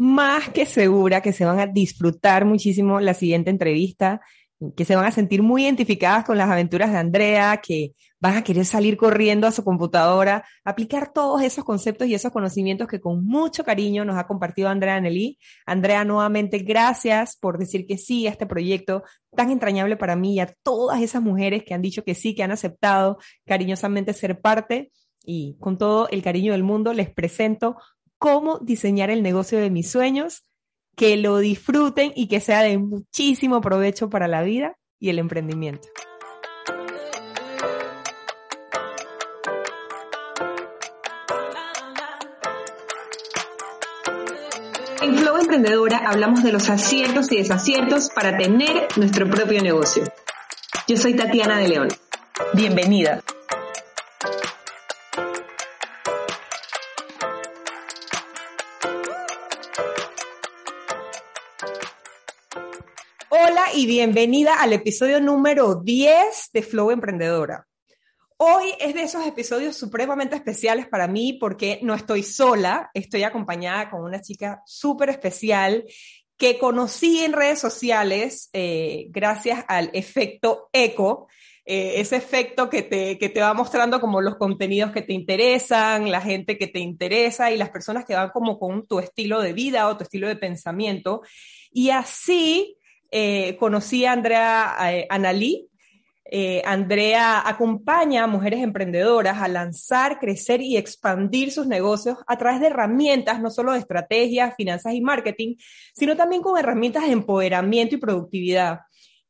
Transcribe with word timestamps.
más 0.00 0.48
que 0.48 0.64
segura 0.64 1.20
que 1.20 1.34
se 1.34 1.44
van 1.44 1.60
a 1.60 1.66
disfrutar 1.66 2.46
muchísimo 2.46 3.00
la 3.00 3.12
siguiente 3.12 3.50
entrevista, 3.50 4.22
que 4.74 4.86
se 4.86 4.96
van 4.96 5.04
a 5.04 5.10
sentir 5.10 5.42
muy 5.42 5.64
identificadas 5.64 6.24
con 6.24 6.38
las 6.38 6.48
aventuras 6.48 6.90
de 6.90 6.96
Andrea, 6.96 7.60
que 7.62 7.92
van 8.18 8.38
a 8.38 8.42
querer 8.42 8.64
salir 8.64 8.96
corriendo 8.96 9.46
a 9.46 9.52
su 9.52 9.62
computadora, 9.62 10.42
aplicar 10.64 11.12
todos 11.12 11.42
esos 11.42 11.66
conceptos 11.66 12.08
y 12.08 12.14
esos 12.14 12.32
conocimientos 12.32 12.88
que 12.88 12.98
con 12.98 13.26
mucho 13.26 13.62
cariño 13.62 14.06
nos 14.06 14.16
ha 14.16 14.26
compartido 14.26 14.70
Andrea 14.70 14.98
Nelly. 15.02 15.38
Andrea, 15.66 16.02
nuevamente, 16.06 16.60
gracias 16.60 17.36
por 17.36 17.58
decir 17.58 17.86
que 17.86 17.98
sí 17.98 18.26
a 18.26 18.30
este 18.30 18.46
proyecto 18.46 19.02
tan 19.36 19.50
entrañable 19.50 19.98
para 19.98 20.16
mí 20.16 20.36
y 20.36 20.40
a 20.40 20.54
todas 20.62 21.02
esas 21.02 21.20
mujeres 21.20 21.62
que 21.62 21.74
han 21.74 21.82
dicho 21.82 22.04
que 22.04 22.14
sí, 22.14 22.34
que 22.34 22.42
han 22.42 22.52
aceptado 22.52 23.18
cariñosamente 23.44 24.14
ser 24.14 24.40
parte. 24.40 24.92
Y 25.26 25.58
con 25.60 25.76
todo 25.76 26.08
el 26.08 26.22
cariño 26.22 26.52
del 26.52 26.62
mundo 26.62 26.94
les 26.94 27.10
presento 27.10 27.76
cómo 28.20 28.58
diseñar 28.58 29.08
el 29.08 29.22
negocio 29.22 29.58
de 29.58 29.70
mis 29.70 29.90
sueños, 29.90 30.44
que 30.94 31.16
lo 31.16 31.38
disfruten 31.38 32.12
y 32.14 32.28
que 32.28 32.40
sea 32.40 32.60
de 32.60 32.76
muchísimo 32.76 33.62
provecho 33.62 34.10
para 34.10 34.28
la 34.28 34.42
vida 34.42 34.76
y 35.00 35.08
el 35.08 35.18
emprendimiento. 35.18 35.88
En 45.00 45.16
Flow 45.16 45.38
Emprendedora 45.38 46.02
hablamos 46.06 46.42
de 46.42 46.52
los 46.52 46.68
aciertos 46.68 47.32
y 47.32 47.38
desaciertos 47.38 48.10
para 48.10 48.36
tener 48.36 48.86
nuestro 48.96 49.30
propio 49.30 49.62
negocio. 49.62 50.04
Yo 50.86 50.98
soy 50.98 51.14
Tatiana 51.16 51.58
de 51.58 51.68
León. 51.68 51.88
Bienvenida. 52.52 53.22
Y 63.80 63.86
bienvenida 63.86 64.60
al 64.60 64.74
episodio 64.74 65.22
número 65.22 65.74
10 65.74 66.50
de 66.52 66.62
Flow 66.62 66.90
Emprendedora. 66.90 67.66
Hoy 68.36 68.74
es 68.78 68.92
de 68.92 69.04
esos 69.04 69.26
episodios 69.26 69.74
supremamente 69.74 70.36
especiales 70.36 70.86
para 70.86 71.08
mí 71.08 71.38
porque 71.40 71.78
no 71.80 71.94
estoy 71.94 72.22
sola, 72.22 72.90
estoy 72.92 73.22
acompañada 73.22 73.88
con 73.88 74.02
una 74.02 74.20
chica 74.20 74.60
súper 74.66 75.08
especial 75.08 75.86
que 76.36 76.58
conocí 76.58 77.20
en 77.24 77.32
redes 77.32 77.58
sociales 77.58 78.50
eh, 78.52 79.06
gracias 79.08 79.64
al 79.66 79.88
efecto 79.94 80.68
eco, 80.74 81.28
eh, 81.64 82.02
ese 82.02 82.16
efecto 82.16 82.68
que 82.68 82.82
te, 82.82 83.16
que 83.16 83.30
te 83.30 83.40
va 83.40 83.54
mostrando 83.54 83.98
como 83.98 84.20
los 84.20 84.36
contenidos 84.36 84.92
que 84.92 85.00
te 85.00 85.14
interesan, 85.14 86.10
la 86.10 86.20
gente 86.20 86.58
que 86.58 86.66
te 86.66 86.80
interesa 86.80 87.50
y 87.50 87.56
las 87.56 87.70
personas 87.70 88.04
que 88.04 88.14
van 88.14 88.28
como 88.28 88.58
con 88.58 88.86
tu 88.86 88.98
estilo 88.98 89.40
de 89.40 89.54
vida 89.54 89.88
o 89.88 89.96
tu 89.96 90.02
estilo 90.04 90.28
de 90.28 90.36
pensamiento. 90.36 91.22
Y 91.72 91.88
así 91.88 92.76
eh, 93.10 93.56
conocí 93.56 94.04
a 94.04 94.12
Andrea 94.12 94.76
eh, 94.92 95.06
Analí. 95.08 95.66
Eh, 96.32 96.62
Andrea 96.64 97.48
acompaña 97.48 98.22
a 98.22 98.28
mujeres 98.28 98.62
emprendedoras 98.62 99.38
a 99.38 99.48
lanzar, 99.48 100.20
crecer 100.20 100.62
y 100.62 100.76
expandir 100.76 101.50
sus 101.50 101.66
negocios 101.66 102.18
a 102.28 102.38
través 102.38 102.60
de 102.60 102.68
herramientas, 102.68 103.40
no 103.40 103.50
solo 103.50 103.72
de 103.72 103.80
estrategias, 103.80 104.54
finanzas 104.54 104.94
y 104.94 105.00
marketing, 105.00 105.56
sino 105.92 106.16
también 106.16 106.40
con 106.40 106.56
herramientas 106.56 107.04
de 107.04 107.12
empoderamiento 107.12 107.96
y 107.96 107.98
productividad 107.98 108.80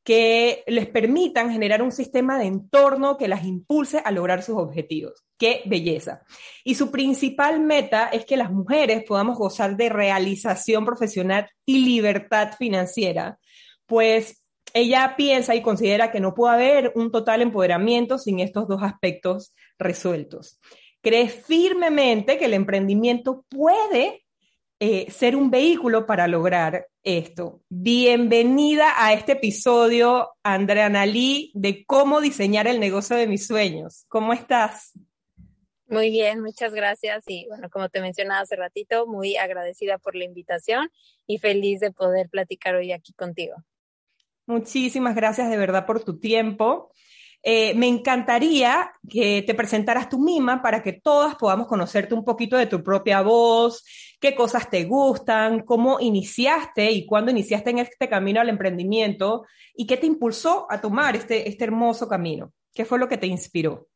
que 0.03 0.64
les 0.67 0.89
permitan 0.89 1.51
generar 1.51 1.83
un 1.83 1.92
sistema 1.92 2.39
de 2.39 2.47
entorno 2.47 3.17
que 3.17 3.28
las 3.28 3.45
impulse 3.45 4.03
a 4.05 4.11
lograr 4.11 4.42
sus 4.42 4.56
objetivos. 4.56 5.25
¡Qué 5.39 5.62
belleza! 5.67 6.23
Y 6.64 6.75
su 6.75 6.91
principal 6.91 7.61
meta 7.61 8.08
es 8.08 8.25
que 8.25 8.36
las 8.36 8.51
mujeres 8.51 9.05
podamos 9.06 9.39
gozar 9.39 9.77
de 9.77 9.89
realización 9.89 10.84
profesional 10.84 11.48
y 11.64 11.78
libertad 11.84 12.53
financiera 12.58 13.39
pues 13.91 14.44
ella 14.72 15.14
piensa 15.16 15.56
y 15.56 15.62
considera 15.62 16.12
que 16.12 16.20
no 16.20 16.33
puede 16.33 16.55
haber 16.55 16.92
un 16.94 17.10
total 17.10 17.42
empoderamiento 17.42 18.18
sin 18.18 18.39
estos 18.39 18.68
dos 18.68 18.84
aspectos 18.84 19.52
resueltos. 19.80 20.61
Cree 21.02 21.28
firmemente 21.28 22.39
que 22.39 22.45
el 22.45 22.55
emprendimiento 22.55 23.45
puede 23.48 24.23
eh, 24.79 25.11
ser 25.11 25.34
un 25.34 25.50
vehículo 25.50 26.06
para 26.06 26.29
lograr 26.29 26.86
esto. 27.02 27.62
Bienvenida 27.68 28.92
a 28.96 29.12
este 29.12 29.33
episodio, 29.33 30.29
Andrea 30.45 30.89
Nalí, 30.89 31.50
de 31.55 31.84
cómo 31.84 32.20
diseñar 32.20 32.68
el 32.68 32.79
negocio 32.79 33.17
de 33.17 33.27
mis 33.27 33.48
sueños. 33.48 34.05
¿Cómo 34.06 34.33
estás? 34.33 34.92
Muy 35.89 36.11
bien, 36.11 36.42
muchas 36.42 36.73
gracias. 36.73 37.24
Y 37.27 37.48
bueno, 37.48 37.68
como 37.70 37.89
te 37.89 38.00
mencionaba 38.00 38.42
hace 38.42 38.55
ratito, 38.55 39.08
muy 39.08 39.36
agradecida 39.36 39.98
por 39.98 40.14
la 40.14 40.23
invitación 40.23 40.89
y 41.27 41.39
feliz 41.39 41.80
de 41.80 41.90
poder 41.90 42.29
platicar 42.29 42.77
hoy 42.77 42.92
aquí 42.92 43.12
contigo. 43.14 43.56
Muchísimas 44.50 45.14
gracias 45.14 45.48
de 45.48 45.56
verdad 45.56 45.86
por 45.86 46.02
tu 46.02 46.18
tiempo. 46.18 46.92
Eh, 47.40 47.72
me 47.74 47.86
encantaría 47.86 48.90
que 49.08 49.42
te 49.42 49.55
presentaras 49.55 50.08
tú 50.08 50.18
misma 50.18 50.61
para 50.61 50.83
que 50.83 50.92
todas 50.92 51.36
podamos 51.36 51.68
conocerte 51.68 52.14
un 52.14 52.24
poquito 52.24 52.56
de 52.56 52.66
tu 52.66 52.83
propia 52.83 53.22
voz, 53.22 53.84
qué 54.20 54.34
cosas 54.34 54.68
te 54.68 54.84
gustan, 54.86 55.61
cómo 55.61 56.00
iniciaste 56.00 56.90
y 56.90 57.06
cuándo 57.06 57.30
iniciaste 57.30 57.70
en 57.70 57.78
este 57.78 58.08
camino 58.08 58.40
al 58.40 58.48
emprendimiento 58.48 59.46
y 59.72 59.86
qué 59.86 59.96
te 59.96 60.06
impulsó 60.06 60.67
a 60.68 60.80
tomar 60.80 61.14
este, 61.14 61.48
este 61.48 61.62
hermoso 61.62 62.08
camino. 62.08 62.52
¿Qué 62.74 62.84
fue 62.84 62.98
lo 62.98 63.08
que 63.08 63.18
te 63.18 63.28
inspiró? 63.28 63.86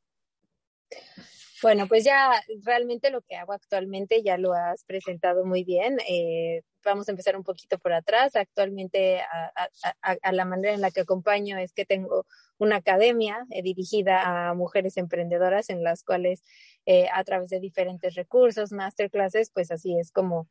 Bueno, 1.63 1.89
pues 1.89 2.05
ya 2.05 2.31
realmente 2.63 3.11
lo 3.11 3.23
que 3.23 3.35
hago 3.35 3.53
actualmente 3.53 4.23
ya 4.23 4.39
lo 4.39 4.53
has 4.53 4.85
presentado 4.85 5.45
muy 5.45 5.65
bien. 5.65 5.99
Eh, 6.09 6.63
vamos 6.85 7.09
a 7.09 7.13
empezar 7.13 7.37
un 7.37 7.45
poquito 7.45 7.79
por 7.79 7.93
atrás. 7.93 8.37
Actualmente 8.37 9.21
a, 9.21 10.33
la 10.33 10.45
manera 10.45 10.75
en 10.75 10.81
la 10.81 10.91
que 10.91 11.01
acompaño 11.01 11.59
es 11.59 11.73
que 11.73 11.85
tengo 11.85 12.27
una 12.59 12.77
academia 12.77 13.47
eh, 13.51 13.63
dirigida 13.63 14.49
a 14.49 14.55
mujeres 14.55 14.97
emprendedoras 14.97 15.71
en 15.71 15.83
las 15.83 16.03
cuales 16.05 16.43
eh, 16.87 17.09
a 17.13 17.25
través 17.25 17.51
de 17.51 17.61
diferentes 17.61 18.15
recursos, 18.15 18.73
masterclasses, 18.73 19.51
pues 19.51 19.71
así 19.71 19.99
es 19.99 20.11
como 20.11 20.49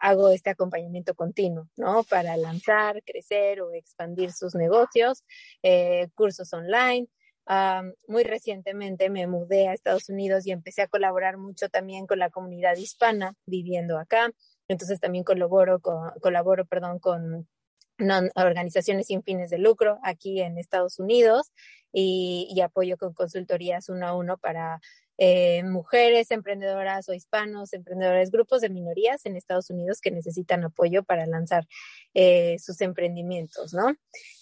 hago 0.00 0.30
este 0.30 0.50
acompañamiento 0.50 1.14
continuo, 1.14 1.68
¿no? 1.76 2.02
Para 2.02 2.36
lanzar, 2.36 3.00
crecer 3.04 3.60
o 3.60 3.72
expandir 3.72 4.32
sus 4.32 4.56
negocios, 4.56 5.22
cursos 6.16 6.52
online 6.52 7.06
muy 8.06 8.22
recientemente 8.24 9.10
me 9.10 9.26
mudé 9.26 9.68
a 9.68 9.74
Estados 9.74 10.08
Unidos 10.08 10.46
y 10.46 10.52
empecé 10.52 10.82
a 10.82 10.88
colaborar 10.88 11.38
mucho 11.38 11.68
también 11.68 12.06
con 12.06 12.18
la 12.18 12.30
comunidad 12.30 12.76
hispana 12.76 13.34
viviendo 13.46 13.98
acá. 13.98 14.30
Entonces 14.68 15.00
también 15.00 15.24
colaboro 15.24 15.80
con, 15.80 16.10
colaboro, 16.20 16.64
perdón, 16.66 16.98
con 16.98 17.48
organizaciones 18.34 19.06
sin 19.06 19.22
fines 19.22 19.50
de 19.50 19.58
lucro 19.58 19.98
aquí 20.02 20.40
en 20.40 20.58
Estados 20.58 20.98
Unidos 20.98 21.52
y, 21.92 22.60
apoyo 22.62 22.96
con 22.96 23.12
consultorías 23.12 23.88
uno 23.88 24.06
a 24.06 24.16
uno 24.16 24.38
para 24.38 24.80
eh, 25.18 25.62
mujeres 25.62 26.30
emprendedoras 26.30 27.08
o 27.08 27.12
hispanos, 27.12 27.72
emprendedores, 27.74 28.30
grupos 28.30 28.62
de 28.62 28.70
minorías 28.70 29.26
en 29.26 29.36
Estados 29.36 29.70
Unidos 29.70 30.00
que 30.00 30.10
necesitan 30.10 30.64
apoyo 30.64 31.04
para 31.04 31.26
lanzar 31.26 31.66
eh, 32.14 32.56
sus 32.58 32.80
emprendimientos, 32.80 33.74
¿no? 33.74 33.94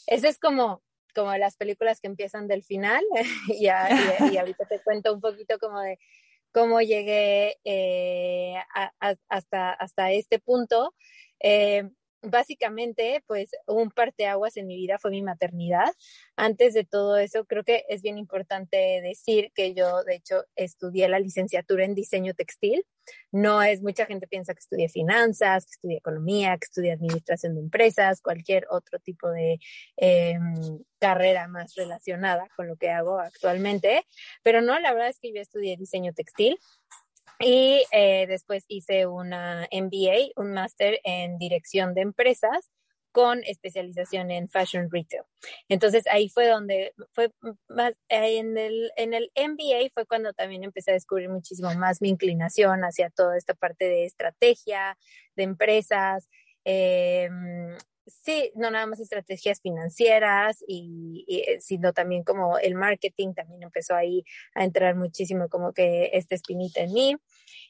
Ese 0.07 0.29
es 0.29 0.39
como 0.39 0.83
como 1.13 1.37
las 1.37 1.57
películas 1.57 2.01
que 2.01 2.07
empiezan 2.07 2.47
del 2.47 2.63
final 2.63 3.03
y, 3.49 3.65
y, 3.65 3.69
ahorita 4.37 4.65
te 4.69 4.81
cuento 4.81 5.13
un 5.13 5.21
poquito 5.21 5.59
como 5.59 5.81
de 5.81 5.99
cómo 6.53 6.81
llegué 6.81 7.57
eh, 7.65 8.55
hasta, 9.29 9.73
hasta 9.73 10.13
este 10.13 10.39
punto. 10.39 10.95
Eh, 11.41 11.89
básicamente, 12.23 13.23
pues 13.27 13.51
un 13.67 13.91
parteaguas 13.91 14.57
en 14.57 14.67
mi 14.67 14.77
vida 14.77 14.99
fue 14.99 15.11
mi 15.11 15.23
maternidad. 15.23 15.93
Antes 16.37 16.75
de 16.75 16.85
todo 16.85 17.17
eso, 17.19 17.45
creo 17.45 17.65
que 17.65 17.85
es 17.89 18.03
bien 18.03 18.19
importante 18.19 18.77
decir 19.03 19.53
que 19.55 19.75
yo, 19.75 20.05
de 20.05 20.17
hecho, 20.17 20.45
estudié 20.57 21.09
la 21.09 21.19
licenciatura 21.19 21.85
en 21.85 21.95
diseño 21.95 22.35
textil. 22.35 22.85
No 23.33 23.63
es, 23.63 23.83
mucha 23.83 24.07
gente 24.07 24.27
piensa 24.27 24.55
que 24.55 24.61
estudié 24.61 24.89
finanzas, 24.89 25.67
que 25.67 25.73
estudié 25.73 25.97
economía, 25.99 26.57
que 26.59 26.67
estudié 26.67 26.93
administración 26.93 27.55
de 27.55 27.61
empresas, 27.61 28.21
cualquier 28.21 28.67
otro 28.71 28.99
tipo 28.99 29.31
de 29.31 29.59
em, 29.97 30.85
carrera 30.99 31.49
más 31.49 31.75
relacionada 31.75 32.49
con 32.57 32.69
lo 32.69 32.77
que 32.77 32.91
hago 32.91 33.19
actualmente. 33.19 34.05
Pero 34.43 34.61
no, 34.61 34.79
la 34.79 34.93
verdad 34.93 35.09
es 35.09 35.19
que 35.19 35.33
yo 35.33 35.41
estudié 35.41 35.77
diseño 35.77 36.13
textil. 36.13 36.59
Y 37.41 37.85
eh, 37.91 38.27
después 38.29 38.65
hice 38.69 39.07
una 39.07 39.67
MBA, 39.73 40.33
un 40.37 40.53
máster 40.53 41.01
en 41.05 41.39
dirección 41.39 41.95
de 41.95 42.03
empresas 42.03 42.71
con 43.13 43.43
especialización 43.45 44.31
en 44.31 44.49
fashion 44.49 44.89
retail. 44.91 45.23
Entonces 45.69 46.05
ahí 46.07 46.29
fue 46.29 46.47
donde 46.47 46.93
fue 47.13 47.31
más 47.69 47.95
en 48.09 48.57
el 48.57 48.93
en 48.97 49.15
el 49.15 49.33
MBA 49.35 49.91
fue 49.93 50.07
cuando 50.07 50.33
también 50.33 50.65
empecé 50.65 50.93
a 50.93 50.95
descubrir 50.95 51.29
muchísimo 51.29 51.75
más 51.75 52.01
mi 52.01 52.11
inclinación 52.11 52.83
hacia 52.83 53.11
toda 53.11 53.37
esta 53.37 53.55
parte 53.55 53.87
de 53.87 54.05
estrategia 54.05 54.97
de 55.35 55.43
empresas. 55.43 56.29
Eh, 56.65 57.29
sí, 58.23 58.53
no 58.55 58.71
nada 58.71 58.87
más 58.87 59.01
estrategias 59.01 59.61
financieras, 59.61 60.65
y, 60.67 61.25
eh, 61.29 61.61
sino 61.61 61.93
también 61.93 62.25
como 62.25 62.59
el 62.59 62.75
marketing 62.75 63.35
también 63.35 63.63
empezó 63.63 63.95
ahí 63.95 64.25
a 64.55 64.65
entrar 64.65 64.95
muchísimo 64.97 65.49
como 65.49 65.73
que 65.73 66.11
esta 66.15 66.35
espinita 66.35 66.81
en 66.81 66.93
mí. 66.93 67.17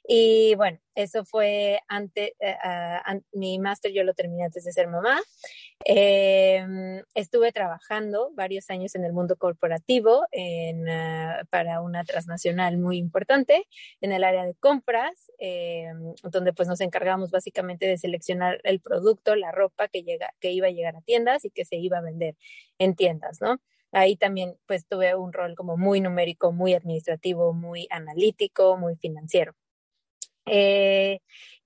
Y 0.06 0.54
bueno, 0.56 0.78
eso 0.94 1.24
fue 1.24 1.80
antes, 1.88 2.32
eh, 2.40 2.56
ah, 2.62 3.16
mi 3.32 3.58
máster 3.58 3.92
yo 3.92 4.02
lo 4.04 4.14
terminé 4.14 4.44
antes 4.44 4.64
de 4.64 4.72
ser 4.72 4.88
mamá. 4.88 5.20
Em, 5.84 7.02
estuve 7.14 7.52
trabajando 7.52 8.30
varios 8.34 8.70
años 8.70 8.94
en 8.94 9.04
el 9.04 9.12
mundo 9.12 9.36
corporativo 9.36 10.22
ah, 10.88 11.42
para 11.50 11.80
una 11.80 12.04
transnacional 12.04 12.78
muy 12.78 12.98
importante 12.98 13.66
en 14.00 14.12
el 14.12 14.24
área 14.24 14.44
de 14.44 14.54
compras, 14.54 15.30
em, 15.38 16.14
donde 16.24 16.52
pues 16.52 16.68
nos 16.68 16.80
encargamos 16.80 17.30
básicamente 17.30 17.86
de 17.86 17.98
seleccionar 17.98 18.60
el 18.64 18.80
producto, 18.80 19.36
la 19.36 19.52
ropa 19.52 19.88
que, 19.88 20.02
llega, 20.02 20.32
que 20.40 20.52
iba 20.52 20.66
a 20.68 20.70
llegar 20.70 20.96
a 20.96 21.02
tiendas 21.02 21.44
y 21.44 21.50
que 21.50 21.64
se 21.64 21.76
iba 21.76 21.98
a 21.98 22.02
vender 22.02 22.36
en 22.78 22.94
tiendas, 22.96 23.40
¿no? 23.40 23.60
Ahí 23.92 24.16
también 24.16 24.56
pues 24.66 24.86
tuve 24.86 25.14
un 25.16 25.32
rol 25.32 25.54
como 25.56 25.76
muy 25.76 26.00
numérico, 26.00 26.52
muy 26.52 26.74
administrativo, 26.74 27.52
muy 27.52 27.86
analítico, 27.90 28.76
muy 28.76 28.96
financiero. 28.96 29.54
Eh, 30.46 31.20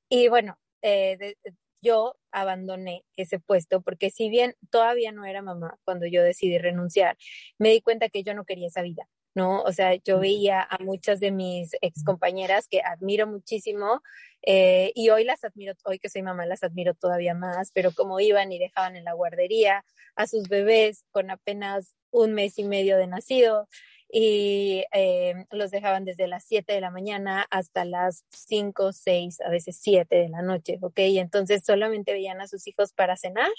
y 0.09 0.29
bueno, 0.29 0.59
eh, 0.83 1.35
yo 1.83 2.17
abandoné 2.33 3.05
ese 3.17 3.39
puesto 3.41 3.83
porque 3.83 4.11
si 4.11 4.29
bien 4.31 4.57
todavía 4.71 5.13
no 5.13 5.25
era 5.25 5.43
mamá 5.43 5.79
cuando 5.85 6.07
yo 6.07 6.23
decidí 6.23 6.59
renunciar, 6.59 7.17
me 7.59 7.71
di 7.71 7.81
cuenta 7.83 8.09
que 8.09 8.23
yo 8.23 8.35
no 8.35 8.45
quería 8.45 8.69
esa 8.69 8.83
vida. 8.83 9.09
¿no? 9.35 9.63
O 9.63 9.73
sea, 9.73 9.97
yo 9.97 10.21
veía 10.21 10.63
a 10.63 10.79
muchas 10.79 11.21
de 11.21 11.33
mis 11.33 11.73
ex 11.81 12.05
compañeras 12.05 12.69
que 12.69 12.81
admiro 12.83 13.27
muchísimo 13.27 14.01
eh, 14.43 14.93
y 14.95 15.11
hoy 15.11 15.25
las 15.25 15.45
admiro, 15.45 15.75
hoy 15.85 15.99
que 15.99 16.09
soy 16.09 16.23
mamá 16.23 16.47
las 16.47 16.63
admiro 16.63 16.95
todavía 16.95 17.35
más, 17.35 17.73
pero 17.73 17.93
como 17.93 18.21
iban 18.21 18.53
y 18.53 18.59
dejaban 18.59 18.97
en 18.97 19.05
la 19.05 19.13
guardería 19.13 19.85
a 20.15 20.27
sus 20.27 20.49
bebés 20.49 21.05
con 21.11 21.31
apenas 21.31 21.95
un 22.11 22.33
mes 22.33 22.59
y 22.59 22.65
medio 22.65 22.97
de 22.97 23.09
nacido, 23.09 23.69
y 24.17 24.85
eh, 24.93 25.45
los 25.51 25.73
dejaban 25.73 26.05
desde 26.05 26.29
las 26.29 26.45
7 26.45 26.73
de 26.73 26.81
la 26.81 26.93
mañana 26.93 27.45
hasta 27.51 27.85
las 27.85 28.25
5, 28.29 28.93
6, 28.93 29.41
a 29.41 29.51
veces 29.51 29.77
7 29.81 30.15
de 30.15 30.29
la 30.29 30.41
noche, 30.41 30.79
¿ok? 30.83 31.01
Y 31.01 31.19
entonces 31.19 31.65
solamente 31.67 32.13
veían 32.13 32.41
a 32.41 32.47
sus 32.47 32.69
hijos 32.69 32.93
para 32.93 33.17
cenar 33.17 33.51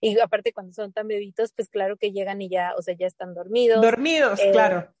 y 0.00 0.18
aparte 0.18 0.52
cuando 0.52 0.72
son 0.72 0.92
tan 0.92 1.06
bebitos, 1.06 1.52
pues 1.52 1.68
claro 1.68 1.96
que 1.96 2.10
llegan 2.10 2.42
y 2.42 2.48
ya, 2.48 2.74
o 2.76 2.82
sea, 2.82 2.96
ya 2.98 3.06
están 3.06 3.34
dormidos. 3.34 3.80
Dormidos, 3.80 4.40
eh, 4.40 4.50
claro. 4.50 4.92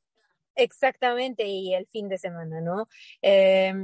Exactamente, 0.54 1.44
y 1.44 1.74
el 1.74 1.88
fin 1.88 2.08
de 2.08 2.16
semana, 2.16 2.60
¿no? 2.60 2.86
Eh, 3.20 3.74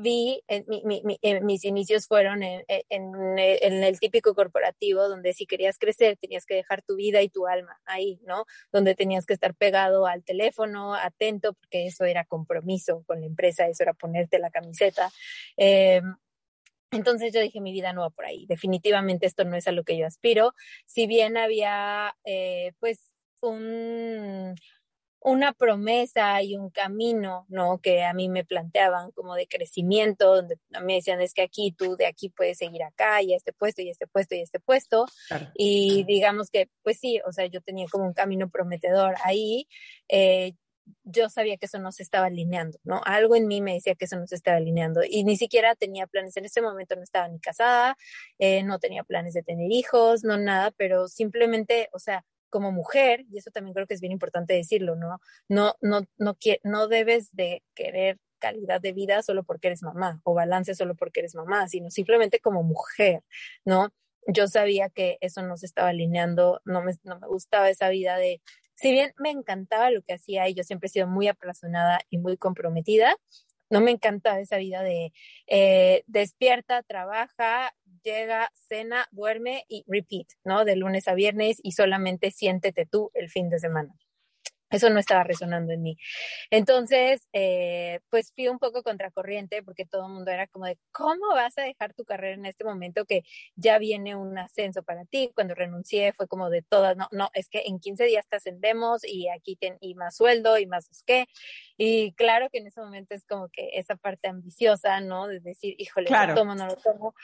vi, 0.00 0.42
en 0.48 1.46
mis 1.46 1.64
inicios 1.64 2.06
fueron 2.06 2.42
en, 2.42 3.38
el 3.38 4.00
típico 4.00 4.34
corporativo 4.34 5.08
donde 5.08 5.32
si 5.32 5.46
querías 5.46 5.78
crecer 5.78 6.16
tenías 6.16 6.46
que 6.46 6.54
dejar 6.54 6.82
tu 6.82 6.96
vida 6.96 7.22
y 7.22 7.28
tu 7.28 7.46
alma 7.46 7.80
ahí, 7.84 8.20
¿no? 8.24 8.44
Donde 8.70 8.94
tenías 8.94 9.26
que 9.26 9.34
estar 9.34 9.54
pegado 9.54 10.06
al 10.06 10.24
teléfono, 10.24 10.94
atento, 10.94 11.54
porque 11.54 11.86
eso 11.86 12.04
era 12.04 12.24
compromiso 12.24 13.02
con 13.06 13.20
la 13.20 13.26
empresa, 13.26 13.66
eso 13.66 13.82
era 13.82 13.94
ponerte 13.94 14.38
la 14.38 14.50
camiseta. 14.50 15.10
Eh, 15.56 16.02
entonces 16.92 17.32
yo 17.32 17.40
dije, 17.40 17.60
mi 17.60 17.72
vida 17.72 17.92
no 17.92 18.02
va 18.02 18.10
por 18.10 18.26
ahí, 18.26 18.46
definitivamente 18.46 19.26
esto 19.26 19.44
no 19.44 19.56
es 19.56 19.66
a 19.66 19.72
lo 19.72 19.82
que 19.82 19.96
yo 19.96 20.06
aspiro. 20.06 20.54
Si 20.86 21.06
bien 21.06 21.36
había, 21.36 22.14
eh, 22.24 22.72
pues, 22.80 23.12
un 23.40 24.54
una 25.24 25.52
promesa 25.52 26.42
y 26.42 26.56
un 26.56 26.70
camino, 26.70 27.46
¿no? 27.48 27.80
Que 27.80 28.02
a 28.02 28.12
mí 28.12 28.28
me 28.28 28.44
planteaban 28.44 29.12
como 29.12 29.34
de 29.34 29.46
crecimiento, 29.46 30.34
donde 30.34 30.58
me 30.82 30.94
decían, 30.94 31.20
es 31.20 31.32
que 31.32 31.42
aquí 31.42 31.72
tú 31.72 31.96
de 31.96 32.06
aquí 32.06 32.28
puedes 32.28 32.58
seguir 32.58 32.82
acá 32.82 33.22
y 33.22 33.34
este 33.34 33.52
puesto 33.52 33.82
y 33.82 33.90
este 33.90 34.06
puesto 34.06 34.34
y 34.34 34.40
este 34.40 34.58
puesto. 34.60 35.06
Y 35.54 36.04
digamos 36.04 36.50
que, 36.50 36.68
pues 36.82 36.98
sí, 36.98 37.20
o 37.24 37.32
sea, 37.32 37.46
yo 37.46 37.60
tenía 37.60 37.86
como 37.90 38.04
un 38.04 38.14
camino 38.14 38.50
prometedor 38.50 39.14
ahí. 39.24 39.68
Eh, 40.08 40.54
yo 41.04 41.28
sabía 41.28 41.56
que 41.56 41.66
eso 41.66 41.78
no 41.78 41.92
se 41.92 42.02
estaba 42.02 42.26
alineando, 42.26 42.78
¿no? 42.82 43.00
Algo 43.04 43.36
en 43.36 43.46
mí 43.46 43.60
me 43.60 43.74
decía 43.74 43.94
que 43.94 44.06
eso 44.06 44.16
no 44.16 44.26
se 44.26 44.34
estaba 44.34 44.56
alineando 44.56 45.02
y 45.08 45.22
ni 45.24 45.36
siquiera 45.36 45.76
tenía 45.76 46.06
planes. 46.06 46.36
En 46.36 46.44
ese 46.44 46.62
momento 46.62 46.96
no 46.96 47.02
estaba 47.02 47.28
ni 47.28 47.38
casada, 47.38 47.96
eh, 48.38 48.62
no 48.64 48.80
tenía 48.80 49.04
planes 49.04 49.34
de 49.34 49.42
tener 49.42 49.70
hijos, 49.70 50.24
no 50.24 50.38
nada, 50.38 50.72
pero 50.72 51.06
simplemente, 51.06 51.88
o 51.92 52.00
sea, 52.00 52.24
como 52.52 52.70
mujer, 52.70 53.24
y 53.32 53.38
eso 53.38 53.50
también 53.50 53.72
creo 53.74 53.86
que 53.86 53.94
es 53.94 54.00
bien 54.00 54.12
importante 54.12 54.52
decirlo, 54.52 54.94
¿no? 54.94 55.18
No, 55.48 55.74
no, 55.80 56.02
no, 56.18 56.36
no 56.62 56.88
debes 56.88 57.34
de 57.34 57.62
querer 57.74 58.18
calidad 58.38 58.80
de 58.80 58.92
vida 58.92 59.22
solo 59.22 59.42
porque 59.44 59.68
eres 59.68 59.82
mamá 59.82 60.20
o 60.24 60.34
balance 60.34 60.74
solo 60.74 60.94
porque 60.94 61.20
eres 61.20 61.34
mamá, 61.34 61.68
sino 61.68 61.90
simplemente 61.90 62.40
como 62.40 62.62
mujer, 62.62 63.22
¿no? 63.64 63.88
Yo 64.26 64.46
sabía 64.48 64.90
que 64.90 65.16
eso 65.20 65.42
no 65.42 65.56
se 65.56 65.66
estaba 65.66 65.88
alineando, 65.88 66.60
no 66.64 66.82
me, 66.82 66.92
no 67.04 67.18
me 67.18 67.26
gustaba 67.26 67.70
esa 67.70 67.88
vida 67.88 68.16
de, 68.16 68.42
si 68.74 68.92
bien 68.92 69.12
me 69.16 69.30
encantaba 69.30 69.90
lo 69.90 70.02
que 70.02 70.14
hacía 70.14 70.48
y 70.48 70.54
yo 70.54 70.62
siempre 70.64 70.88
he 70.88 70.90
sido 70.90 71.06
muy 71.06 71.28
apasionada 71.28 72.00
y 72.10 72.18
muy 72.18 72.36
comprometida, 72.36 73.16
no 73.72 73.80
me 73.80 73.90
encanta 73.90 74.38
esa 74.38 74.58
vida 74.58 74.82
de 74.82 75.12
eh, 75.46 76.04
despierta, 76.06 76.82
trabaja, 76.82 77.74
llega, 78.02 78.50
cena, 78.54 79.06
duerme 79.10 79.64
y 79.68 79.84
repeat, 79.86 80.28
¿no? 80.44 80.64
De 80.64 80.76
lunes 80.76 81.08
a 81.08 81.14
viernes 81.14 81.58
y 81.62 81.72
solamente 81.72 82.30
siéntete 82.30 82.86
tú 82.86 83.10
el 83.14 83.30
fin 83.30 83.48
de 83.48 83.58
semana. 83.58 83.94
Eso 84.72 84.88
no 84.88 84.98
estaba 84.98 85.22
resonando 85.22 85.72
en 85.72 85.82
mí. 85.82 85.98
Entonces, 86.50 87.28
eh, 87.34 88.00
pues 88.08 88.32
fui 88.34 88.48
un 88.48 88.58
poco 88.58 88.82
contracorriente 88.82 89.62
porque 89.62 89.84
todo 89.84 90.06
el 90.06 90.12
mundo 90.14 90.30
era 90.30 90.46
como 90.46 90.64
de, 90.64 90.78
¿cómo 90.92 91.28
vas 91.34 91.58
a 91.58 91.62
dejar 91.62 91.92
tu 91.92 92.04
carrera 92.04 92.34
en 92.34 92.46
este 92.46 92.64
momento 92.64 93.04
que 93.04 93.22
ya 93.54 93.78
viene 93.78 94.16
un 94.16 94.38
ascenso 94.38 94.82
para 94.82 95.04
ti? 95.04 95.30
Cuando 95.34 95.54
renuncié 95.54 96.14
fue 96.14 96.26
como 96.26 96.48
de 96.48 96.62
todas, 96.62 96.96
no, 96.96 97.06
no, 97.12 97.28
es 97.34 97.50
que 97.50 97.64
en 97.66 97.80
15 97.80 98.04
días 98.04 98.26
te 98.26 98.36
ascendemos 98.36 99.04
y 99.04 99.28
aquí 99.28 99.56
ten, 99.56 99.76
y 99.80 99.94
más 99.94 100.16
sueldo 100.16 100.56
y 100.58 100.66
más 100.66 100.88
qué. 101.06 101.26
Y 101.76 102.14
claro 102.14 102.48
que 102.50 102.58
en 102.58 102.66
ese 102.68 102.80
momento 102.80 103.14
es 103.14 103.24
como 103.26 103.50
que 103.50 103.70
esa 103.74 103.96
parte 103.96 104.28
ambiciosa, 104.28 105.00
¿no? 105.00 105.28
De 105.28 105.40
decir, 105.40 105.74
híjole, 105.76 106.08
lo 106.10 106.34
tomo, 106.34 106.54
no 106.54 106.66
lo 106.66 106.76
tomo. 106.76 107.14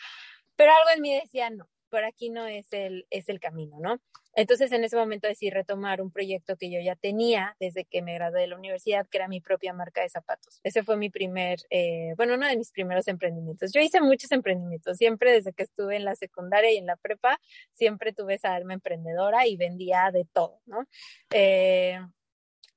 Pero 0.59 0.73
algo 0.73 0.91
en 0.93 1.03
mí 1.03 1.15
decía, 1.15 1.51
no, 1.51 1.69
por 1.89 2.05
aquí 2.05 2.31
no 2.31 2.45
es 2.49 2.67
el, 2.73 3.07
es 3.11 3.29
el 3.29 3.39
camino, 3.39 3.79
¿no? 3.79 4.01
Entonces 4.35 4.73
en 4.73 4.83
ese 4.83 4.97
momento 4.97 5.29
decidí 5.29 5.51
retomar 5.51 6.03
un 6.03 6.11
proyecto 6.11 6.57
que 6.57 6.69
yo 6.69 6.81
ya 6.81 6.97
tenía 6.97 7.57
desde 7.61 7.85
que 7.85 8.03
me 8.03 8.15
gradué 8.15 8.41
de 8.41 8.49
la 8.49 8.57
universidad, 8.57 9.07
que 9.09 9.19
era 9.19 9.29
mi 9.29 9.41
propia 9.41 9.73
marca 9.73 10.03
de 10.03 10.09
zapatos. 10.09 10.59
Ese 10.65 10.83
fue 10.83 10.97
mi 10.97 11.11
primer, 11.11 11.61
eh, 11.71 12.13
bueno, 12.17 12.35
uno 12.35 12.49
de 12.49 12.57
mis 12.57 12.73
primeros 12.73 13.07
emprendimientos. 13.07 13.71
Yo 13.73 13.81
hice 13.81 14.01
muchos 14.01 14.33
emprendimientos, 14.33 14.97
siempre 14.97 15.33
desde 15.33 15.53
que 15.53 15.63
estuve 15.63 15.95
en 15.95 16.05
la 16.05 16.17
secundaria 16.17 16.73
y 16.73 16.79
en 16.79 16.87
la 16.87 16.97
prepa, 16.97 17.41
siempre 17.73 18.13
tuve 18.13 18.35
esa 18.35 18.53
alma 18.53 18.75
emprendedora 18.75 19.47
y 19.47 19.57
vendía 19.57 20.11
de 20.13 20.25
todo, 20.25 20.61
¿no? 20.67 20.87
Eh, 21.31 22.01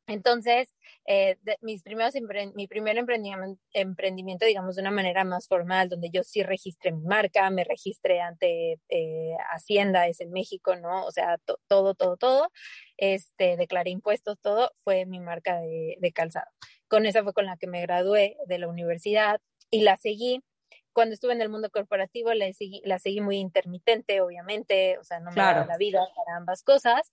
entonces, 0.05 0.73
eh, 1.06 1.38
mis 1.62 1.83
primeros 1.83 2.13
mi 2.56 2.68
primer 2.68 2.98
emprendimiento, 2.98 4.45
digamos, 4.45 4.75
de 4.75 4.81
una 4.81 4.92
manera 4.92 5.24
más 5.24 5.48
formal, 5.48 5.89
donde 5.89 6.09
yo 6.12 6.24
sí 6.24 6.44
registré 6.44 6.92
mi 6.92 7.03
marca, 7.03 7.50
me 7.50 7.63
registré 7.63 8.21
ante 8.21 8.79
eh, 8.89 9.36
Hacienda, 9.51 10.08
es 10.08 10.22
en 10.22 10.31
México, 10.31 10.75
¿no? 10.75 11.05
O 11.05 11.12
sea, 11.12 11.38
todo, 11.67 11.96
todo, 11.96 12.17
todo, 12.17 12.50
este, 12.98 13.58
declaré 13.58 13.89
impuestos, 13.89 14.39
todo, 14.39 14.72
fue 14.84 15.05
mi 15.05 15.20
marca 15.20 15.60
de, 15.60 15.98
de 16.00 16.12
calzado. 16.12 16.50
Con 16.88 17.05
esa 17.05 17.24
fue 17.24 17.34
con 17.34 17.46
la 17.46 17.58
que 17.58 17.67
me 17.67 17.81
gradué 17.81 18.38
de 18.48 18.60
la 18.60 18.67
universidad 18.67 19.41
y 19.70 19.81
la 19.81 19.98
seguí 19.98 20.41
cuando 20.93 21.13
estuve 21.13 21.34
en 21.34 21.41
el 21.41 21.50
mundo 21.50 21.70
corporativo 21.70 22.34
la 22.34 22.51
seguí, 22.53 22.81
la 22.86 23.00
seguí 23.00 23.22
muy 23.22 23.38
intermitente, 23.38 24.22
obviamente, 24.22 24.98
o 24.98 25.03
sea, 25.03 25.20
no 25.20 25.31
me 25.31 25.38
daba 25.38 25.65
la 25.65 25.77
vida 25.77 26.05
para 26.15 26.38
ambas 26.38 26.63
cosas. 26.63 27.12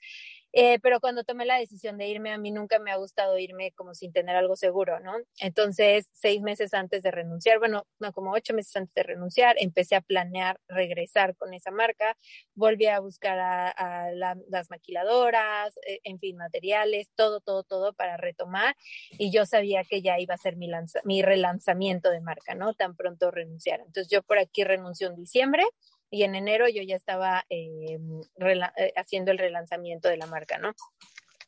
Eh, 0.52 0.78
pero 0.81 1.00
cuando 1.00 1.25
tomé 1.25 1.45
la 1.45 1.59
decisión 1.59 1.99
de 1.99 2.09
irme, 2.09 2.33
a 2.33 2.38
mí 2.38 2.50
nunca 2.50 2.78
me 2.78 2.90
ha 2.90 2.97
gustado 2.97 3.38
irme 3.38 3.73
como 3.73 3.95
sin 3.95 4.12
tener 4.12 4.35
algo 4.35 4.57
seguro, 4.57 4.99
¿no? 5.00 5.14
Entonces, 5.40 6.09
seis 6.12 6.40
meses 6.40 6.73
antes 6.73 7.02
de 7.02 7.11
renunciar, 7.11 7.59
bueno, 7.59 7.87
no, 7.99 8.12
como 8.12 8.33
ocho 8.33 8.55
meses 8.55 8.75
antes 8.76 8.95
de 8.95 9.02
renunciar, 9.02 9.57
empecé 9.59 9.97
a 9.97 10.00
planear 10.00 10.59
regresar 10.67 11.37
con 11.37 11.52
esa 11.52 11.71
marca, 11.71 12.17
volví 12.55 12.87
a 12.87 13.00
buscar 13.00 13.38
a, 13.38 14.11
las 14.12 14.71
maquiladoras, 14.71 15.76
eh, 15.87 16.00
en 16.05 16.19
fin, 16.19 16.37
materiales, 16.37 17.09
todo, 17.14 17.40
todo, 17.40 17.62
todo 17.62 17.93
para 17.93 18.17
retomar 18.17 18.75
y 19.11 19.31
yo 19.31 19.47
sabía 19.47 19.85
que 19.85 20.02
ya 20.02 20.19
iba 20.19 20.35
a 20.35 20.38
ser 20.38 20.57
mi, 20.57 20.69
mi 21.05 21.23
relanzamiento 21.23 22.11
de 22.11 22.21
marca, 22.21 22.55
¿no? 22.55 22.75
Tan 22.75 22.97
pronto 22.97 23.31
renunciar. 23.31 23.81
Entonces, 23.81 24.09
yo 24.11 24.23
por 24.23 24.38
aquí 24.38 24.64
renuncio 24.64 25.09
en 25.09 25.17
diciembre 25.17 25.64
y 26.10 26.22
en 26.22 26.34
enero 26.34 26.68
yo 26.68 26.82
ya 26.82 26.96
estaba 26.96 27.44
eh, 27.48 27.98
eh, 28.40 28.92
haciendo 28.96 29.30
el 29.30 29.38
relanzamiento 29.38 30.08
de 30.08 30.16
la 30.16 30.26
marca, 30.26 30.58
¿no? 30.58 30.74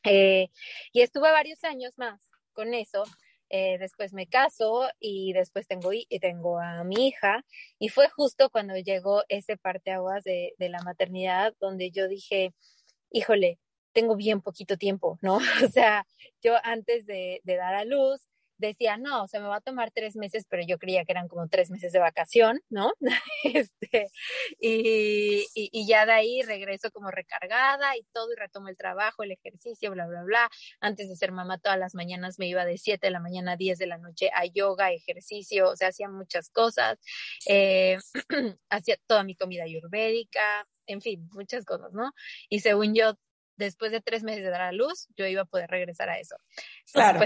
Eh, 0.05 0.49
y 0.93 1.03
estuve 1.03 1.31
varios 1.31 1.65
años 1.65 1.99
más 1.99 2.21
con 2.53 2.75
eso. 2.75 3.05
después 3.51 4.13
me 4.13 4.27
caso 4.27 4.89
y 5.01 5.33
después 5.33 5.67
tengo, 5.67 5.91
y 5.93 6.07
tengo 6.21 6.61
a 6.61 6.85
mi 6.85 7.09
hija 7.09 7.45
y 7.81 7.89
fue 7.89 8.09
justo 8.09 8.49
cuando 8.51 8.77
llegó 8.77 9.25
ese 9.29 9.57
parteaguas 9.57 10.23
de, 10.25 10.55
de 10.59 10.69
la 10.69 10.81
maternidad 10.83 11.55
donde 11.61 11.91
yo 11.91 12.07
dije, 12.07 12.55
híjole, 13.11 13.59
tengo 13.93 14.15
bien 14.17 14.41
poquito 14.41 14.77
tiempo, 14.77 15.19
¿no? 15.23 15.39
O 15.69 15.69
sea, 15.69 16.07
yo 16.43 16.55
antes 16.63 17.07
de 17.07 17.41
dar 17.45 17.75
a 17.75 17.85
luz, 17.85 18.30
decía, 18.61 18.97
no, 18.97 19.25
o 19.25 19.29
sea, 19.29 19.41
me 19.41 19.49
va 19.49 19.57
a 19.57 19.61
tomar 19.61 19.91
tres 19.91 20.17
meses, 20.17 20.47
pero 20.49 20.63
yo 20.67 20.79
creía 20.79 21.05
que 21.05 21.13
eran 21.13 21.29
como 21.29 21.49
tres 21.49 21.71
meses 21.71 21.93
de 21.93 21.99
vacación, 21.99 22.61
¿no? 22.69 22.93
este, 23.45 24.11
y, 24.61 25.47
y, 25.55 25.87
ya 25.87 26.07
de 26.07 26.13
ahí 26.13 26.43
regreso 26.43 26.91
como 26.91 27.11
recargada 27.11 27.97
y 27.97 28.05
todo 28.13 28.33
y 28.33 28.37
retomo 28.37 28.69
el 28.69 28.77
trabajo, 28.77 29.23
el 29.23 29.33
ejercicio, 29.33 29.91
bla, 29.91 30.07
bla, 30.07 30.23
bla. 30.23 30.51
Antes 30.81 31.09
de 31.09 31.17
ser 31.17 31.33
mamá 31.33 31.59
todas 31.59 31.79
las 31.79 31.95
mañanas 31.95 32.39
me 32.39 32.49
iba 32.49 32.65
de 32.65 32.79
7 32.79 33.07
de 33.07 33.11
la 33.11 33.21
mañana 33.21 33.53
a 33.53 33.57
10 33.57 33.79
de 33.79 33.87
la 33.87 33.99
noche 33.99 34.31
a 34.35 34.45
yoga, 34.47 34.93
ejercicio, 34.93 35.71
o 35.71 35.77
sea, 35.77 35.89
hacía 35.89 36.09
muchas 36.09 36.51
cosas, 36.51 36.99
eh, 37.47 37.99
hacía 38.71 38.97
toda 39.07 39.25
mi 39.25 39.35
comida 39.35 39.65
ayurvédica, 39.65 40.67
en 40.87 41.01
fin, 41.01 41.29
muchas 41.33 41.65
cosas, 41.65 41.93
¿no? 41.93 42.13
Y 42.49 42.61
según 42.61 42.95
yo, 42.95 43.15
después 43.57 43.93
de 43.93 44.01
tres 44.01 44.23
meses 44.25 44.43
de 44.43 44.51
dar 44.51 44.63
a 44.63 44.73
luz, 44.73 45.07
yo 45.17 45.27
iba 45.27 45.43
a 45.43 45.45
poder 45.45 45.71
regresar 45.71 46.09
a 46.09 46.19
eso. 46.19 46.37
claro. 46.93 47.21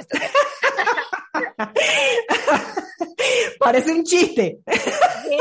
parece 3.58 3.92
un 3.92 4.04
chiste. 4.04 4.60
Sí, 4.66 5.38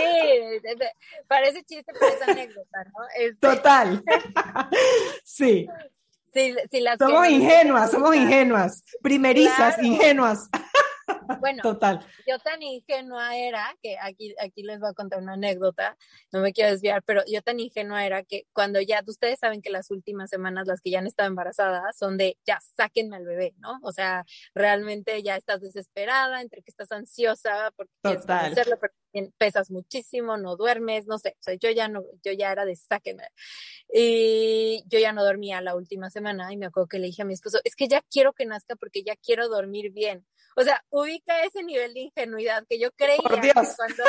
parece 1.28 1.64
chiste, 1.64 1.92
pero 2.00 2.14
es 2.14 2.22
anécdota, 2.22 2.84
¿no? 2.86 3.06
Este, 3.18 3.40
Total. 3.40 4.04
Sí. 5.24 5.68
somos 7.00 7.28
ingenuas, 7.28 7.92
somos 7.92 8.16
ingenuas, 8.16 8.84
primerizas, 9.02 9.82
ingenuas. 9.84 10.50
Bueno, 11.40 11.62
Total. 11.64 12.06
yo 12.28 12.40
tan 12.40 12.62
ingenua 12.62 13.36
era, 13.36 13.76
que 13.82 13.98
aquí, 14.00 14.36
aquí 14.40 14.64
les 14.64 14.80
voy 14.80 14.90
a 14.90 14.94
contar 14.94 15.20
una 15.20 15.34
anécdota, 15.34 15.98
no 16.32 16.40
me 16.40 16.54
quiero 16.54 16.72
desviar, 16.72 17.04
pero 17.04 17.22
yo 17.28 17.42
tan 17.42 17.60
ingenua 17.60 18.06
era 18.06 18.24
que 18.24 18.46
cuando 18.54 18.80
ya, 18.82 19.04
ustedes 19.06 19.40
saben 19.40 19.62
que 19.62 19.70
las 19.70 19.92
últimas 19.92 20.30
semanas, 20.30 20.68
las 20.68 20.82
que 20.82 20.92
ya 20.92 21.00
han 21.00 21.08
estado 21.08 21.28
embarazadas, 21.28 21.98
son 21.98 22.18
de, 22.18 22.38
ya, 22.46 22.60
sáquenme 22.78 23.18
al 23.18 23.26
bebé, 23.26 23.54
¿no? 23.58 23.80
O 23.84 23.92
sea, 23.92 24.26
realmente 24.54 25.22
ya 25.24 25.36
estás 25.36 25.62
desesperada, 25.62 26.42
entre 26.42 26.62
que 26.62 26.72
estás 26.72 26.92
ansiosa 26.92 27.72
porque 27.76 27.94
quieres 28.02 28.30
hacerlo, 28.30 28.78
pero 28.80 28.94
pesas 29.38 29.70
muchísimo, 29.70 30.38
no 30.38 30.56
duermes, 30.56 31.06
no 31.08 31.20
sé, 31.20 31.36
o 31.40 31.44
sea, 31.44 31.54
yo 31.56 31.70
ya 31.70 31.88
no, 31.88 32.04
yo 32.24 32.32
ya 32.32 32.52
era 32.52 32.66
de 32.66 32.76
sáquenme. 32.76 33.28
Y 33.94 34.84
yo 34.88 35.00
ya 35.00 35.12
no 35.14 35.24
dormía 35.24 35.62
la 35.62 35.76
última 35.76 36.10
semana 36.10 36.52
y 36.52 36.58
me 36.58 36.66
acuerdo 36.66 36.88
que 36.88 37.00
le 37.00 37.08
dije 37.08 37.22
a 37.22 37.26
mi 37.26 37.34
esposo, 37.34 37.60
es 37.64 37.76
que 37.76 37.88
ya 37.88 38.02
quiero 38.10 38.34
que 38.34 38.46
nazca 38.46 38.76
porque 38.76 39.04
ya 39.04 39.16
quiero 39.16 39.48
dormir 39.50 39.92
bien. 39.92 40.26
O 40.56 40.64
sea, 40.64 40.84
ubica 40.90 41.44
ese 41.44 41.64
nivel 41.64 41.94
de 41.94 42.02
ingenuidad 42.02 42.64
que 42.70 42.80
yo 42.80 42.92
creía 42.92 43.18
que 43.18 43.54
cuando, 43.76 44.04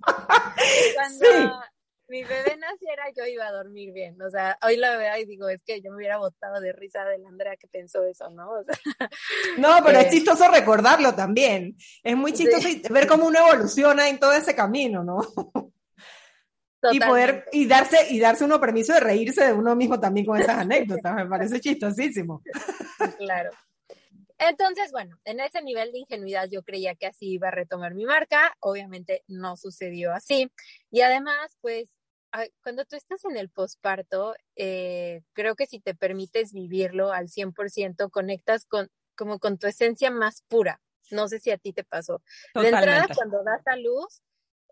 cuando 0.94 1.60
mi 2.08 2.22
bebé 2.22 2.56
naciera 2.56 3.04
yo 3.16 3.24
iba 3.26 3.46
a 3.46 3.52
dormir 3.52 3.92
bien. 3.92 4.20
O 4.22 4.30
sea, 4.30 4.56
hoy 4.62 4.76
la 4.76 4.96
veo 4.96 5.16
y 5.18 5.24
digo, 5.24 5.48
es 5.48 5.62
que 5.62 5.80
yo 5.80 5.90
me 5.90 5.96
hubiera 5.96 6.18
botado 6.18 6.60
de 6.60 6.72
risa 6.72 7.04
de 7.04 7.18
la 7.18 7.28
Andrea 7.28 7.56
que 7.56 7.66
pensó 7.66 8.04
eso, 8.04 8.30
¿no? 8.30 8.50
no, 9.58 9.84
pero 9.84 9.98
es 9.98 10.06
eh, 10.06 10.10
chistoso 10.10 10.48
recordarlo 10.48 11.14
también. 11.14 11.76
Es 12.02 12.16
muy 12.16 12.32
chistoso 12.32 12.68
ver 12.90 13.06
cómo 13.06 13.26
uno 13.26 13.38
evoluciona 13.40 14.08
en 14.08 14.18
todo 14.18 14.32
ese 14.32 14.54
camino, 14.54 15.02
¿no? 15.02 15.18
y 16.92 17.00
poder 17.00 17.46
y 17.52 17.66
darse 17.66 17.98
y 18.10 18.20
darse 18.20 18.44
uno 18.44 18.60
permiso 18.60 18.92
de 18.92 19.00
reírse 19.00 19.46
de 19.46 19.52
uno 19.52 19.74
mismo 19.74 19.98
también 19.98 20.24
con 20.24 20.40
esas 20.40 20.58
anécdotas 20.58 21.16
me 21.16 21.26
parece 21.26 21.58
chistosísimo 21.58 22.42
claro 23.18 23.50
entonces, 24.38 24.92
bueno, 24.92 25.18
en 25.24 25.40
ese 25.40 25.62
nivel 25.62 25.92
de 25.92 26.00
ingenuidad 26.00 26.48
yo 26.50 26.62
creía 26.62 26.94
que 26.94 27.06
así 27.06 27.32
iba 27.32 27.48
a 27.48 27.52
retomar 27.52 27.94
mi 27.94 28.04
marca, 28.04 28.56
obviamente 28.60 29.22
no 29.26 29.56
sucedió 29.56 30.12
así. 30.12 30.50
Y 30.90 31.00
además, 31.00 31.56
pues, 31.60 31.88
cuando 32.62 32.84
tú 32.84 32.96
estás 32.96 33.24
en 33.24 33.36
el 33.36 33.48
posparto, 33.48 34.34
eh, 34.56 35.22
creo 35.32 35.54
que 35.54 35.66
si 35.66 35.80
te 35.80 35.94
permites 35.94 36.52
vivirlo 36.52 37.12
al 37.12 37.28
100%, 37.28 38.10
conectas 38.10 38.66
con, 38.66 38.90
como 39.16 39.38
con 39.38 39.58
tu 39.58 39.66
esencia 39.66 40.10
más 40.10 40.42
pura. 40.48 40.80
No 41.10 41.28
sé 41.28 41.38
si 41.38 41.50
a 41.50 41.58
ti 41.58 41.72
te 41.72 41.84
pasó. 41.84 42.22
De 42.54 42.68
entrada, 42.68 43.06
cuando 43.14 43.42
das 43.42 43.66
a 43.66 43.76
luz, 43.76 44.22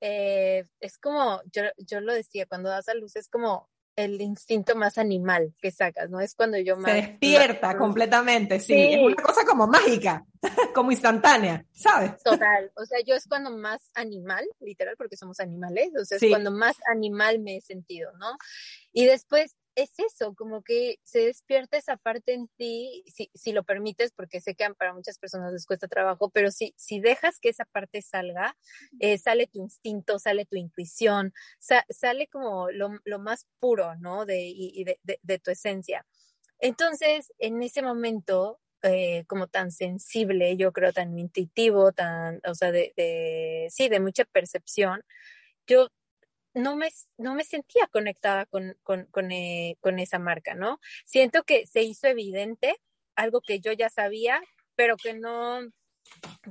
eh, 0.01 0.67
es 0.81 0.99
como, 0.99 1.41
yo, 1.53 1.63
yo 1.79 2.01
lo 2.01 2.13
decía, 2.13 2.47
cuando 2.47 2.69
das 2.69 2.89
a 2.89 2.95
luz 2.95 3.17
es 3.17 3.29
como 3.29 3.71
el 3.97 4.21
instinto 4.21 4.75
más 4.75 4.99
animal 4.99 5.55
que 5.61 5.71
sacas, 5.71 6.11
¿no? 6.11 6.21
Es 6.21 6.35
cuando 6.35 6.59
yo 6.59 6.77
más... 6.77 6.91
Se 6.91 6.97
despierta 6.97 7.77
completamente, 7.77 8.61
sí. 8.61 8.75
Es 8.75 9.03
una 9.03 9.23
cosa 9.23 9.45
como 9.45 9.67
mágica, 9.67 10.25
como 10.75 10.91
instantánea, 10.91 11.65
¿sabes? 11.73 12.23
Total. 12.23 12.73
O 12.77 12.85
sea, 12.85 12.99
yo 13.07 13.15
es 13.15 13.27
cuando 13.27 13.51
más 13.51 13.91
animal, 13.95 14.45
literal, 14.61 14.97
porque 14.97 15.17
somos 15.17 15.41
animales, 15.41 15.91
o 16.01 16.05
sea, 16.05 16.19
es 16.21 16.29
cuando 16.29 16.51
más 16.51 16.77
animal 16.91 17.39
me 17.39 17.57
he 17.57 17.61
sentido, 17.61 18.13
¿no? 18.19 18.37
Y 18.93 19.05
después 19.05 19.57
es 19.77 19.91
eso, 19.99 20.35
como 20.35 20.63
que 20.63 20.99
se 21.03 21.21
despierta 21.21 21.77
esa 21.77 21.97
parte 21.97 22.33
en 22.33 22.49
ti, 22.57 23.05
si, 23.07 23.31
si, 23.35 23.53
lo 23.53 23.65
permites, 23.65 24.13
porque 24.13 24.41
sé 24.41 24.55
que 24.55 24.73
para 24.75 24.95
muchas 24.95 25.19
personas 25.19 25.53
les 25.53 25.67
cuesta 25.67 25.89
trabajo, 25.89 26.31
pero 26.31 26.51
si, 26.51 26.75
si 26.77 27.01
dejas 27.01 27.39
que 27.41 27.49
esa 27.49 27.65
parte 27.65 28.03
salga, 28.03 28.57
eh, 29.01 29.19
sale 29.19 29.47
tu 29.47 29.61
instinto, 29.61 30.19
sale 30.19 30.47
tu 30.47 30.57
intuición, 30.57 31.33
sale 31.59 32.29
como 32.29 32.71
lo, 32.71 32.91
lo, 33.05 33.19
más 33.19 33.47
puro, 33.59 33.97
¿no? 33.97 34.27
De, 34.27 34.43
y, 34.43 34.85
de, 34.85 34.99
de, 35.03 35.39
tu 35.39 35.51
esencia. 35.51 36.07
Entonces, 36.59 37.33
en 37.39 37.63
ese 37.63 37.83
momento, 37.83 38.61
eh, 38.83 39.25
como 39.27 39.49
tan 39.49 39.71
sensible, 39.71 40.57
yo 40.57 40.73
creo 40.73 40.93
tan 40.93 41.19
intuitivo, 41.19 41.93
tan, 41.93 42.41
o 42.47 42.55
sea, 42.55 42.71
de, 42.71 42.93
de, 42.97 43.69
sí, 43.71 43.89
de 43.89 44.01
mucha 44.01 44.25
percepción, 44.25 45.03
yo 45.67 45.89
no 46.55 46.77
me, 46.77 46.89
no 47.19 47.35
me 47.35 47.45
sentía 47.45 47.87
conectada 47.89 48.47
con, 48.47 48.77
con, 48.83 49.07
con, 49.07 49.33
eh, 49.33 49.77
con 49.81 49.99
esa 49.99 50.19
marca, 50.19 50.55
¿no? 50.55 50.81
Siento 51.05 51.43
que 51.43 51.67
se 51.67 51.83
hizo 51.83 52.07
evidente 52.07 52.77
algo 53.17 53.41
que 53.41 53.61
yo 53.61 53.73
ya 53.73 53.91
sabía, 53.91 54.41
pero 54.77 54.97
que 54.97 55.15
no, 55.15 55.61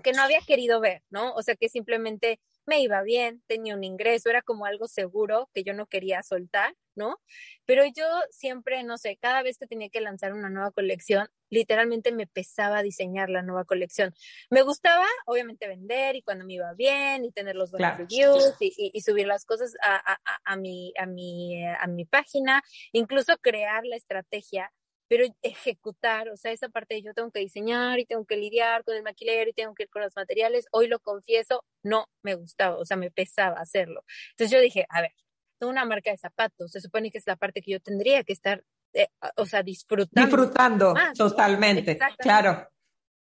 que 0.04 0.12
no 0.12 0.22
había 0.22 0.42
querido 0.42 0.80
ver, 0.80 1.04
¿no? 1.10 1.34
O 1.34 1.42
sea, 1.42 1.56
que 1.56 1.70
simplemente 1.70 2.40
me 2.66 2.82
iba 2.82 3.02
bien, 3.04 3.44
tenía 3.48 3.76
un 3.76 3.84
ingreso, 3.84 4.30
era 4.30 4.42
como 4.42 4.66
algo 4.66 4.88
seguro 4.88 5.50
que 5.54 5.64
yo 5.64 5.74
no 5.74 5.88
quería 5.88 6.24
soltar, 6.24 6.76
¿no? 6.96 7.18
Pero 7.66 7.84
yo 7.86 8.06
siempre, 8.30 8.84
no 8.84 8.98
sé, 8.98 9.18
cada 9.18 9.42
vez 9.44 9.58
que 9.58 9.68
tenía 9.68 9.90
que 9.90 10.02
lanzar 10.02 10.34
una 10.34 10.50
nueva 10.50 10.72
colección, 10.72 11.28
literalmente 11.50 12.12
me 12.12 12.28
pesaba 12.28 12.82
diseñar 12.82 13.30
la 13.30 13.42
nueva 13.42 13.66
colección. 13.66 14.14
Me 14.50 14.62
gustaba, 14.64 15.06
obviamente, 15.26 15.68
vender 15.68 16.16
y 16.16 16.22
cuando 16.22 16.46
me 16.46 16.54
iba 16.54 16.74
bien 16.74 17.26
y 17.26 17.32
tener 17.32 17.56
los 17.56 17.72
buenos 17.72 17.98
reviews 17.98 18.56
y, 18.60 19.02
subir 19.02 19.28
las 19.28 19.46
cosas 19.46 19.74
a, 19.82 19.96
a, 20.14 20.20
a, 20.44 20.56
mi, 20.56 20.94
a, 20.98 21.06
mi, 21.06 21.66
a 21.66 21.88
mi 21.88 22.06
página, 22.06 22.64
incluso 22.92 23.38
crear 23.38 23.86
la 23.86 23.96
estrategia 23.96 24.72
pero 25.14 25.32
ejecutar, 25.44 26.28
o 26.30 26.38
sea, 26.38 26.52
esa 26.52 26.70
parte 26.70 26.96
de 26.96 27.04
yo 27.04 27.14
tengo 27.14 27.30
que 27.30 27.40
diseñar 27.40 28.00
y 28.00 28.06
tengo 28.08 28.26
que 28.26 28.36
lidiar 28.36 28.84
con 28.84 28.96
el 28.96 29.04
maquilero 29.04 29.48
y 29.48 29.54
tengo 29.54 29.76
que 29.76 29.84
ir 29.84 29.90
con 29.92 30.02
los 30.02 30.16
materiales, 30.16 30.66
hoy 30.72 30.88
lo 30.88 30.98
confieso, 30.98 31.64
no 31.84 32.08
me 32.24 32.34
gustaba, 32.34 32.78
o 32.78 32.84
sea, 32.84 32.98
me 32.98 33.12
pesaba 33.12 33.60
hacerlo. 33.60 34.04
Entonces 34.32 34.50
yo 34.50 34.60
dije, 34.60 34.88
a 34.90 35.02
ver, 35.02 35.12
tengo 35.60 35.70
una 35.70 35.86
marca 35.86 36.10
de 36.10 36.18
zapatos, 36.18 36.72
se 36.72 36.82
supone 36.82 37.12
que 37.12 37.20
es 37.20 37.28
la 37.28 37.36
parte 37.36 37.62
que 37.62 37.74
yo 37.74 37.80
tendría 37.80 38.24
que 38.24 38.34
estar, 38.34 38.64
eh, 38.94 39.10
o 39.38 39.46
sea, 39.46 39.62
disfrutando. 39.62 40.26
Disfrutando, 40.26 40.96
totalmente, 41.16 42.00
claro 42.18 42.73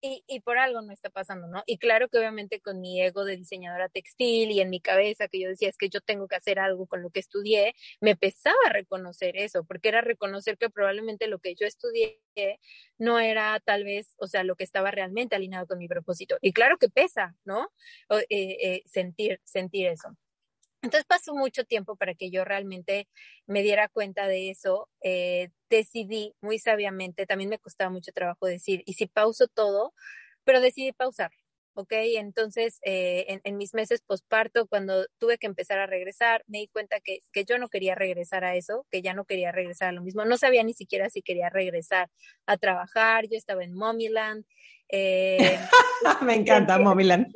y, 0.01 0.25
y, 0.27 0.41
por 0.41 0.59
algo 0.59 0.81
no 0.83 0.93
está 0.93 1.11
pasando, 1.11 1.47
¿no? 1.49 1.63
Y 1.67 1.79
claro 1.79 2.09
que 2.09 2.19
obviamente 2.19 2.61
con 2.61 2.81
mi 2.81 3.01
ego 3.03 3.25
de 3.25 3.37
diseñadora 3.37 3.89
textil 3.89 4.51
y 4.51 4.61
en 4.61 4.71
mi 4.71 4.81
cabeza 4.81 5.29
que 5.29 5.41
yo 5.41 5.49
decía 5.49 5.69
es 5.69 5.77
que 5.77 5.89
yo 5.89 6.01
tengo 6.01 6.29
que 6.29 6.37
hacer 6.37 6.59
algo 6.59 6.87
con 6.87 7.03
lo 7.03 7.11
que 7.11 7.21
estudié, 7.21 7.75
me 8.01 8.17
pesaba 8.17 8.57
reconocer 8.71 9.37
eso, 9.37 9.65
porque 9.65 9.89
era 9.89 10.01
reconocer 10.01 10.59
que 10.59 10.71
probablemente 10.71 11.27
lo 11.27 11.39
que 11.39 11.55
yo 11.55 11.67
estudié 11.67 12.21
no 12.99 13.19
era 13.21 13.61
tal 13.61 13.85
vez, 13.85 14.15
o 14.19 14.27
sea, 14.27 14.45
lo 14.45 14.57
que 14.57 14.65
estaba 14.65 14.91
realmente 14.91 15.37
alineado 15.37 15.67
con 15.67 15.79
mi 15.79 15.89
propósito. 15.89 16.39
Y 16.41 16.53
claro 16.53 16.79
que 16.79 16.89
pesa, 16.89 17.37
¿no? 17.45 17.69
eh, 18.11 18.27
eh, 18.31 18.83
sentir, 18.87 19.41
sentir 19.45 19.87
eso. 19.89 20.17
Entonces 20.83 21.07
pasó 21.07 21.35
mucho 21.35 21.65
tiempo 21.65 21.97
para 21.97 22.15
que 22.15 22.31
yo 22.31 22.45
realmente 22.45 23.09
me 23.47 23.63
diera 23.63 23.89
cuenta 23.89 24.29
de 24.29 24.51
eso. 24.51 24.89
Eh, 25.03 25.51
decidí 25.71 26.35
muy 26.41 26.59
sabiamente, 26.59 27.27
también 27.27 27.51
me 27.51 27.59
costaba 27.59 27.91
mucho 27.91 28.13
trabajo 28.13 28.47
decir, 28.47 28.83
y 28.87 28.95
si 28.95 29.07
pauso 29.07 29.49
todo, 29.49 29.93
pero 30.45 30.61
decidí 30.61 30.93
pausar, 30.93 31.31
¿ok? 31.75 31.93
Entonces, 31.93 32.79
eh, 32.85 33.41
en, 33.45 33.57
mis 33.57 33.75
meses 33.75 34.03
posparto, 34.03 34.67
cuando 34.67 35.07
tuve 35.19 35.39
que 35.39 35.47
empezar 35.47 35.79
a 35.81 35.87
regresar, 35.87 36.45
me 36.47 36.59
di 36.59 36.69
cuenta 36.69 37.01
que, 37.01 37.21
que, 37.33 37.45
yo 37.45 37.59
no 37.59 37.69
quería 37.69 37.95
regresar 37.95 38.45
a 38.45 38.55
eso, 38.55 38.87
que 38.91 39.03
ya 39.03 39.15
no 39.15 39.25
quería 39.25 39.53
regresar 39.53 39.89
a 39.89 39.93
lo 39.93 40.03
mismo. 40.03 40.25
No 40.25 40.39
sabía 40.39 40.63
ni 40.63 40.75
siquiera 40.75 41.11
si 41.11 41.23
quería 41.23 41.51
regresar 41.51 42.09
a 42.47 42.57
trabajar. 42.57 43.27
Yo 43.29 43.37
estaba 43.37 43.65
en 43.65 43.75
Momiland. 43.75 44.45
Eh, 44.89 45.59
me 46.23 46.35
encanta 46.35 46.79
Momiland. 46.79 47.27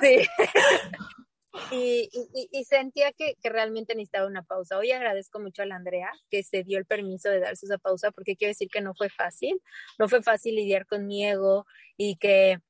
Sí. 0.00 0.26
Y, 1.70 2.08
y, 2.52 2.64
sentía 2.64 3.12
que, 3.12 3.34
que, 3.42 3.48
realmente 3.48 3.94
necesitaba 3.94 4.26
una 4.26 4.42
pausa. 4.42 4.78
Hoy 4.78 4.92
agradezco 4.92 5.38
mucho 5.40 5.62
a 5.62 5.66
la 5.66 5.76
Andrea 5.76 6.10
que 6.30 6.42
se 6.42 6.64
dio 6.64 6.78
el 6.78 6.86
permiso 6.86 7.28
de 7.28 7.40
darse 7.40 7.66
esa 7.66 7.78
pausa 7.78 8.10
porque 8.10 8.36
quiero 8.36 8.50
decir 8.50 8.68
que 8.68 8.80
no 8.80 8.94
fue 8.94 9.08
fácil, 9.10 9.60
no 9.98 10.08
fue 10.08 10.22
fácil 10.22 10.54
lidiar 10.54 10.86
con 10.86 11.06
mi 11.06 11.26
ego 11.26 11.66
y 11.96 12.16
que 12.16 12.60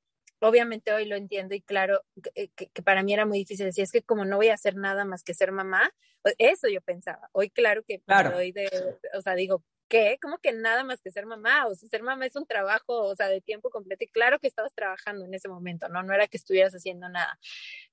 obviamente 0.41 0.93
hoy 0.93 1.05
lo 1.05 1.17
entiendo 1.17 1.55
y 1.55 1.61
claro 1.61 2.03
que, 2.35 2.49
que, 2.49 2.83
para 2.83 3.03
mí 3.03 3.13
era 3.13 3.27
muy 3.27 3.39
difícil 3.39 3.67
decir, 3.67 3.85
es 3.85 3.93
que 3.93 4.03
como 4.03 4.25
no 4.25 4.37
voy 4.37 4.49
a 4.49 4.55
hacer 4.55 4.77
nada 4.77 5.05
más 5.05 5.23
que 5.23 5.35
ser 5.35 5.53
mamá, 5.53 5.93
eso 6.39 6.69
yo 6.69 6.81
pensaba. 6.81 7.29
Hoy 7.33 7.51
claro 7.51 7.83
que 7.85 8.01
claro. 8.01 8.39
de, 8.39 8.69
o 9.15 9.23
sea, 9.23 9.35
digo, 9.35 9.65
¿qué? 9.89 10.19
¿Cómo 10.21 10.39
que 10.39 10.53
nada 10.53 10.85
más 10.85 11.01
que 11.01 11.11
ser 11.11 11.27
mamá? 11.27 11.67
O 11.67 11.75
sea, 11.75 11.89
ser 11.89 12.03
mamá 12.03 12.27
es 12.27 12.37
un 12.37 12.47
trabajo, 12.47 13.03
o 13.03 13.17
sea, 13.17 13.29
de 13.29 13.41
tiempo 13.41 13.71
completo. 13.71 14.05
Y 14.05 14.09
claro 14.09 14.39
que 14.39 14.47
estabas 14.47 14.73
trabajando 14.75 15.25
en 15.25 15.35
ese 15.35 15.49
momento, 15.49 15.89
¿no? 15.89 16.03
No 16.03 16.15
era 16.15 16.27
que 16.29 16.37
estuvieras 16.37 16.73
haciendo 16.75 17.09
nada. 17.09 17.39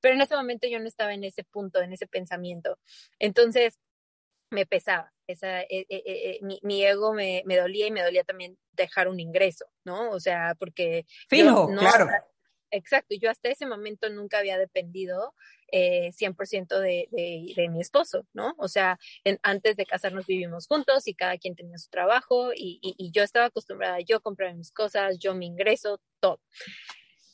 Pero 0.02 0.16
en 0.16 0.22
ese 0.22 0.36
momento 0.36 0.68
yo 0.68 0.80
no 0.80 0.88
estaba 0.88 1.14
en 1.14 1.24
ese 1.24 1.44
punto, 1.44 1.82
en 1.82 1.94
ese 1.94 2.08
pensamiento. 2.08 2.78
Entonces, 3.20 3.80
me 4.50 4.66
pesaba. 4.66 5.12
Esa, 5.28 5.62
eh, 5.62 5.88
eh, 5.90 6.04
eh, 6.06 6.40
mi, 6.62 6.84
ego 6.84 7.14
me, 7.14 7.42
me, 7.46 7.58
dolía 7.58 7.88
y 7.88 7.92
me 7.92 8.04
dolía 8.04 8.24
también 8.24 8.58
dejar 8.74 9.08
un 9.08 9.20
ingreso, 9.20 9.66
¿no? 9.84 10.12
O 10.12 10.20
sea, 10.20 10.56
porque... 10.60 11.06
Fijo, 11.28 11.68
claro. 11.68 12.08
Exacto, 12.75 13.15
yo 13.15 13.29
hasta 13.29 13.48
ese 13.50 13.65
momento 13.65 14.10
nunca 14.10 14.39
había 14.39 14.58
dependido 14.58 15.34
eh, 15.72 16.12
100% 16.12 16.77
de, 16.82 17.08
de, 17.10 17.70
mi 17.70 17.79
esposo, 17.79 18.27
¿no? 18.34 18.53
O 18.58 18.67
sea, 18.67 19.00
antes 19.44 19.77
de 19.77 19.86
casarnos 19.86 20.25
vivimos 20.25 20.67
juntos 20.67 21.08
y 21.08 21.13
cada 21.15 21.38
quien 21.38 21.55
tenía 21.55 21.77
su 21.77 21.89
trabajo 21.89 22.51
y, 22.53 22.79
y, 22.82 22.96
y 22.98 23.12
yo 23.12 23.24
estaba 23.24 23.46
acostumbrada, 23.46 24.01
yo 24.01 24.20
compraba 24.20 24.53
mis 24.53 24.74
cosas, 24.74 25.17
yo 25.20 25.34
mi 25.36 25.46
ingreso, 25.46 26.01
todo. 26.20 26.41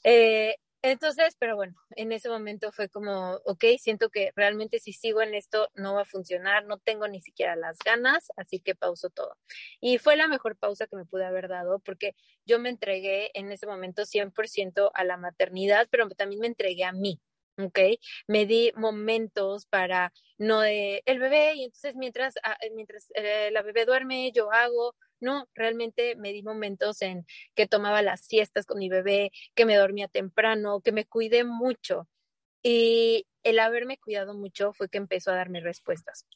Eh, 0.03 0.55
entonces, 0.83 1.35
pero 1.37 1.55
bueno, 1.55 1.75
en 1.95 2.11
ese 2.11 2.29
momento 2.29 2.71
fue 2.71 2.89
como, 2.89 3.35
ok, 3.45 3.65
siento 3.79 4.09
que 4.09 4.31
realmente 4.35 4.79
si 4.79 4.93
sigo 4.93 5.21
en 5.21 5.35
esto 5.35 5.69
no 5.75 5.93
va 5.93 6.01
a 6.01 6.05
funcionar, 6.05 6.65
no 6.65 6.79
tengo 6.79 7.07
ni 7.07 7.21
siquiera 7.21 7.55
las 7.55 7.77
ganas, 7.85 8.29
así 8.35 8.59
que 8.59 8.75
pauso 8.75 9.09
todo. 9.09 9.37
Y 9.79 9.99
fue 9.99 10.15
la 10.15 10.27
mejor 10.27 10.57
pausa 10.57 10.87
que 10.87 10.95
me 10.95 11.05
pude 11.05 11.25
haber 11.25 11.47
dado 11.49 11.79
porque 11.79 12.15
yo 12.45 12.59
me 12.59 12.69
entregué 12.69 13.31
en 13.35 13.51
ese 13.51 13.67
momento 13.67 14.05
100% 14.05 14.91
a 14.93 15.03
la 15.03 15.17
maternidad, 15.17 15.87
pero 15.91 16.09
también 16.09 16.41
me 16.41 16.47
entregué 16.47 16.83
a 16.83 16.91
mí, 16.93 17.19
¿ok? 17.57 17.79
Me 18.27 18.45
di 18.45 18.71
momentos 18.75 19.67
para 19.67 20.11
no 20.37 20.63
el 20.63 21.19
bebé 21.19 21.53
y 21.55 21.65
entonces 21.65 21.95
mientras, 21.95 22.35
ah, 22.43 22.57
mientras 22.73 23.07
eh, 23.15 23.51
la 23.51 23.61
bebé 23.61 23.85
duerme 23.85 24.31
yo 24.31 24.51
hago, 24.51 24.95
no, 25.21 25.47
realmente 25.55 26.15
me 26.15 26.33
di 26.33 26.43
momentos 26.43 27.01
en 27.01 27.25
que 27.55 27.67
tomaba 27.67 28.01
las 28.01 28.21
siestas 28.21 28.65
con 28.65 28.79
mi 28.79 28.89
bebé, 28.89 29.31
que 29.55 29.65
me 29.65 29.75
dormía 29.75 30.07
temprano, 30.07 30.81
que 30.81 30.91
me 30.91 31.05
cuidé 31.05 31.43
mucho. 31.43 32.07
Y 32.63 33.27
el 33.43 33.59
haberme 33.59 33.97
cuidado 33.97 34.33
mucho 34.33 34.73
fue 34.73 34.89
que 34.89 34.97
empezó 34.97 35.31
a 35.31 35.35
darme 35.35 35.61
respuestas. 35.61 36.27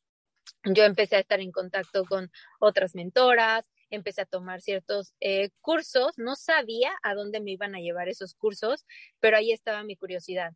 Yo 0.63 0.83
empecé 0.83 1.15
a 1.15 1.19
estar 1.19 1.39
en 1.39 1.51
contacto 1.51 2.05
con 2.05 2.31
otras 2.59 2.95
mentoras, 2.95 3.69
empecé 3.89 4.21
a 4.21 4.25
tomar 4.25 4.61
ciertos 4.61 5.13
eh, 5.19 5.49
cursos, 5.61 6.17
no 6.17 6.35
sabía 6.35 6.91
a 7.03 7.13
dónde 7.13 7.39
me 7.39 7.51
iban 7.51 7.75
a 7.75 7.79
llevar 7.79 8.09
esos 8.09 8.33
cursos, 8.35 8.85
pero 9.19 9.37
ahí 9.37 9.51
estaba 9.51 9.83
mi 9.83 9.95
curiosidad. 9.95 10.53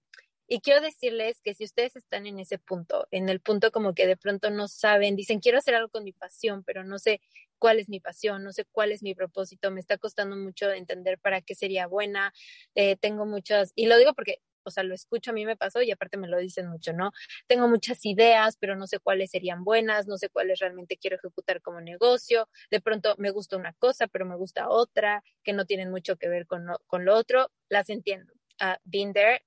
Y 0.51 0.61
quiero 0.61 0.81
decirles 0.81 1.41
que 1.43 1.53
si 1.53 1.63
ustedes 1.63 1.95
están 1.95 2.25
en 2.25 2.39
ese 2.39 2.57
punto, 2.57 3.07
en 3.11 3.29
el 3.29 3.39
punto 3.39 3.71
como 3.71 3.93
que 3.93 4.07
de 4.07 4.17
pronto 4.17 4.49
no 4.49 4.67
saben, 4.67 5.15
dicen, 5.15 5.39
quiero 5.41 5.59
hacer 5.59 5.75
algo 5.75 5.89
con 5.89 6.03
mi 6.03 6.11
pasión, 6.11 6.63
pero 6.63 6.83
no 6.83 6.97
sé 6.97 7.21
cuál 7.59 7.77
es 7.79 7.87
mi 7.87 7.99
pasión, 7.99 8.43
no 8.43 8.51
sé 8.51 8.65
cuál 8.71 8.91
es 8.91 9.03
mi 9.03 9.13
propósito, 9.13 9.69
me 9.69 9.79
está 9.79 9.99
costando 9.99 10.35
mucho 10.35 10.71
entender 10.71 11.19
para 11.19 11.41
qué 11.41 11.53
sería 11.53 11.85
buena, 11.85 12.33
eh, 12.73 12.95
tengo 12.95 13.27
muchas, 13.27 13.73
y 13.75 13.85
lo 13.85 13.97
digo 13.99 14.15
porque, 14.15 14.41
o 14.63 14.71
sea, 14.71 14.83
lo 14.83 14.95
escucho, 14.95 15.29
a 15.29 15.33
mí 15.35 15.45
me 15.45 15.55
pasó 15.55 15.83
y 15.83 15.91
aparte 15.91 16.17
me 16.17 16.27
lo 16.27 16.39
dicen 16.39 16.67
mucho, 16.67 16.93
¿no? 16.93 17.11
Tengo 17.45 17.67
muchas 17.67 18.03
ideas, 18.05 18.57
pero 18.57 18.75
no 18.75 18.87
sé 18.87 18.97
cuáles 18.97 19.29
serían 19.29 19.63
buenas, 19.63 20.07
no 20.07 20.17
sé 20.17 20.29
cuáles 20.29 20.57
realmente 20.57 20.97
quiero 20.97 21.17
ejecutar 21.17 21.61
como 21.61 21.79
negocio, 21.79 22.49
de 22.71 22.81
pronto 22.81 23.13
me 23.19 23.29
gusta 23.29 23.55
una 23.55 23.73
cosa, 23.73 24.07
pero 24.07 24.25
me 24.25 24.35
gusta 24.35 24.67
otra, 24.69 25.23
que 25.43 25.53
no 25.53 25.65
tienen 25.65 25.91
mucho 25.91 26.15
que 26.17 26.27
ver 26.27 26.47
con 26.47 26.65
lo, 26.65 26.79
con 26.87 27.05
lo 27.05 27.15
otro, 27.15 27.51
las 27.69 27.89
entiendo. 27.91 28.33
Uh, 28.61 28.75
been 28.83 29.13
there, 29.13 29.41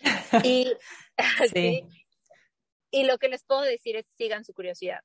Y, 0.44 0.72
y 2.90 3.04
lo 3.04 3.18
que 3.18 3.28
les 3.28 3.44
puedo 3.44 3.62
decir 3.62 3.96
es 3.96 4.06
sigan 4.16 4.44
su 4.44 4.52
curiosidad. 4.52 5.00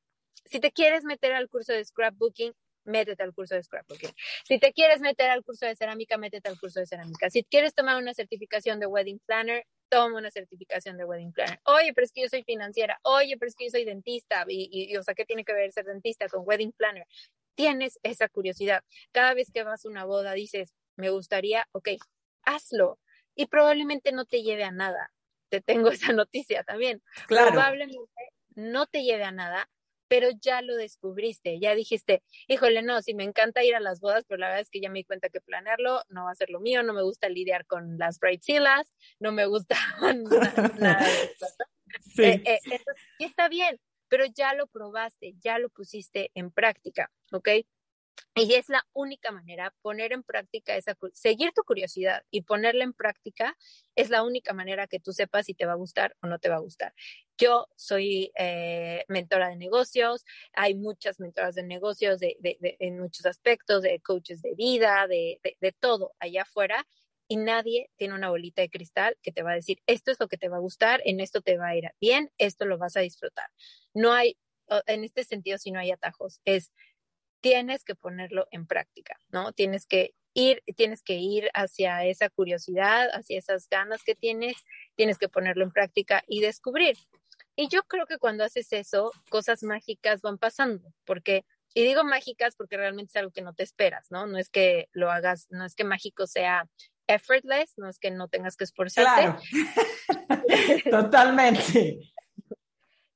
Si 0.46 0.60
te 0.60 0.72
quieres 0.72 1.04
meter 1.04 1.34
al 1.34 1.50
curso 1.50 1.74
de 1.74 1.84
scrapbooking, 1.84 2.54
métete 2.86 3.24
al 3.24 3.34
curso 3.34 3.56
de 3.56 3.64
scrapbooking. 3.64 4.12
Si 4.46 4.60
te 4.60 4.74
quieres 4.74 5.00
meter 5.00 5.30
al 5.30 5.44
curso 5.44 5.66
de 5.66 5.76
cerámica, 5.76 6.18
métete 6.18 6.50
al 6.50 6.60
curso 6.60 6.80
de 6.80 6.86
cerámica. 6.86 7.30
Si 7.30 7.44
quieres 7.44 7.74
tomar 7.74 7.98
una 7.98 8.14
certificación 8.14 8.80
de 8.80 8.88
wedding 8.88 9.20
planner, 9.26 9.66
toma 9.90 10.18
una 10.18 10.32
certificación 10.32 10.98
de 10.98 11.06
wedding 11.06 11.32
planner. 11.32 11.60
Oye, 11.66 11.94
pero 11.94 12.06
es 12.06 12.12
que 12.12 12.22
yo 12.24 12.30
soy 12.30 12.44
financiera. 12.44 13.00
Oye, 13.04 13.38
pero 13.38 13.48
es 13.48 13.56
que 13.56 13.66
yo 13.66 13.72
soy 13.72 13.86
dentista. 13.86 14.46
Y, 14.48 14.70
y, 14.72 14.98
o 14.98 15.04
sea, 15.04 15.14
¿qué 15.14 15.26
tiene 15.26 15.46
que 15.46 15.54
ver 15.54 15.72
ser 15.72 15.86
dentista 15.86 16.28
con 16.28 16.44
wedding 16.46 16.74
planner? 16.74 17.06
Tienes 17.56 18.00
esa 18.04 18.28
curiosidad. 18.28 18.84
Cada 19.12 19.34
vez 19.34 19.52
que 19.52 19.64
vas 19.64 19.86
a 19.86 19.90
una 19.90 20.06
boda 20.06 20.34
dices, 20.34 20.74
me 20.96 21.10
gustaría, 21.10 21.68
ok, 21.72 21.90
hazlo 22.44 23.00
y 23.36 23.48
probablemente 23.48 24.12
no 24.12 24.26
te 24.26 24.44
lleve 24.44 24.64
a 24.64 24.72
nada. 24.72 25.12
Te 25.50 25.62
tengo 25.62 25.90
esa 26.12 26.14
noticia 26.14 26.64
también. 26.64 27.02
Claro. 27.28 27.52
Probablemente 27.52 28.00
no 28.56 28.86
te 28.86 29.04
lleve 29.04 29.24
a 29.24 29.32
nada, 29.32 29.70
pero 30.08 30.30
ya 30.30 30.62
lo 30.62 30.76
descubriste, 30.76 31.60
ya 31.60 31.74
dijiste, 31.74 32.22
híjole, 32.48 32.84
no, 32.84 33.02
sí 33.02 33.16
me 33.16 33.24
encanta 33.24 33.64
ir 33.64 33.76
a 33.76 33.80
las 33.80 34.00
bodas, 34.00 34.26
pero 34.28 34.38
la 34.38 34.48
verdad 34.48 34.62
es 34.62 34.70
que 34.70 34.80
ya 34.80 34.90
me 34.90 35.00
di 35.00 35.06
cuenta 35.06 35.30
que 35.30 35.42
planearlo 35.42 36.04
no 36.10 36.26
va 36.26 36.32
a 36.32 36.36
ser 36.36 36.52
lo 36.52 36.60
mío, 36.60 36.84
no 36.84 36.94
me 36.94 37.02
gusta 37.02 37.30
lidiar 37.30 37.66
con 37.66 37.98
las 37.98 38.20
bridezillas, 38.20 38.94
no 39.20 39.32
me 39.32 39.48
gusta 39.48 39.76
nada, 40.80 41.08
de 41.08 41.24
eso. 41.24 41.48
Sí. 42.02 42.24
Eh, 42.24 42.44
eh, 42.46 42.60
y 43.18 43.26
está 43.26 43.50
bien, 43.50 43.80
pero 44.08 44.26
ya 44.26 44.54
lo 44.54 44.68
probaste, 44.68 45.34
ya 45.40 45.58
lo 45.58 45.70
pusiste 45.70 46.30
en 46.36 46.52
práctica, 46.52 47.10
¿ok? 47.32 47.50
Y 48.36 48.56
es 48.56 48.68
la 48.68 48.84
única 48.94 49.32
manera, 49.32 49.74
poner 49.82 50.12
en 50.12 50.24
práctica 50.24 50.76
esa, 50.76 50.98
seguir 51.14 51.52
tu 51.54 51.64
curiosidad 51.64 52.24
y 52.32 52.42
ponerla 52.42 52.84
en 52.84 52.94
práctica 52.94 53.56
es 53.96 54.10
la 54.10 54.24
única 54.24 54.54
manera 54.54 54.88
que 54.88 55.00
tú 55.00 55.14
sepas 55.14 55.46
si 55.46 55.54
te 55.54 55.68
va 55.68 55.74
a 55.74 55.76
gustar 55.76 56.16
o 56.22 56.28
no 56.28 56.40
te 56.40 56.50
va 56.50 56.56
a 56.56 56.60
gustar. 56.60 56.96
Yo 57.38 57.68
soy 57.76 58.32
eh, 58.36 59.06
mentora 59.08 59.50
de 59.50 59.56
negocios, 59.56 60.26
hay 60.54 60.74
muchas 60.74 61.20
mentoras 61.20 61.54
de 61.54 61.64
negocios 61.64 62.20
de, 62.20 62.36
de, 62.40 62.58
de, 62.60 62.76
en 62.80 63.00
muchos 63.00 63.28
aspectos, 63.28 63.84
de 63.84 64.00
coaches 64.00 64.42
de 64.42 64.56
vida, 64.56 65.06
de, 65.08 65.40
todo 65.80 66.14
allá 66.20 66.42
afuera, 66.42 66.88
y 67.28 67.38
nadie 67.38 67.92
tiene 67.98 68.16
una 68.16 68.30
bolita 68.30 68.64
de 68.64 68.70
cristal 68.70 69.18
que 69.22 69.32
te 69.32 69.44
va 69.44 69.52
a 69.52 69.56
decir, 69.56 69.80
esto 69.86 70.12
es 70.12 70.20
lo 70.20 70.28
que 70.28 70.38
te 70.38 70.50
va 70.50 70.58
a 70.58 70.60
gustar, 70.60 71.02
en 71.06 71.20
esto 71.20 71.42
te 71.42 71.58
va 71.58 71.68
a 71.68 71.76
ir 71.76 71.92
bien, 72.02 72.32
esto 72.38 72.66
lo 72.66 72.78
vas 72.78 72.98
a 72.98 73.02
disfrutar. 73.02 73.46
No 73.94 74.12
hay, 74.14 74.38
en 74.88 75.04
este 75.04 75.24
sentido, 75.24 75.58
si 75.58 75.72
no 75.72 75.80
hay 75.80 75.92
atajos, 75.92 76.42
es 76.46 76.72
tienes 77.44 77.84
que 77.84 77.94
ponerlo 77.94 78.48
en 78.52 78.66
práctica, 78.66 79.20
¿no? 79.30 79.52
Tienes 79.52 79.86
que 79.86 80.16
ir, 80.34 80.64
tienes 80.78 81.04
que 81.04 81.16
ir 81.16 81.50
hacia 81.54 82.06
esa 82.06 82.30
curiosidad, 82.30 83.10
hacia 83.14 83.38
esas 83.38 83.68
ganas 83.68 84.02
que 84.04 84.16
tienes, 84.16 84.56
tienes 84.96 85.18
que 85.18 85.28
ponerlo 85.28 85.66
en 85.66 85.72
práctica 85.72 86.24
y 86.26 86.40
descubrir. 86.40 86.98
Y 87.58 87.68
yo 87.68 87.84
creo 87.84 88.06
que 88.08 88.18
cuando 88.18 88.46
haces 88.46 88.72
eso, 88.72 89.12
cosas 89.30 89.62
mágicas 89.62 90.22
van 90.22 90.38
pasando, 90.38 90.94
porque, 91.04 91.46
y 91.74 91.84
digo 91.84 92.06
mágicas 92.06 92.56
porque 92.56 92.78
realmente 92.78 93.12
es 93.12 93.18
algo 93.18 93.32
que 93.32 93.42
no 93.42 93.54
te 93.54 93.64
esperas, 93.64 94.10
¿no? 94.10 94.26
No 94.26 94.38
es 94.38 94.50
que 94.50 94.88
lo 94.94 95.12
hagas, 95.12 95.48
no 95.50 95.66
es 95.66 95.76
que 95.76 95.84
mágico 95.84 96.28
sea 96.28 96.70
effortless, 97.08 97.74
no 97.76 97.90
es 97.90 98.00
que 98.00 98.10
no 98.10 98.30
tengas 98.30 98.56
que 98.56 98.64
esforzarte. 98.64 99.38
Totalmente. 100.90 102.14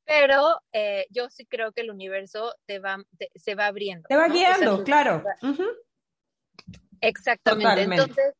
Pero 0.07 0.61
eh, 0.71 1.05
yo 1.09 1.29
sí 1.29 1.45
creo 1.45 1.73
que 1.73 1.81
el 1.81 1.91
universo 1.91 2.55
te 2.65 2.79
va, 2.79 2.97
se 3.35 3.55
va 3.55 3.67
abriendo. 3.67 4.07
Te 4.07 4.15
va 4.15 4.29
guiando, 4.29 4.83
claro. 4.85 5.21
Exactamente. 7.01 7.83
Entonces, 7.83 8.33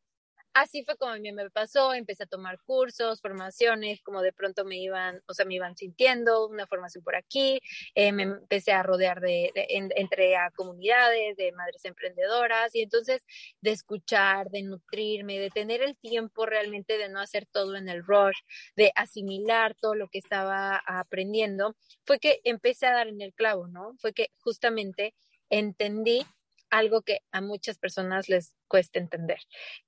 así 0.62 0.84
fue 0.84 0.98
como 0.98 1.12
a 1.12 1.18
mí 1.18 1.32
me 1.32 1.50
pasó, 1.50 1.94
empecé 1.94 2.24
a 2.24 2.28
tomar 2.28 2.60
cursos, 2.64 3.22
formaciones, 3.22 4.02
como 4.02 4.22
de 4.22 4.34
pronto 4.34 4.66
me 4.66 4.78
iban, 4.78 5.22
o 5.28 5.34
sea, 5.34 5.46
me 5.46 5.56
iban 5.56 5.76
sintiendo, 5.76 6.48
una 6.48 6.68
formación 6.68 7.04
por 7.04 7.16
aquí, 7.16 7.60
eh, 7.96 8.12
me 8.12 8.24
empecé 8.24 8.72
a 8.72 8.84
rodear 8.84 9.22
de, 9.22 9.52
entre 9.56 10.36
a 10.36 10.52
comunidades 10.52 11.38
de 11.38 11.52
madres 11.52 11.86
emprendedoras 11.86 12.74
y 12.76 12.82
entonces 12.82 13.24
de 13.62 13.72
escuchar, 13.72 14.50
de 14.50 14.64
nutrirme, 14.64 15.40
de 15.40 15.50
tener 15.50 15.82
el 15.82 15.96
tiempo 15.98 16.46
realmente 16.46 16.98
de 16.98 17.10
no 17.10 17.20
hacer 17.20 17.46
todo 17.46 17.76
en 17.76 17.90
el 17.90 18.04
rush, 18.04 18.40
de 18.76 18.92
asimilar 18.96 19.76
todo 19.76 19.96
lo 19.96 20.08
que 20.10 20.20
estaba 20.20 20.82
aprendiendo, 20.86 21.76
fue 22.06 22.20
que 22.20 22.42
empecé 22.44 22.88
a 22.88 22.94
dar 22.94 23.08
en 23.08 23.22
el 23.22 23.34
clavo, 23.34 23.68
¿no? 23.68 23.96
Fue 24.00 24.14
que 24.14 24.30
justamente 24.40 25.14
entendí 25.50 26.26
algo 26.70 27.02
que 27.02 27.22
a 27.32 27.42
muchas 27.42 27.78
personas 27.78 28.30
les 28.30 28.54
cuesta 28.68 29.00
entender. 29.00 29.40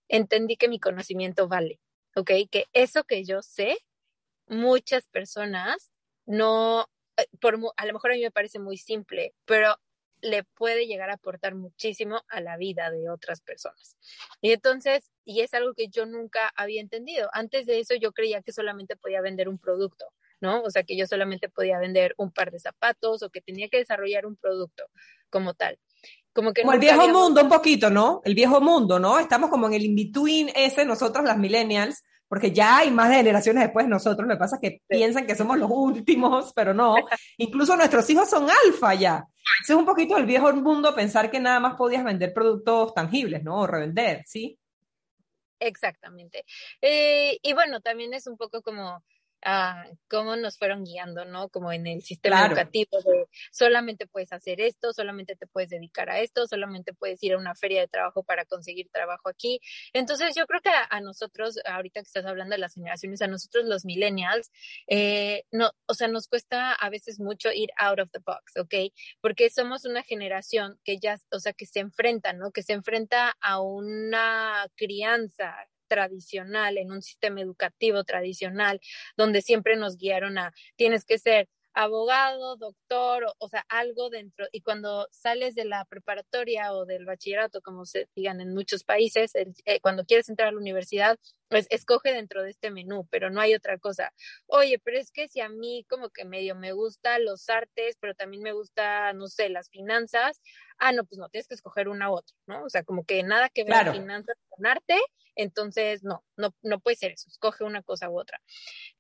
Entendí 0.07 0.57
que 0.57 0.69
mi 0.69 0.79
conocimiento 0.79 1.47
vale, 1.47 1.79
¿ok? 2.15 2.31
Que 2.51 2.65
eso 2.73 3.03
que 3.03 3.23
yo 3.25 3.41
sé, 3.41 3.77
muchas 4.47 5.07
personas 5.07 5.91
no, 6.25 6.87
eh, 7.17 7.25
por, 7.41 7.57
a 7.75 7.85
lo 7.85 7.93
mejor 7.93 8.11
a 8.11 8.15
mí 8.15 8.21
me 8.21 8.31
parece 8.31 8.59
muy 8.59 8.77
simple, 8.77 9.33
pero 9.45 9.75
le 10.21 10.43
puede 10.43 10.85
llegar 10.85 11.09
a 11.09 11.13
aportar 11.13 11.55
muchísimo 11.55 12.21
a 12.27 12.41
la 12.41 12.57
vida 12.57 12.91
de 12.91 13.09
otras 13.09 13.41
personas. 13.41 13.97
Y 14.41 14.51
entonces, 14.51 15.11
y 15.25 15.41
es 15.41 15.53
algo 15.53 15.73
que 15.73 15.87
yo 15.87 16.05
nunca 16.05 16.51
había 16.55 16.81
entendido. 16.81 17.29
Antes 17.33 17.65
de 17.65 17.79
eso 17.79 17.95
yo 17.95 18.11
creía 18.11 18.41
que 18.41 18.51
solamente 18.51 18.95
podía 18.95 19.21
vender 19.21 19.49
un 19.49 19.59
producto, 19.59 20.05
¿no? 20.41 20.61
O 20.63 20.69
sea, 20.69 20.83
que 20.83 20.97
yo 20.97 21.07
solamente 21.07 21.49
podía 21.49 21.79
vender 21.79 22.13
un 22.17 22.31
par 22.31 22.51
de 22.51 22.59
zapatos 22.59 23.23
o 23.23 23.29
que 23.29 23.41
tenía 23.41 23.69
que 23.69 23.77
desarrollar 23.77 24.25
un 24.25 24.35
producto 24.35 24.85
como 25.29 25.53
tal. 25.53 25.79
Como, 26.33 26.53
que 26.53 26.61
el 26.61 26.79
viejo 26.79 27.07
mundo 27.09 27.41
un 27.41 27.49
poquito, 27.49 27.89
¿no? 27.89 28.21
El 28.23 28.35
viejo 28.35 28.61
mundo, 28.61 28.99
¿no? 28.99 29.19
Estamos 29.19 29.49
como 29.49 29.67
en 29.67 29.73
el 29.73 29.85
in-between 29.85 30.51
ese, 30.55 30.85
nosotros 30.85 31.25
las 31.25 31.37
millennials, 31.37 32.03
porque 32.27 32.51
ya 32.51 32.77
hay 32.77 32.91
más 32.91 33.11
generaciones 33.11 33.63
después 33.63 33.87
de 33.87 33.89
nosotros, 33.89 34.27
lo 34.27 34.35
que 34.35 34.39
pasa 34.39 34.57
es 34.57 34.61
que 34.61 34.81
piensan 34.87 35.25
que 35.25 35.35
somos 35.35 35.57
los 35.57 35.69
últimos, 35.71 36.53
pero 36.53 36.73
no. 36.73 36.95
Incluso 37.37 37.75
nuestros 37.75 38.07
hijos 38.09 38.29
son 38.29 38.47
alfa 38.65 38.93
ya. 38.93 39.25
es 39.63 39.69
un 39.71 39.85
poquito 39.85 40.15
el 40.15 40.27
viejo 40.27 40.53
mundo 40.53 40.93
pensar 40.93 41.31
que 41.31 41.39
nada 41.39 41.59
más 41.59 41.75
podías 41.75 42.03
vender 42.03 42.31
productos 42.33 42.93
tangibles, 42.93 43.43
¿no? 43.43 43.61
O 43.61 43.67
revender, 43.67 44.23
¿sí? 44.27 44.57
Exactamente. 45.59 46.45
Eh, 46.81 47.37
y 47.41 47.53
bueno, 47.53 47.81
también 47.81 48.13
es 48.13 48.27
un 48.27 48.37
poco 48.37 48.61
como 48.61 49.03
a 49.43 49.85
cómo 50.09 50.35
nos 50.35 50.57
fueron 50.57 50.83
guiando, 50.83 51.25
¿no? 51.25 51.49
Como 51.49 51.71
en 51.71 51.87
el 51.87 52.01
sistema 52.01 52.45
educativo 52.45 52.97
de 53.05 53.27
solamente 53.51 54.07
puedes 54.07 54.31
hacer 54.33 54.61
esto, 54.61 54.93
solamente 54.93 55.35
te 55.35 55.47
puedes 55.47 55.69
dedicar 55.69 56.09
a 56.09 56.19
esto, 56.19 56.47
solamente 56.47 56.93
puedes 56.93 57.21
ir 57.23 57.33
a 57.33 57.37
una 57.37 57.55
feria 57.55 57.81
de 57.81 57.87
trabajo 57.87 58.23
para 58.23 58.45
conseguir 58.45 58.89
trabajo 58.91 59.29
aquí. 59.29 59.59
Entonces 59.93 60.35
yo 60.35 60.45
creo 60.45 60.61
que 60.61 60.69
a, 60.89 61.01
nosotros, 61.01 61.59
ahorita 61.65 62.01
que 62.01 62.07
estás 62.07 62.25
hablando 62.25 62.55
de 62.55 62.59
las 62.59 62.73
generaciones, 62.73 63.21
a 63.21 63.27
nosotros 63.27 63.65
los 63.65 63.85
millennials, 63.85 64.51
eh, 64.87 65.43
no, 65.51 65.71
o 65.85 65.93
sea, 65.93 66.07
nos 66.07 66.27
cuesta 66.27 66.73
a 66.73 66.89
veces 66.89 67.19
mucho 67.19 67.51
ir 67.51 67.69
out 67.77 67.99
of 67.99 68.11
the 68.11 68.19
box, 68.25 68.57
¿ok? 68.57 68.93
Porque 69.21 69.49
somos 69.49 69.85
una 69.85 70.03
generación 70.03 70.79
que 70.83 70.97
ya, 70.99 71.17
o 71.31 71.39
sea, 71.39 71.53
que 71.53 71.65
se 71.65 71.79
enfrenta, 71.79 72.33
¿no? 72.33 72.51
Que 72.51 72.63
se 72.63 72.73
enfrenta 72.73 73.35
a 73.41 73.61
una 73.61 74.67
crianza 74.75 75.55
tradicional, 75.89 76.77
en 76.77 76.91
un 76.91 77.01
sistema 77.01 77.41
educativo 77.41 78.05
tradicional, 78.05 78.79
donde 79.17 79.41
siempre 79.41 79.75
nos 79.75 79.97
guiaron 79.97 80.37
a 80.37 80.53
tienes 80.77 81.03
que 81.03 81.17
ser 81.19 81.49
abogado, 81.73 82.57
doctor, 82.57 83.33
o, 83.37 83.47
sea, 83.47 83.65
algo 83.69 84.09
dentro. 84.09 84.47
Y 84.51 84.61
cuando 84.61 85.07
sales 85.11 85.55
de 85.55 85.65
la 85.65 85.85
preparatoria 85.85 86.73
o 86.73 86.85
del 86.85 87.05
bachillerato, 87.05 87.61
como 87.61 87.85
se 87.85 88.09
digan 88.15 88.41
en 88.41 88.53
muchos 88.53 88.83
países, 88.83 89.31
eh, 89.35 89.79
cuando 89.81 90.03
quieres 90.05 90.29
entrar 90.29 90.49
a 90.49 90.51
la 90.51 90.57
universidad, 90.57 91.17
pues 91.47 91.67
escoge 91.69 92.13
dentro 92.13 92.43
de 92.43 92.51
este 92.51 92.69
menú, 92.69 93.07
pero 93.09 93.29
no 93.29 93.39
hay 93.41 93.55
otra 93.55 93.77
cosa. 93.77 94.11
Oye, 94.47 94.79
pero 94.79 94.97
es 94.99 95.11
que 95.11 95.27
si 95.27 95.41
a 95.41 95.49
mí 95.49 95.85
como 95.89 96.09
que 96.09 96.25
medio 96.25 96.55
me 96.55 96.73
gusta 96.73 97.17
los 97.19 97.49
artes, 97.49 97.97
pero 97.99 98.13
también 98.13 98.43
me 98.43 98.51
gusta, 98.51 99.13
no 99.13 99.27
sé, 99.27 99.49
las 99.49 99.69
finanzas, 99.69 100.41
ah, 100.77 100.91
no, 100.91 101.05
pues 101.05 101.17
no, 101.17 101.29
tienes 101.29 101.47
que 101.47 101.55
escoger 101.55 101.87
una 101.87 102.11
u 102.11 102.15
otra, 102.15 102.35
¿no? 102.47 102.63
O 102.65 102.69
sea, 102.69 102.83
como 102.83 103.03
que 103.05 103.23
nada 103.23 103.49
que 103.49 103.63
ver 103.63 103.91
finanzas 103.91 104.35
con 104.49 104.65
arte, 104.65 104.97
entonces 105.41 106.03
no, 106.03 106.23
no, 106.35 106.53
no 106.61 106.79
puede 106.79 106.97
ser 106.97 107.11
eso, 107.11 107.29
escoge 107.29 107.63
una 107.63 107.81
cosa 107.81 108.09
u 108.09 108.19
otra. 108.19 108.41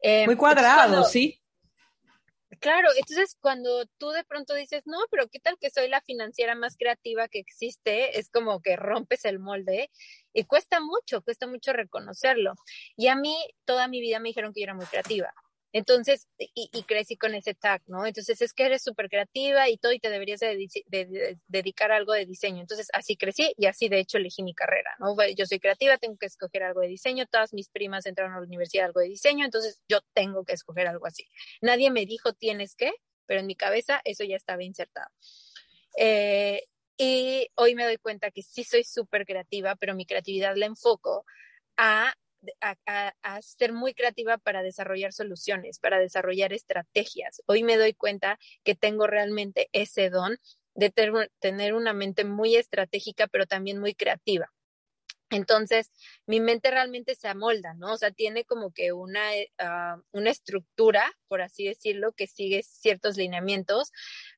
Eh, 0.01 0.25
Muy 0.25 0.35
cuadrado, 0.35 1.03
sí. 1.03 1.41
Claro, 2.59 2.89
entonces 2.97 3.37
cuando 3.39 3.85
tú 3.97 4.09
de 4.09 4.23
pronto 4.23 4.53
dices, 4.53 4.83
no, 4.85 4.97
pero 5.11 5.27
¿qué 5.29 5.39
tal 5.39 5.57
que 5.59 5.69
soy 5.69 5.87
la 5.87 6.01
financiera 6.01 6.55
más 6.55 6.75
creativa 6.77 7.27
que 7.27 7.39
existe? 7.39 8.19
Es 8.19 8.29
como 8.29 8.61
que 8.61 8.75
rompes 8.75 9.23
el 9.25 9.39
molde 9.39 9.91
y 10.33 10.43
cuesta 10.43 10.79
mucho, 10.79 11.21
cuesta 11.21 11.47
mucho 11.47 11.73
reconocerlo. 11.73 12.55
Y 12.97 13.07
a 13.07 13.15
mí 13.15 13.37
toda 13.65 13.87
mi 13.87 14.01
vida 14.01 14.19
me 14.19 14.29
dijeron 14.29 14.51
que 14.53 14.61
yo 14.61 14.65
era 14.65 14.73
muy 14.73 14.87
creativa. 14.87 15.33
Entonces, 15.71 16.27
y, 16.37 16.83
crecí 16.83 17.15
con 17.15 17.35
ese 17.35 17.53
tag, 17.53 17.83
¿no? 17.85 18.05
Entonces 18.05 18.41
es 18.41 18.53
que 18.53 18.65
eres 18.65 18.81
súper 18.81 19.07
creativa 19.07 19.69
y 19.69 19.77
todo 19.77 19.91
y 19.91 19.99
te 19.99 20.09
deberías 20.09 20.39
dedicar 21.47 21.91
a 21.91 21.95
algo 21.95 22.13
de 22.13 22.25
diseño. 22.25 22.61
Entonces 22.61 22.87
así 22.93 23.15
crecí 23.15 23.53
y 23.55 23.67
así 23.67 23.87
de 23.87 23.99
hecho 23.99 24.17
elegí 24.17 24.41
mi 24.41 24.55
carrera, 24.55 24.95
¿no? 24.99 25.15
Yo 25.35 25.45
soy 25.45 25.59
creativa, 25.59 25.97
tengo 25.97 26.17
que 26.17 26.25
escoger 26.25 26.63
algo 26.63 26.81
de 26.81 26.87
diseño, 26.87 27.27
todas 27.27 27.53
mis 27.53 27.69
primas 27.69 28.05
entraron 28.07 28.33
a 28.33 28.39
la 28.39 28.45
universidad 28.45 28.87
algo 28.87 28.99
de 29.01 29.09
diseño, 29.09 29.45
entonces 29.45 29.81
yo 29.87 29.99
tengo 30.13 30.43
que 30.43 30.53
escoger 30.53 30.87
algo 30.87 31.05
así. 31.05 31.25
Nadie 31.61 31.91
me 31.91 32.05
dijo 32.05 32.33
tienes 32.33 32.75
que, 32.75 32.91
pero 33.27 33.41
en 33.41 33.47
mi 33.47 33.55
cabeza 33.55 34.01
eso 34.05 34.23
ya 34.23 34.37
estaba 34.37 34.63
insertado. 34.63 35.09
Eh, 35.97 36.63
y 36.97 37.47
hoy 37.55 37.75
me 37.75 37.85
doy 37.85 37.97
cuenta 37.97 38.31
que 38.31 38.41
sí 38.41 38.63
soy 38.63 38.83
súper 38.83 39.25
creativa, 39.25 39.75
pero 39.75 39.95
mi 39.95 40.05
creatividad 40.05 40.55
la 40.55 40.65
enfoco 40.65 41.25
a 41.77 42.13
a, 42.61 43.41
ser 43.41 43.73
muy 43.73 43.93
creativa 43.93 44.37
para 44.37 44.63
desarrollar 44.63 45.13
soluciones, 45.13 45.79
para 45.79 45.99
desarrollar 45.99 46.53
estrategias. 46.53 47.41
Hoy 47.45 47.63
me 47.63 47.77
doy 47.77 47.93
cuenta 47.93 48.39
que 48.63 48.75
tengo 48.75 49.07
realmente 49.07 49.69
ese 49.71 50.09
don 50.09 50.37
de 50.75 50.91
tener 51.39 51.73
una 51.73 51.93
mente 51.93 52.23
muy 52.23 52.55
estratégica, 52.55 53.27
pero 53.27 53.45
también 53.45 53.79
muy 53.79 53.95
creativa. 53.95 54.51
Entonces, 55.31 55.91
mi 56.25 56.39
mente 56.39 56.71
realmente 56.71 57.13
se 57.15 57.27
amolda, 57.27 57.75
¿no? 57.75 57.93
O 57.93 57.97
sea, 57.97 58.11
tiene 58.11 58.45
como 58.45 58.71
que 58.71 58.93
una, 58.93 59.35
eh, 59.35 59.51
ah, 59.59 60.01
una 60.11 60.31
estructura, 60.31 61.11
por 61.27 61.41
así 61.41 61.65
decirlo, 61.65 62.13
que 62.13 62.25
sigue 62.25 62.63
ciertos 62.63 63.15
lineamientos, 63.17 63.91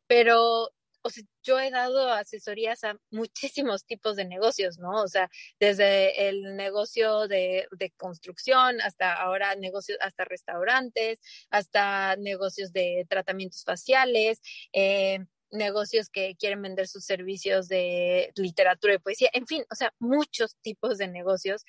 pero 0.07 0.71
o 1.03 1.09
sea, 1.09 1.23
yo 1.43 1.59
he 1.59 1.71
dado 1.71 2.11
asesorías 2.11 2.83
a 2.83 2.97
muchísimos 3.09 3.85
tipos 3.85 4.15
de 4.15 4.25
negocios, 4.25 4.77
¿no? 4.79 5.01
O 5.01 5.07
sea, 5.07 5.29
desde 5.59 6.29
el 6.29 6.55
negocio 6.55 7.27
de, 7.27 7.67
construcción 7.97 8.81
hasta 8.81 9.13
ahora 9.13 9.55
negocios, 9.55 9.97
hasta 10.01 10.25
restaurantes, 10.25 11.19
hasta 11.49 12.15
negocios 12.17 12.71
de 12.73 13.05
tratamientos 13.09 13.63
faciales, 13.63 14.41
eh, 14.73 15.19
negocios 15.51 16.09
que 16.09 16.35
quieren 16.35 16.61
vender 16.61 16.87
sus 16.87 17.05
servicios 17.05 17.67
de 17.67 18.31
literatura 18.35 18.93
y 18.93 18.99
poesía, 18.99 19.29
en 19.33 19.47
fin, 19.47 19.65
o 19.71 19.75
sea, 19.75 19.93
muchos 19.99 20.55
tipos 20.61 20.97
de 20.97 21.07
negocios. 21.07 21.65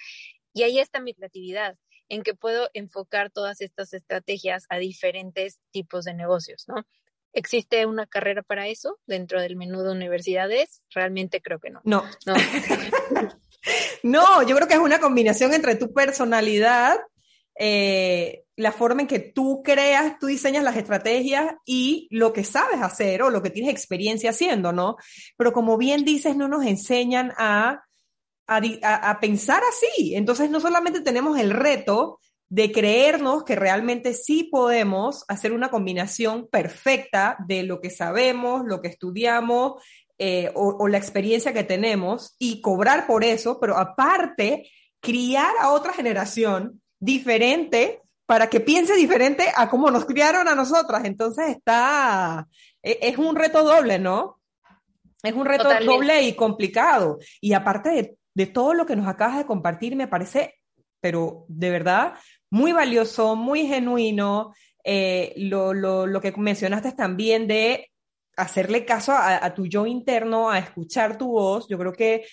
Y 0.55 0.63
ahí 0.65 0.79
está 0.79 1.01
mi 1.01 1.15
creatividad 1.15 1.77
en 2.09 2.23
que 2.23 2.35
puedo 2.35 2.69
enfocar 2.75 3.31
todas 3.31 3.61
estas 3.61 3.93
estrategias 3.95 4.67
a 4.69 4.79
diferentes 4.79 5.61
tipos 5.71 6.05
de 6.05 6.15
negocios, 6.15 6.65
¿no? 6.69 6.87
¿Existe 7.33 7.87
una 7.87 8.07
carrera 8.07 8.43
para 8.43 8.69
eso 8.69 8.99
dentro 9.07 9.41
del 9.41 9.57
menú 9.57 9.83
de 9.83 9.93
universidades? 9.93 10.83
Realmente 10.91 11.41
creo 11.41 11.59
que 11.59 11.71
no. 11.71 11.81
No. 11.85 12.05
No, 14.03 14.43
yo 14.43 14.57
creo 14.57 14.67
que 14.67 14.75
es 14.75 14.81
una 14.81 14.99
combinación 14.99 15.55
entre 15.55 15.77
tu 15.77 15.93
personalidad, 15.93 16.99
eh, 17.57 18.45
la 18.57 18.73
forma 18.73 19.03
en 19.03 19.07
que 19.07 19.21
tú 19.21 19.63
creas, 19.63 20.19
tú 20.19 20.27
diseñas 20.27 20.65
las 20.65 20.77
estrategias 20.77 21.55
y 21.65 22.09
lo 22.11 22.33
que 22.33 22.45
sabes 22.45 22.83
hacer 22.83 23.23
o 23.23 23.31
lo 23.31 23.43
que 23.43 23.51
tienes 23.51 23.73
experiencia 23.73 24.31
haciendo, 24.31 24.73
¿no? 24.73 24.97
Pero 25.37 25.53
como 25.53 25.77
bien 25.79 26.05
dices, 26.05 26.37
no 26.37 26.49
nos 26.49 26.65
enseñan 26.67 27.33
a, 27.39 27.85
a 28.47 29.21
pensar 29.21 29.63
así. 29.69 30.15
Entonces, 30.17 30.51
no 30.51 30.61
solamente 30.61 31.01
tenemos 31.01 31.39
el 31.39 31.51
reto 31.51 32.19
de 32.53 32.71
creernos 32.71 33.45
que 33.45 33.57
realmente 33.57 34.13
sí 34.13 34.45
podemos 34.45 35.25
hacer 35.27 35.55
una 35.55 35.71
combinación 35.71 36.49
perfecta 36.49 37.39
de 37.49 37.63
lo 37.63 37.81
que 37.81 37.89
sabemos, 37.89 38.67
lo 38.67 38.83
que 38.83 38.89
estudiamos 38.89 39.83
eh, 40.19 40.53
o, 40.55 40.87
la 40.87 40.99
experiencia 40.99 41.55
que 41.55 41.65
tenemos 41.65 42.37
y 42.39 42.61
cobrar 42.61 43.07
por 43.07 43.25
eso, 43.25 43.59
pero 43.59 43.79
aparte, 43.79 44.71
criar 45.01 45.55
a 45.63 45.71
otra 45.71 45.95
generación 45.95 46.83
diferente 47.01 48.03
para 48.27 48.51
que 48.51 48.61
piense 48.61 48.97
diferente 48.97 49.47
a 49.57 49.71
cómo 49.71 49.91
nos 49.91 50.05
criaron 50.05 50.47
a 50.47 50.55
nosotras. 50.55 51.07
Entonces 51.07 51.57
está, 51.57 52.47
e, 52.83 52.99
es 53.01 53.17
un 53.17 53.35
reto 53.35 53.65
doble, 53.65 53.99
¿no? 53.99 54.43
Es 55.23 55.33
un 55.33 55.47
reto 55.47 55.71
doble 55.87 56.21
y 56.21 56.37
complicado. 56.37 57.19
Y 57.41 57.55
aparte 57.55 57.89
de, 57.89 58.19
de 58.35 58.47
todo 58.47 58.75
lo 58.75 58.85
que 58.85 58.95
nos 58.95 59.09
acabas 59.09 59.39
de 59.39 59.47
compartir, 59.47 59.97
me 59.97 60.07
parece 60.07 60.59
pero 61.03 61.45
de 61.49 61.71
verdad 61.71 62.15
muy 62.53 62.73
valioso, 62.73 63.35
muy 63.35 63.67
genuino. 63.67 64.55
Eh, 64.85 65.33
lo, 65.37 65.73
lo, 65.73 66.07
lo, 66.07 66.21
que 66.21 66.33
mencionaste 66.37 66.93
también 66.93 67.47
de 67.47 67.91
hacerle 68.37 68.85
caso 68.85 69.13
a, 69.15 69.55
tu 69.55 69.67
yo 69.67 69.87
interno, 69.87 70.51
a 70.51 70.59
escuchar 70.59 71.17
tu 71.17 71.29
voz. 71.33 71.67
Yo 71.69 71.79
creo 71.79 71.95
que 71.95 72.27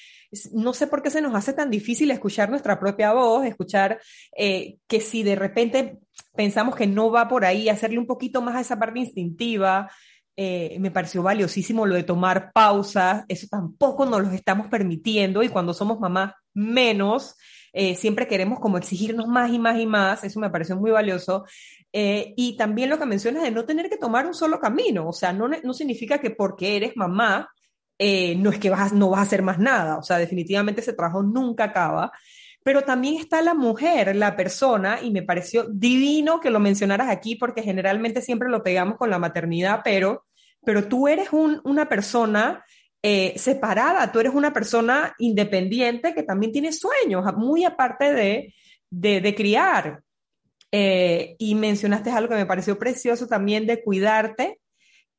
no 0.52 0.74
sé 0.74 0.88
por 0.88 1.02
qué 1.02 1.10
se 1.10 1.22
nos 1.22 1.34
hace 1.36 1.54
tan 1.54 1.70
difícil 1.70 2.12
escuchar 2.12 2.50
nuestra 2.50 2.78
propia 2.80 3.14
voz, 3.14 3.46
escuchar 3.46 4.02
eh, 4.36 4.78
que 4.88 5.00
si 5.00 5.24
de 5.24 5.36
repente 5.36 6.00
pensamos 6.36 6.76
que 6.76 6.86
no 6.86 7.10
va 7.10 7.30
por 7.30 7.46
ahí, 7.46 7.70
hacerle 7.70 7.98
un 7.98 8.08
poquito 8.08 8.42
más 8.42 8.56
a 8.56 8.62
esa 8.62 8.78
parte 8.78 9.00
instintiva. 9.00 9.90
Eh, 10.36 10.78
me 10.80 10.92
pareció 10.92 11.24
valiosísimo 11.24 11.86
lo 11.86 11.96
de 11.96 12.04
tomar 12.04 12.52
pausas, 12.52 13.24
eso 13.30 13.48
tampoco 13.50 14.06
nos 14.06 14.22
lo 14.22 14.32
estamos 14.32 14.68
permitiendo 14.68 15.44
y 15.44 15.50
cuando 15.50 15.74
somos 15.74 15.98
mamás 16.00 16.34
menos. 16.54 17.36
Eh, 17.74 17.96
siempre 17.96 18.28
queremos 18.28 18.60
como 18.60 18.78
exigirnos 18.78 19.28
más 19.28 19.52
y 19.52 19.60
más 19.60 19.80
y 19.80 19.86
más, 19.86 20.24
eso 20.24 20.40
me 20.40 20.50
pareció 20.50 20.76
muy 20.76 20.92
valioso. 20.92 21.46
Eh, 21.92 22.34
y 22.38 22.56
también 22.58 22.90
lo 22.90 23.00
que 23.00 23.06
mencionas 23.06 23.44
de 23.44 23.52
no 23.52 23.66
tener 23.66 23.90
que 23.90 23.98
tomar 23.98 24.26
un 24.26 24.34
solo 24.34 24.60
camino, 24.60 25.08
o 25.08 25.14
sea, 25.14 25.34
no, 25.34 25.48
no 25.48 25.74
significa 25.74 26.20
que 26.20 26.32
porque 26.32 26.76
eres 26.76 26.96
mamá, 26.96 27.50
eh, 27.98 28.36
no 28.36 28.50
es 28.50 28.60
que 28.60 28.70
vas, 28.70 28.94
no 28.94 29.10
vas 29.10 29.20
a 29.20 29.24
hacer 29.24 29.42
más 29.42 29.60
nada, 29.60 29.98
o 29.98 30.04
sea, 30.04 30.18
definitivamente 30.18 30.82
ese 30.82 30.94
trabajo 30.94 31.24
nunca 31.24 31.66
acaba. 31.66 32.12
Pero 32.64 32.84
también 32.84 33.16
está 33.16 33.42
la 33.42 33.54
mujer, 33.54 34.16
la 34.16 34.36
persona, 34.36 35.00
y 35.02 35.12
me 35.12 35.24
pareció 35.24 35.66
divino 35.70 36.40
que 36.40 36.50
lo 36.50 36.60
mencionaras 36.60 37.10
aquí 37.10 37.36
porque 37.36 37.64
generalmente 37.64 38.22
siempre 38.22 38.50
lo 38.50 38.64
pegamos 38.64 38.98
con 38.98 39.10
la 39.10 39.18
maternidad, 39.18 39.82
pero, 39.84 40.26
pero 40.64 40.88
tú 40.88 41.08
eres 41.08 41.32
un, 41.32 41.62
una 41.64 41.88
persona 41.88 42.64
eh, 43.02 43.34
separada, 43.38 44.12
tú 44.12 44.20
eres 44.20 44.34
una 44.34 44.52
persona 44.52 45.16
independiente 45.20 46.14
que 46.14 46.24
también 46.24 46.52
tiene 46.52 46.74
sueños, 46.74 47.24
muy 47.38 47.64
aparte 47.64 48.14
de, 48.14 48.54
de, 48.90 49.36
criar. 49.36 50.02
Eh, 50.72 51.36
y 51.40 51.56
mencionaste 51.56 52.12
algo 52.12 52.30
que 52.30 52.36
me 52.36 52.46
pareció 52.46 52.78
precioso 52.78 53.28
también 53.28 53.66
de 53.68 53.82
cuidarte, 53.82 54.60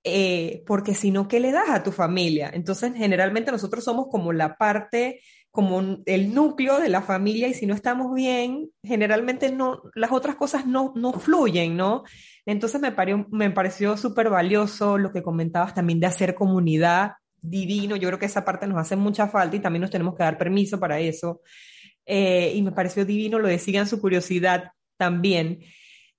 eh, 0.05 0.63
porque 0.67 0.95
si 0.95 1.11
no, 1.11 1.27
¿qué 1.27 1.41
le 1.41 1.53
das 1.53 1.71
a 1.71 1.83
tu 1.83 1.91
familia? 1.91 2.51
Entonces, 2.53 2.93
generalmente 2.95 3.51
nosotros 3.51 3.83
somos 3.85 4.09
como 4.11 4.33
la 4.33 4.57
parte 4.57 5.21
como 5.51 5.99
el 6.07 6.33
núcleo 6.33 6.79
de 6.79 6.89
la 6.89 7.03
familia 7.03 7.49
y 7.49 7.55
si 7.55 7.67
no 7.67 7.75
estamos 7.75 8.15
bien, 8.15 8.71
generalmente 8.85 9.51
no, 9.51 9.83
las 9.95 10.13
otras 10.13 10.37
cosas 10.37 10.65
no, 10.65 10.93
no 10.95 11.13
fluyen, 11.13 11.77
¿no? 11.77 12.05
Entonces 12.47 12.81
me, 12.81 12.95
me 13.31 13.51
pareció 13.51 13.97
súper 13.97 14.31
valioso 14.31 14.97
lo 14.97 15.13
que 15.13 15.25
comentabas 15.25 15.75
también 15.75 15.99
de 15.99 16.07
hacer 16.07 16.37
comunidad 16.37 17.15
divino. 17.43 17.97
Yo 17.97 18.09
creo 18.09 18.19
que 18.19 18.27
esa 18.27 18.45
parte 18.45 18.67
nos 18.67 18.79
hace 18.79 18.97
mucha 18.97 19.29
falta 19.29 19.57
y 19.57 19.61
también 19.61 19.83
nos 19.83 19.91
tenemos 19.91 20.15
que 20.15 20.23
dar 20.23 20.39
permiso 20.39 20.79
para 20.79 21.01
eso. 21.01 21.43
Eh, 22.07 22.53
y 22.55 22.63
me 22.63 22.73
pareció 22.73 23.05
divino 23.05 23.39
lo 23.39 23.49
de 23.49 23.59
sigan 23.59 23.87
su 23.87 24.01
curiosidad 24.01 24.73
también. 24.97 25.61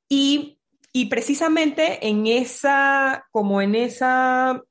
Y, 0.08 0.60
y 0.94 1.06
precisamente 1.06 2.08
en 2.08 2.28
esa, 2.28 3.26
como 3.32 3.62
en 3.62 3.76
esa 3.76 4.62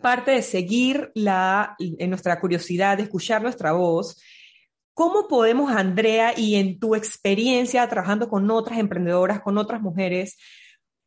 parte 0.00 0.32
de 0.32 0.42
seguir 0.42 1.10
la, 1.14 1.76
en 1.78 2.10
nuestra 2.10 2.40
curiosidad, 2.40 2.96
de 2.96 3.04
escuchar 3.04 3.42
nuestra 3.42 3.72
voz, 3.72 4.22
¿cómo 4.94 5.28
podemos, 5.28 5.70
Andrea, 5.72 6.34
y 6.36 6.56
en 6.56 6.78
tu 6.78 6.94
experiencia 6.94 7.88
trabajando 7.88 8.28
con 8.28 8.50
otras 8.50 8.78
emprendedoras, 8.78 9.40
con 9.40 9.58
otras 9.58 9.80
mujeres, 9.80 10.36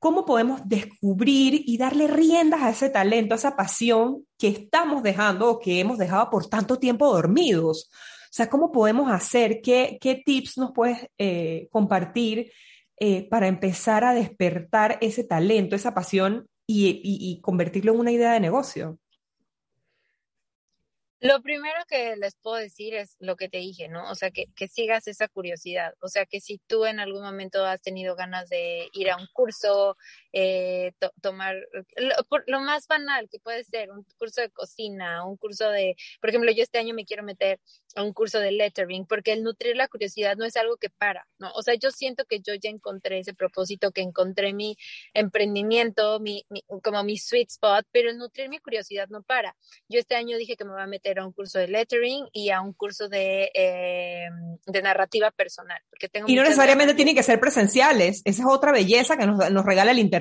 cómo 0.01 0.25
podemos 0.25 0.67
descubrir 0.67 1.61
y 1.63 1.77
darle 1.77 2.07
riendas 2.07 2.63
a 2.63 2.71
ese 2.71 2.89
talento, 2.89 3.35
a 3.35 3.37
esa 3.37 3.55
pasión 3.55 4.25
que 4.35 4.47
estamos 4.47 5.03
dejando 5.03 5.47
o 5.47 5.59
que 5.59 5.79
hemos 5.79 5.99
dejado 5.99 6.27
por 6.31 6.47
tanto 6.47 6.79
tiempo 6.79 7.13
dormidos? 7.13 7.91
O 7.93 8.33
sea, 8.33 8.49
¿cómo 8.49 8.71
podemos 8.71 9.11
hacer? 9.11 9.61
¿Qué, 9.61 9.99
qué 10.01 10.15
tips 10.25 10.57
nos 10.57 10.71
puedes 10.71 11.07
eh, 11.19 11.67
compartir 11.71 12.51
eh, 12.97 13.29
para 13.29 13.47
empezar 13.47 14.03
a 14.03 14.15
despertar 14.15 14.97
ese 15.01 15.23
talento, 15.23 15.75
esa 15.75 15.93
pasión 15.93 16.47
y, 16.65 17.39
convertirlo 17.43 17.93
en 17.93 17.99
una 17.99 18.11
idea 18.11 18.33
de 18.33 18.39
negocio? 18.39 18.97
Lo 21.21 21.39
primero 21.43 21.79
que 21.87 22.15
les 22.15 22.35
puedo 22.35 22.57
decir 22.57 22.95
es 22.95 23.15
lo 23.19 23.35
que 23.35 23.47
te 23.47 23.59
dije, 23.59 23.87
¿no? 23.87 24.09
O 24.09 24.15
sea, 24.15 24.31
que, 24.31 24.47
que, 24.55 24.67
sigas 24.67 25.07
esa 25.07 25.27
curiosidad. 25.27 25.93
O 26.01 26.07
sea, 26.07 26.25
que 26.25 26.41
si 26.41 26.57
tú 26.57 26.85
en 26.85 26.99
algún 26.99 27.21
momento 27.21 27.63
has 27.63 27.79
tenido 27.79 28.15
ganas 28.15 28.49
de 28.49 28.89
ir 28.93 29.11
a 29.11 29.17
un 29.17 29.27
curso, 29.31 29.97
eh, 30.33 30.93
tomar 31.21 31.55
lo, 32.47 32.61
más 32.61 32.87
banal 32.87 33.27
que 33.29 33.39
puede 33.39 33.63
ser, 33.63 33.91
un 33.91 34.05
curso 34.17 34.41
de 34.41 34.49
cocina, 34.49 35.25
un 35.25 35.35
curso 35.37 35.69
de, 35.69 35.95
por 36.21 36.29
ejemplo, 36.29 36.51
yo 36.51 36.63
este 36.63 36.77
año 36.77 36.93
me 36.93 37.05
quiero 37.05 37.23
meter 37.23 37.59
a 37.95 38.03
un 38.03 38.13
curso 38.13 38.39
de 38.39 38.51
lettering, 38.51 39.05
porque 39.05 39.33
el 39.33 39.43
nutrir 39.43 39.75
la 39.75 39.89
curiosidad 39.89 40.37
no 40.37 40.45
es 40.45 40.55
algo 40.55 40.77
que 40.77 40.89
para, 40.89 41.27
¿no? 41.39 41.51
O 41.53 41.61
sea, 41.61 41.73
yo 41.75 41.91
siento 41.91 42.23
que 42.25 42.39
yo 42.39 42.53
ya 42.53 42.69
encontré 42.69 43.19
ese 43.19 43.33
propósito, 43.33 43.91
que 43.91 44.01
encontré 44.01 44.53
mi 44.53 44.77
emprendimiento, 45.13 46.19
mi, 46.19 46.45
como 46.81 47.03
mi 47.03 47.17
sweet 47.17 47.49
spot, 47.49 47.85
pero 47.91 48.09
el 48.09 48.17
nutrir 48.17 48.49
mi 48.49 48.59
curiosidad 48.59 49.09
no 49.09 49.23
para. 49.23 49.55
Yo 49.89 49.99
este 49.99 50.15
año 50.15 50.37
dije 50.37 50.55
que 50.55 50.63
me 50.63 50.71
voy 50.71 50.81
a 50.81 50.87
meter 50.87 51.19
a 51.19 51.25
un 51.25 51.33
curso 51.33 51.59
de 51.59 51.67
lettering 51.67 52.27
y 52.31 52.51
a 52.51 52.61
un 52.61 52.73
curso 52.73 53.09
de, 53.09 53.51
eh, 53.53 54.29
de 54.65 54.81
narrativa 54.81 55.31
personal. 55.31 55.81
Porque 55.89 56.07
tengo 56.07 56.29
y 56.29 56.35
no 56.35 56.43
necesariamente 56.43 56.93
tienen 56.93 57.15
que 57.15 57.23
ser 57.23 57.39
presenciales, 57.39 58.21
esa 58.23 58.41
es 58.43 58.47
otra 58.49 58.71
belleza 58.71 59.17
que 59.17 59.25
nos, 59.25 59.51
nos 59.51 59.65
regala 59.65 59.91
el 59.91 59.99
Internet. 59.99 60.20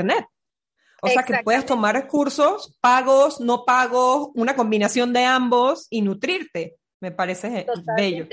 O 1.03 1.09
sea, 1.09 1.23
que 1.23 1.41
puedes 1.43 1.65
tomar 1.65 2.07
cursos 2.09 2.77
pagos, 2.81 3.41
no 3.41 3.65
pagos, 3.65 4.29
una 4.35 4.55
combinación 4.55 5.13
de 5.13 5.25
ambos 5.25 5.87
y 5.91 6.03
nutrirte. 6.03 6.77
Me 7.01 7.11
parece 7.11 7.67
bello. 7.97 8.27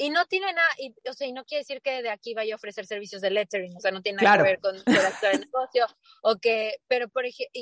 Y 0.00 0.10
no 0.10 0.24
tiene 0.26 0.52
nada, 0.52 0.68
y, 0.78 0.94
o 1.08 1.12
sea, 1.12 1.26
y 1.26 1.32
no 1.32 1.44
quiere 1.44 1.62
decir 1.62 1.82
que 1.82 2.02
de 2.02 2.10
aquí 2.10 2.32
vaya 2.32 2.54
a 2.54 2.56
ofrecer 2.56 2.86
servicios 2.86 3.20
de 3.20 3.30
lettering, 3.30 3.76
o 3.76 3.80
sea, 3.80 3.90
no 3.90 4.00
tiene 4.00 4.22
nada 4.22 4.36
que 4.36 4.42
ver 4.44 4.60
con 4.60 4.76
el 4.76 4.84
de 4.84 5.38
negocio, 5.40 5.86
o 6.22 6.36
que, 6.36 6.76
pero 6.86 7.08
por 7.08 7.26
ejemplo, 7.26 7.52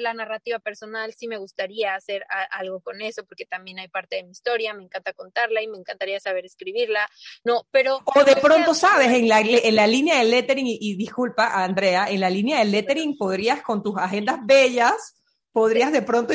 la 0.00 0.12
narrativa 0.12 0.58
personal 0.58 1.14
sí 1.14 1.28
me 1.28 1.36
gustaría 1.36 1.94
hacer 1.94 2.26
algo 2.50 2.80
con 2.80 3.00
eso, 3.00 3.24
porque 3.24 3.46
también 3.46 3.78
hay 3.78 3.86
parte 3.86 4.16
de 4.16 4.24
mi 4.24 4.32
historia, 4.32 4.74
me 4.74 4.82
encanta 4.82 5.12
contarla 5.12 5.62
y 5.62 5.68
me 5.68 5.78
encantaría 5.78 6.18
saber 6.18 6.44
escribirla, 6.44 7.08
no, 7.44 7.66
pero... 7.70 8.00
O 8.04 8.24
de 8.24 8.36
pronto, 8.36 8.74
sabes, 8.74 9.12
en 9.12 9.28
la, 9.28 9.40
en 9.40 9.76
la 9.76 9.86
línea 9.86 10.18
del 10.18 10.32
lettering, 10.32 10.66
y, 10.66 10.78
y, 10.80 10.96
disculpa, 10.96 11.62
Andrea, 11.62 12.10
en 12.10 12.18
la 12.18 12.28
línea 12.28 12.58
del 12.58 12.72
lettering 12.72 13.16
podrías 13.16 13.62
con 13.62 13.84
tus 13.84 13.96
agendas 13.96 14.40
bellas, 14.44 15.22
podrías 15.52 15.92
de 15.92 16.02
pronto 16.02 16.34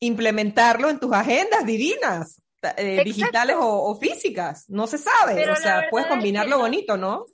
implementarlo 0.00 0.90
en 0.90 0.98
tus 0.98 1.12
agendas 1.12 1.64
divinas. 1.64 2.41
Eh, 2.76 3.02
digitales 3.04 3.56
o, 3.58 3.94
físicas, 3.96 4.68
no 4.68 4.86
se 4.86 4.98
sabe, 4.98 5.50
o 5.50 5.56
sea, 5.56 5.88
puedes 5.90 6.06
combinarlo 6.06 6.58
bonito, 6.58 6.96
¿no? 6.96 7.26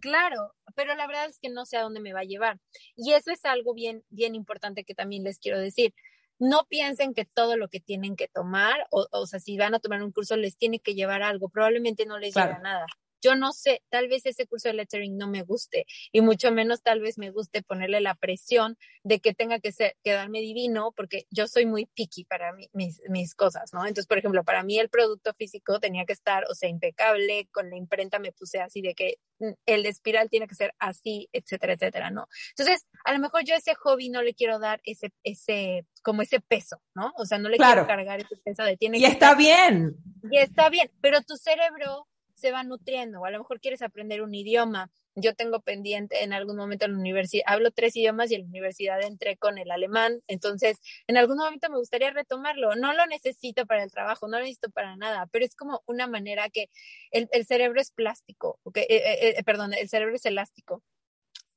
Claro, 0.00 0.54
pero 0.74 0.94
la 0.94 1.06
verdad 1.06 1.26
es 1.26 1.38
que 1.40 1.48
no 1.48 1.64
sé 1.66 1.76
a 1.76 1.82
dónde 1.82 2.00
me 2.00 2.12
va 2.12 2.20
a 2.20 2.24
llevar. 2.24 2.58
Y 2.96 3.12
eso 3.12 3.30
es 3.30 3.44
algo 3.44 3.74
bien, 3.74 4.04
bien 4.08 4.34
importante 4.34 4.84
que 4.84 4.94
también 4.94 5.24
les 5.24 5.38
quiero 5.38 5.58
decir. 5.58 5.94
No 6.38 6.64
piensen 6.68 7.14
que 7.14 7.24
todo 7.24 7.56
lo 7.56 7.68
que 7.68 7.78
tienen 7.78 8.16
que 8.16 8.26
tomar, 8.26 8.86
o, 8.90 9.06
o 9.12 9.26
sea, 9.26 9.38
si 9.38 9.56
van 9.56 9.74
a 9.74 9.78
tomar 9.78 10.02
un 10.02 10.10
curso 10.10 10.36
les 10.36 10.56
tiene 10.56 10.80
que 10.80 10.94
llevar 10.94 11.22
algo, 11.22 11.48
probablemente 11.48 12.04
no 12.04 12.18
les 12.18 12.34
lleve 12.34 12.58
nada. 12.60 12.86
Yo 13.22 13.36
no 13.36 13.52
sé, 13.52 13.82
tal 13.88 14.08
vez 14.08 14.26
ese 14.26 14.46
curso 14.46 14.68
de 14.68 14.74
lettering 14.74 15.16
no 15.16 15.28
me 15.28 15.42
guste 15.42 15.86
y 16.10 16.20
mucho 16.20 16.50
menos 16.50 16.82
tal 16.82 17.00
vez 17.00 17.18
me 17.18 17.30
guste 17.30 17.62
ponerle 17.62 18.00
la 18.00 18.14
presión 18.14 18.76
de 19.04 19.20
que 19.20 19.32
tenga 19.34 19.60
que 19.60 19.72
ser, 19.72 19.96
quedarme 20.02 20.40
divino 20.40 20.92
porque 20.96 21.26
yo 21.30 21.46
soy 21.46 21.66
muy 21.66 21.86
picky 21.86 22.24
para 22.24 22.52
mis, 22.72 23.00
mis 23.08 23.34
cosas, 23.34 23.72
¿no? 23.72 23.80
Entonces, 23.80 24.06
por 24.06 24.18
ejemplo, 24.18 24.44
para 24.44 24.62
mí 24.62 24.78
el 24.78 24.88
producto 24.88 25.32
físico 25.34 25.80
tenía 25.80 26.04
que 26.04 26.12
estar, 26.12 26.44
o 26.50 26.54
sea, 26.54 26.68
impecable, 26.68 27.48
con 27.52 27.70
la 27.70 27.76
imprenta 27.76 28.18
me 28.18 28.32
puse 28.32 28.60
así 28.60 28.82
de 28.82 28.94
que 28.94 29.18
mm, 29.38 29.52
el 29.66 29.86
espiral 29.86 30.28
tiene 30.28 30.46
que 30.46 30.54
ser 30.54 30.74
así, 30.78 31.28
etcétera, 31.32 31.74
etcétera, 31.74 32.10
¿no? 32.10 32.28
Entonces, 32.50 32.86
a 33.04 33.12
lo 33.12 33.18
mejor 33.20 33.44
yo 33.44 33.54
a 33.54 33.58
ese 33.58 33.74
hobby 33.74 34.08
no 34.08 34.22
le 34.22 34.34
quiero 34.34 34.58
dar 34.58 34.80
ese, 34.84 35.12
ese, 35.22 35.86
como 36.02 36.22
ese 36.22 36.40
peso, 36.40 36.82
¿no? 36.94 37.12
O 37.16 37.24
sea, 37.24 37.38
no 37.38 37.48
le 37.48 37.56
quiero 37.56 37.86
cargar 37.86 38.20
ese 38.20 38.36
peso 38.44 38.64
de 38.64 38.76
tiene 38.76 38.98
y 38.98 39.04
está 39.04 39.34
bien. 39.34 39.96
Y 40.30 40.38
está 40.38 40.68
bien, 40.68 40.90
pero 41.00 41.22
tu 41.22 41.36
cerebro 41.36 42.08
se 42.42 42.50
va 42.50 42.64
nutriendo, 42.64 43.20
o 43.20 43.24
a 43.24 43.30
lo 43.30 43.38
mejor 43.38 43.60
quieres 43.60 43.82
aprender 43.82 44.20
un 44.20 44.34
idioma. 44.34 44.90
Yo 45.14 45.34
tengo 45.34 45.60
pendiente 45.60 46.24
en 46.24 46.32
algún 46.32 46.56
momento 46.56 46.86
en 46.86 46.92
la 46.92 46.98
universidad, 46.98 47.44
hablo 47.46 47.70
tres 47.70 47.94
idiomas 47.96 48.30
y 48.30 48.34
en 48.34 48.42
la 48.42 48.48
universidad 48.48 49.00
entré 49.02 49.36
con 49.36 49.58
el 49.58 49.70
alemán, 49.70 50.22
entonces 50.26 50.78
en 51.06 51.16
algún 51.18 51.36
momento 51.36 51.70
me 51.70 51.78
gustaría 51.78 52.10
retomarlo. 52.10 52.74
No 52.74 52.92
lo 52.94 53.06
necesito 53.06 53.64
para 53.66 53.84
el 53.84 53.92
trabajo, 53.92 54.26
no 54.26 54.38
lo 54.38 54.44
necesito 54.44 54.70
para 54.70 54.96
nada, 54.96 55.28
pero 55.30 55.44
es 55.44 55.54
como 55.54 55.82
una 55.86 56.06
manera 56.08 56.50
que 56.50 56.68
el, 57.12 57.28
cerebro 57.46 57.80
es 57.80 57.92
plástico, 57.92 58.58
okay? 58.64 58.84
Eh, 58.88 58.96
eh, 58.96 59.34
eh, 59.38 59.44
perdón, 59.44 59.72
el 59.74 59.88
cerebro 59.88 60.16
es 60.16 60.26
elástico. 60.26 60.82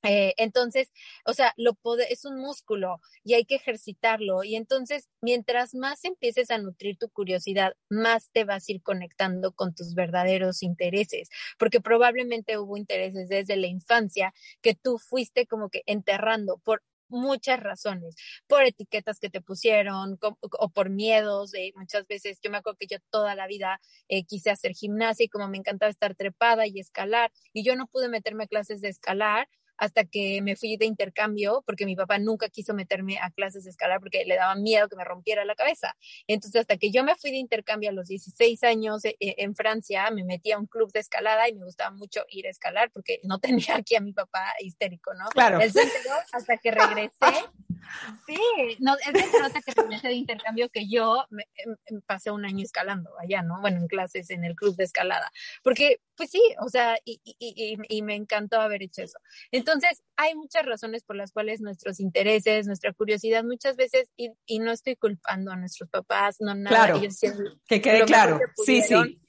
Eh, 0.06 0.34
entonces, 0.38 0.92
o 1.26 1.34
sea, 1.34 1.54
lo 1.58 1.78
es 2.10 2.26
un 2.26 2.40
músculo 2.40 3.02
y 3.24 3.34
hay 3.34 3.46
que 3.46 3.56
ejercitarlo. 3.56 4.44
Y 4.44 4.56
entonces, 4.56 5.10
mientras 5.22 5.76
más 5.76 6.04
empieces 6.06 6.52
a 6.52 6.58
nutrir 6.58 6.98
tu 6.98 7.10
curiosidad, 7.10 7.76
más 7.90 8.30
te 8.32 8.44
vas 8.46 8.68
a 8.68 8.72
ir 8.72 8.82
conectando 8.82 9.52
con 9.54 9.74
tus 9.74 9.96
verdaderos 9.96 10.64
intereses, 10.64 11.30
porque 11.58 11.82
probablemente 11.82 12.58
hubo 12.58 12.78
intereses 12.78 13.30
desde 13.30 13.58
la 13.58 13.68
infancia 13.68 14.34
que 14.62 14.76
tú 14.76 14.98
fuiste 15.00 15.48
como 15.48 15.70
que 15.70 15.84
enterrando 15.86 16.58
por 16.60 16.84
muchas 17.08 17.60
razones, 17.60 18.16
por 18.48 18.64
etiquetas 18.64 19.20
que 19.20 19.30
te 19.30 19.42
pusieron 19.42 20.18
o, 20.22 20.70
por 20.70 20.90
miedos. 20.90 21.54
Eh, 21.54 21.72
muchas 21.76 22.08
veces 22.08 22.40
yo 22.42 22.50
me 22.52 22.58
acuerdo 22.58 22.78
que 22.80 22.88
yo 22.88 22.98
toda 23.12 23.36
la 23.36 23.48
vida 23.48 23.80
eh, 24.08 24.26
quise 24.26 24.50
hacer 24.52 24.74
gimnasia 24.74 25.26
y 25.26 25.30
como 25.30 25.48
me 25.48 25.58
encantaba 25.58 25.90
estar 25.90 26.16
trepada 26.16 26.68
y 26.68 26.80
escalar 26.80 27.32
y 27.54 27.64
yo 27.64 27.76
no 27.76 27.88
pude 27.88 28.10
meterme 28.10 28.46
a 28.46 28.48
clases 28.48 28.82
de 28.82 28.90
escalar 28.90 29.48
hasta 29.78 30.06
que 30.06 30.42
me 30.42 30.56
fui 30.56 30.78
de 30.78 30.86
intercambio, 30.86 31.64
porque 31.66 31.86
mi 31.86 31.96
papá 31.96 32.18
nunca 32.20 32.50
quiso 32.50 32.74
meterme 32.74 33.18
a 33.20 33.32
clases 33.32 33.64
de 33.64 33.70
escalar 33.70 34.00
porque 34.00 34.26
le 34.26 34.36
daba 34.36 34.56
miedo 34.56 34.88
que 34.88 34.96
me 34.96 35.04
rompiera 35.04 35.46
la 35.46 35.56
cabeza. 35.56 35.96
Entonces, 36.28 36.62
hasta 36.62 36.78
que 36.78 36.92
yo 36.92 37.04
me 37.04 37.16
fui 37.16 37.32
de 37.32 37.38
intercambio 37.38 37.90
a 37.90 37.94
los 37.94 38.08
16 38.08 38.64
años 38.64 39.06
eh, 39.06 39.16
eh, 39.20 39.36
en 39.40 39.56
Francia, 39.56 40.10
me 40.12 40.24
metí 40.24 40.52
a 40.52 40.60
un 40.60 40.68
club 40.68 40.92
de 40.92 41.00
escalada 41.00 41.50
y 41.50 41.54
me 41.54 41.66
gustaba 41.66 41.92
mucho 41.92 42.24
ir 42.30 42.48
a 42.48 42.50
escalar 42.50 42.92
porque 42.92 43.20
no 43.24 43.40
tenía 43.40 43.76
aquí 43.76 43.96
a 43.96 44.02
mi 44.02 44.14
papá 44.14 44.54
histérico, 44.60 45.14
¿no? 45.14 45.28
Claro. 45.30 45.60
Él 45.60 45.72
se 45.72 45.82
enteró 45.82 46.16
hasta 46.32 46.58
que 46.58 46.72
regresé. 46.72 47.16
Sí, 48.26 48.36
no, 48.80 48.96
se 48.96 49.10
enteró 49.10 49.46
hasta 49.46 49.62
que 49.62 49.72
regresé 49.72 50.08
de 50.08 50.14
intercambio 50.14 50.70
que 50.70 50.88
yo 50.88 51.26
me, 51.30 51.48
em, 51.56 52.02
pasé 52.02 52.32
un 52.32 52.46
año 52.46 52.64
escalando 52.64 53.12
allá, 53.20 53.42
¿no? 53.42 53.62
Bueno, 53.62 53.78
en 53.78 53.88
clases 53.88 54.30
en 54.30 54.44
el 54.44 54.56
club 54.56 54.76
de 54.76 54.84
escalada. 54.84 55.32
Porque, 55.64 56.02
pues 56.16 56.32
sí, 56.32 56.42
o 56.60 56.70
sea, 56.70 56.98
y, 57.06 57.20
y, 57.24 57.36
y, 57.40 57.78
y 57.90 58.02
me 58.02 58.16
encantó 58.16 58.60
haber 58.60 58.84
hecho 58.84 59.02
eso. 59.02 59.20
Entonces, 59.52 60.02
hay 60.16 60.36
muchas 60.36 60.66
razones 60.66 61.04
por 61.04 61.16
las 61.16 61.32
cuales 61.32 61.62
nuestros 61.62 62.00
intereses, 62.00 62.68
nuestra 62.68 62.94
curiosidad, 62.94 63.44
muchas 63.44 63.76
veces, 63.76 64.10
y, 64.16 64.32
y 64.46 64.60
no 64.60 64.72
estoy 64.72 64.96
culpando 64.96 65.52
a 65.52 65.56
nuestros 65.56 65.90
papás, 65.90 66.38
no 66.40 66.56
nada. 66.56 66.76
Claro, 66.76 67.02
que 67.68 67.82
quede 67.82 68.06
claro. 68.06 68.40
sí, 68.66 68.82
sí. 68.82 69.22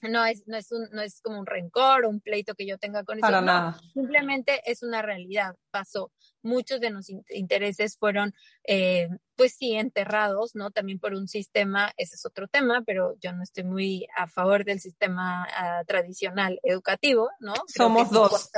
No 0.00 0.24
es, 0.24 0.46
no, 0.46 0.56
es 0.56 0.70
un, 0.70 0.88
no 0.92 1.02
es 1.02 1.20
como 1.20 1.40
un 1.40 1.46
rencor 1.46 2.04
o 2.04 2.08
un 2.08 2.20
pleito 2.20 2.54
que 2.54 2.66
yo 2.66 2.78
tenga 2.78 3.02
con 3.02 3.18
Para 3.18 3.40
nada. 3.40 3.80
Simplemente 3.94 4.62
es 4.64 4.82
una 4.82 5.02
realidad, 5.02 5.56
pasó. 5.72 6.12
Muchos 6.42 6.80
de 6.80 6.90
nuestros 6.90 7.20
intereses 7.30 7.96
fueron, 7.98 8.34
eh, 8.64 9.08
pues 9.36 9.54
sí, 9.54 9.74
enterrados, 9.74 10.54
¿no? 10.54 10.70
También 10.70 10.98
por 10.98 11.14
un 11.14 11.28
sistema, 11.28 11.92
ese 11.96 12.16
es 12.16 12.26
otro 12.26 12.48
tema, 12.48 12.82
pero 12.86 13.16
yo 13.20 13.32
no 13.32 13.42
estoy 13.42 13.64
muy 13.64 14.06
a 14.16 14.26
favor 14.28 14.64
del 14.64 14.80
sistema 14.80 15.46
ah, 15.56 15.82
tradicional 15.86 16.60
educativo, 16.62 17.30
¿no? 17.40 17.54
Somos 17.66 18.10
dos. 18.10 18.50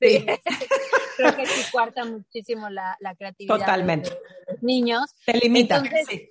Sí. 0.00 0.26
Creo 1.16 1.36
que 1.36 1.46
sí 1.46 1.70
cuarta 1.70 2.04
muchísimo 2.04 2.70
la, 2.70 2.96
la 3.00 3.14
creatividad 3.14 3.58
Totalmente. 3.58 4.10
De, 4.10 4.16
los 4.52 4.62
niños. 4.62 5.10
Te 5.26 5.36
limita, 5.38 5.82
sí. 6.08 6.30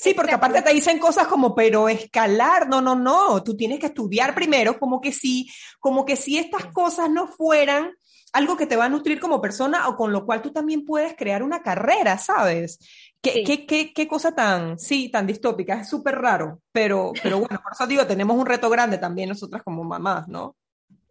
Sí, 0.00 0.14
porque 0.14 0.32
aparte 0.32 0.62
te 0.62 0.72
dicen 0.72 0.98
cosas 0.98 1.26
como, 1.26 1.54
pero 1.54 1.86
escalar, 1.86 2.66
no, 2.66 2.80
no, 2.80 2.94
no, 2.94 3.42
tú 3.42 3.54
tienes 3.54 3.78
que 3.78 3.86
estudiar 3.86 4.34
primero, 4.34 4.78
como 4.78 4.98
que 4.98 5.12
si, 5.12 5.50
como 5.78 6.06
que 6.06 6.16
si 6.16 6.38
estas 6.38 6.72
cosas 6.72 7.10
no 7.10 7.28
fueran 7.28 7.94
algo 8.32 8.56
que 8.56 8.66
te 8.66 8.76
va 8.76 8.86
a 8.86 8.88
nutrir 8.88 9.20
como 9.20 9.40
persona 9.40 9.88
o 9.88 9.96
con 9.96 10.12
lo 10.12 10.24
cual 10.24 10.42
tú 10.42 10.52
también 10.52 10.84
puedes 10.84 11.14
crear 11.16 11.42
una 11.42 11.62
carrera, 11.62 12.18
¿sabes? 12.18 12.78
¿Qué, 13.20 13.42
qué, 13.44 13.66
qué, 13.66 13.92
qué 13.92 14.08
cosa 14.08 14.34
tan, 14.34 14.78
sí, 14.78 15.10
tan 15.10 15.26
distópica? 15.26 15.80
Es 15.80 15.88
súper 15.88 16.16
raro, 16.16 16.62
pero, 16.72 17.12
pero 17.22 17.38
bueno, 17.38 17.60
por 17.62 17.72
eso 17.72 17.86
digo, 17.86 18.06
tenemos 18.06 18.36
un 18.36 18.46
reto 18.46 18.70
grande 18.70 18.98
también 18.98 19.28
nosotras 19.28 19.62
como 19.62 19.84
mamás, 19.84 20.28
¿no? 20.28 20.56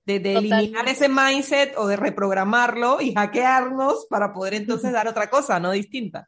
De, 0.06 0.20
de 0.20 0.38
eliminar 0.38 0.88
ese 0.88 1.08
mindset 1.08 1.78
o 1.78 1.86
de 1.86 1.96
reprogramarlo 1.96 3.00
y 3.00 3.14
hackearnos 3.14 4.08
para 4.10 4.34
poder 4.34 4.56
entonces 4.56 4.92
dar 4.92 5.08
otra 5.08 5.30
cosa, 5.30 5.60
¿no? 5.60 5.72
Distinta. 5.72 6.28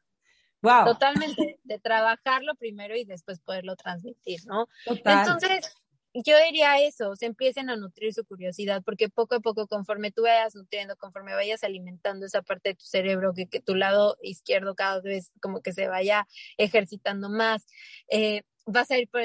Wow. 0.62 0.86
Totalmente, 0.86 1.60
de 1.64 1.80
trabajarlo 1.80 2.54
primero 2.56 2.96
y 2.96 3.04
después 3.04 3.40
poderlo 3.40 3.76
transmitir, 3.76 4.46
¿no? 4.46 4.68
Total. 4.86 5.26
Entonces, 5.26 5.76
yo 6.14 6.36
diría 6.46 6.80
eso, 6.82 7.16
se 7.16 7.26
empiecen 7.26 7.70
a 7.70 7.76
nutrir 7.78 8.14
su 8.14 8.26
curiosidad, 8.26 8.82
porque 8.84 9.10
poco 9.10 9.36
a 9.36 9.40
poco, 9.40 9.68
conforme 9.68 10.12
tú 10.12 10.24
vayas 10.24 10.56
nutriendo, 10.56 10.96
conforme 10.98 11.34
vayas 11.34 11.64
alimentando 11.64 12.26
esa 12.26 12.42
parte 12.42 12.70
de 12.70 12.76
tu 12.76 12.86
cerebro, 12.86 13.34
que, 13.34 13.48
tu 13.62 13.76
lado 13.76 14.18
izquierdo 14.22 14.76
cada 14.76 15.02
vez 15.02 15.32
como 15.42 15.62
que 15.62 15.74
se 15.74 15.88
vaya 15.88 16.28
ejercitando 16.58 17.30
más, 17.30 17.66
eh, 18.10 18.44
vas 18.66 18.92
a 18.92 18.98
ir 18.98 19.10
por 19.10 19.22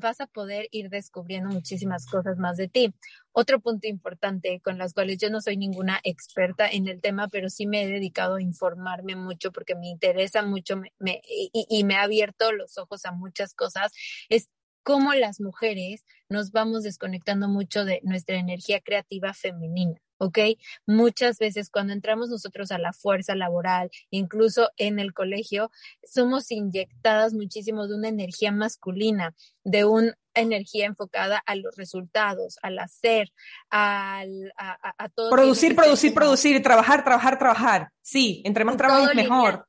vas 0.00 0.20
a 0.20 0.26
poder 0.26 0.66
ir 0.72 0.90
descubriendo 0.90 1.50
muchísimas 1.50 2.06
cosas 2.06 2.36
más 2.38 2.56
de 2.56 2.68
ti. 2.68 2.92
Otro 3.32 3.60
punto 3.60 3.86
importante 3.86 4.60
con 4.60 4.78
las 4.78 4.92
cuales 4.92 5.18
yo 5.18 5.30
no 5.30 5.40
soy 5.40 5.56
ninguna 5.56 6.00
experta 6.02 6.68
en 6.68 6.88
el 6.88 7.00
tema, 7.00 7.28
pero 7.28 7.48
sí 7.48 7.66
me 7.66 7.82
he 7.82 7.88
dedicado 7.88 8.36
a 8.36 8.42
informarme 8.42 9.16
mucho 9.16 9.52
porque 9.52 9.74
me 9.74 9.88
interesa 9.88 10.42
mucho 10.42 10.80
me, 10.98 11.22
y, 11.28 11.50
y, 11.52 11.84
me 11.84 11.96
ha 11.96 12.02
abierto 12.02 12.52
los 12.52 12.76
ojos 12.78 13.04
a 13.04 13.12
muchas 13.12 13.54
cosas, 13.54 13.92
es 14.28 14.48
cómo 14.84 15.12
las 15.14 15.40
mujeres 15.40 16.04
nos 16.28 16.52
vamos 16.52 16.84
desconectando 16.84 17.48
mucho 17.48 17.84
de 17.84 18.00
nuestra 18.04 18.36
energía 18.36 18.80
creativa 18.80 19.34
femenina. 19.34 20.00
¿ok? 20.18 20.38
Muchas 20.86 21.38
veces 21.38 21.70
cuando 21.70 21.92
entramos 21.92 22.28
nosotros 22.28 22.70
a 22.70 22.78
la 22.78 22.92
fuerza 22.92 23.34
laboral, 23.34 23.90
incluso 24.10 24.70
en 24.76 24.98
el 24.98 25.12
colegio, 25.12 25.70
somos 26.04 26.50
inyectadas 26.50 27.34
muchísimo 27.34 27.86
de 27.86 27.96
una 27.96 28.08
energía 28.08 28.52
masculina, 28.52 29.34
de 29.64 29.84
una 29.84 30.16
energía 30.34 30.86
enfocada 30.86 31.42
a 31.46 31.54
los 31.56 31.76
resultados, 31.76 32.58
al 32.62 32.78
hacer, 32.78 33.32
al, 33.70 34.52
a, 34.56 34.94
a, 34.98 35.08
todo. 35.08 35.30
Producir, 35.30 35.76
producir, 35.76 36.14
producir, 36.14 36.62
trabajar, 36.62 37.04
trabajar, 37.04 37.38
trabajar. 37.38 37.90
Sí, 38.02 38.42
entre 38.44 38.64
más 38.64 38.76
trabajo 38.76 39.14
mejor. 39.14 39.66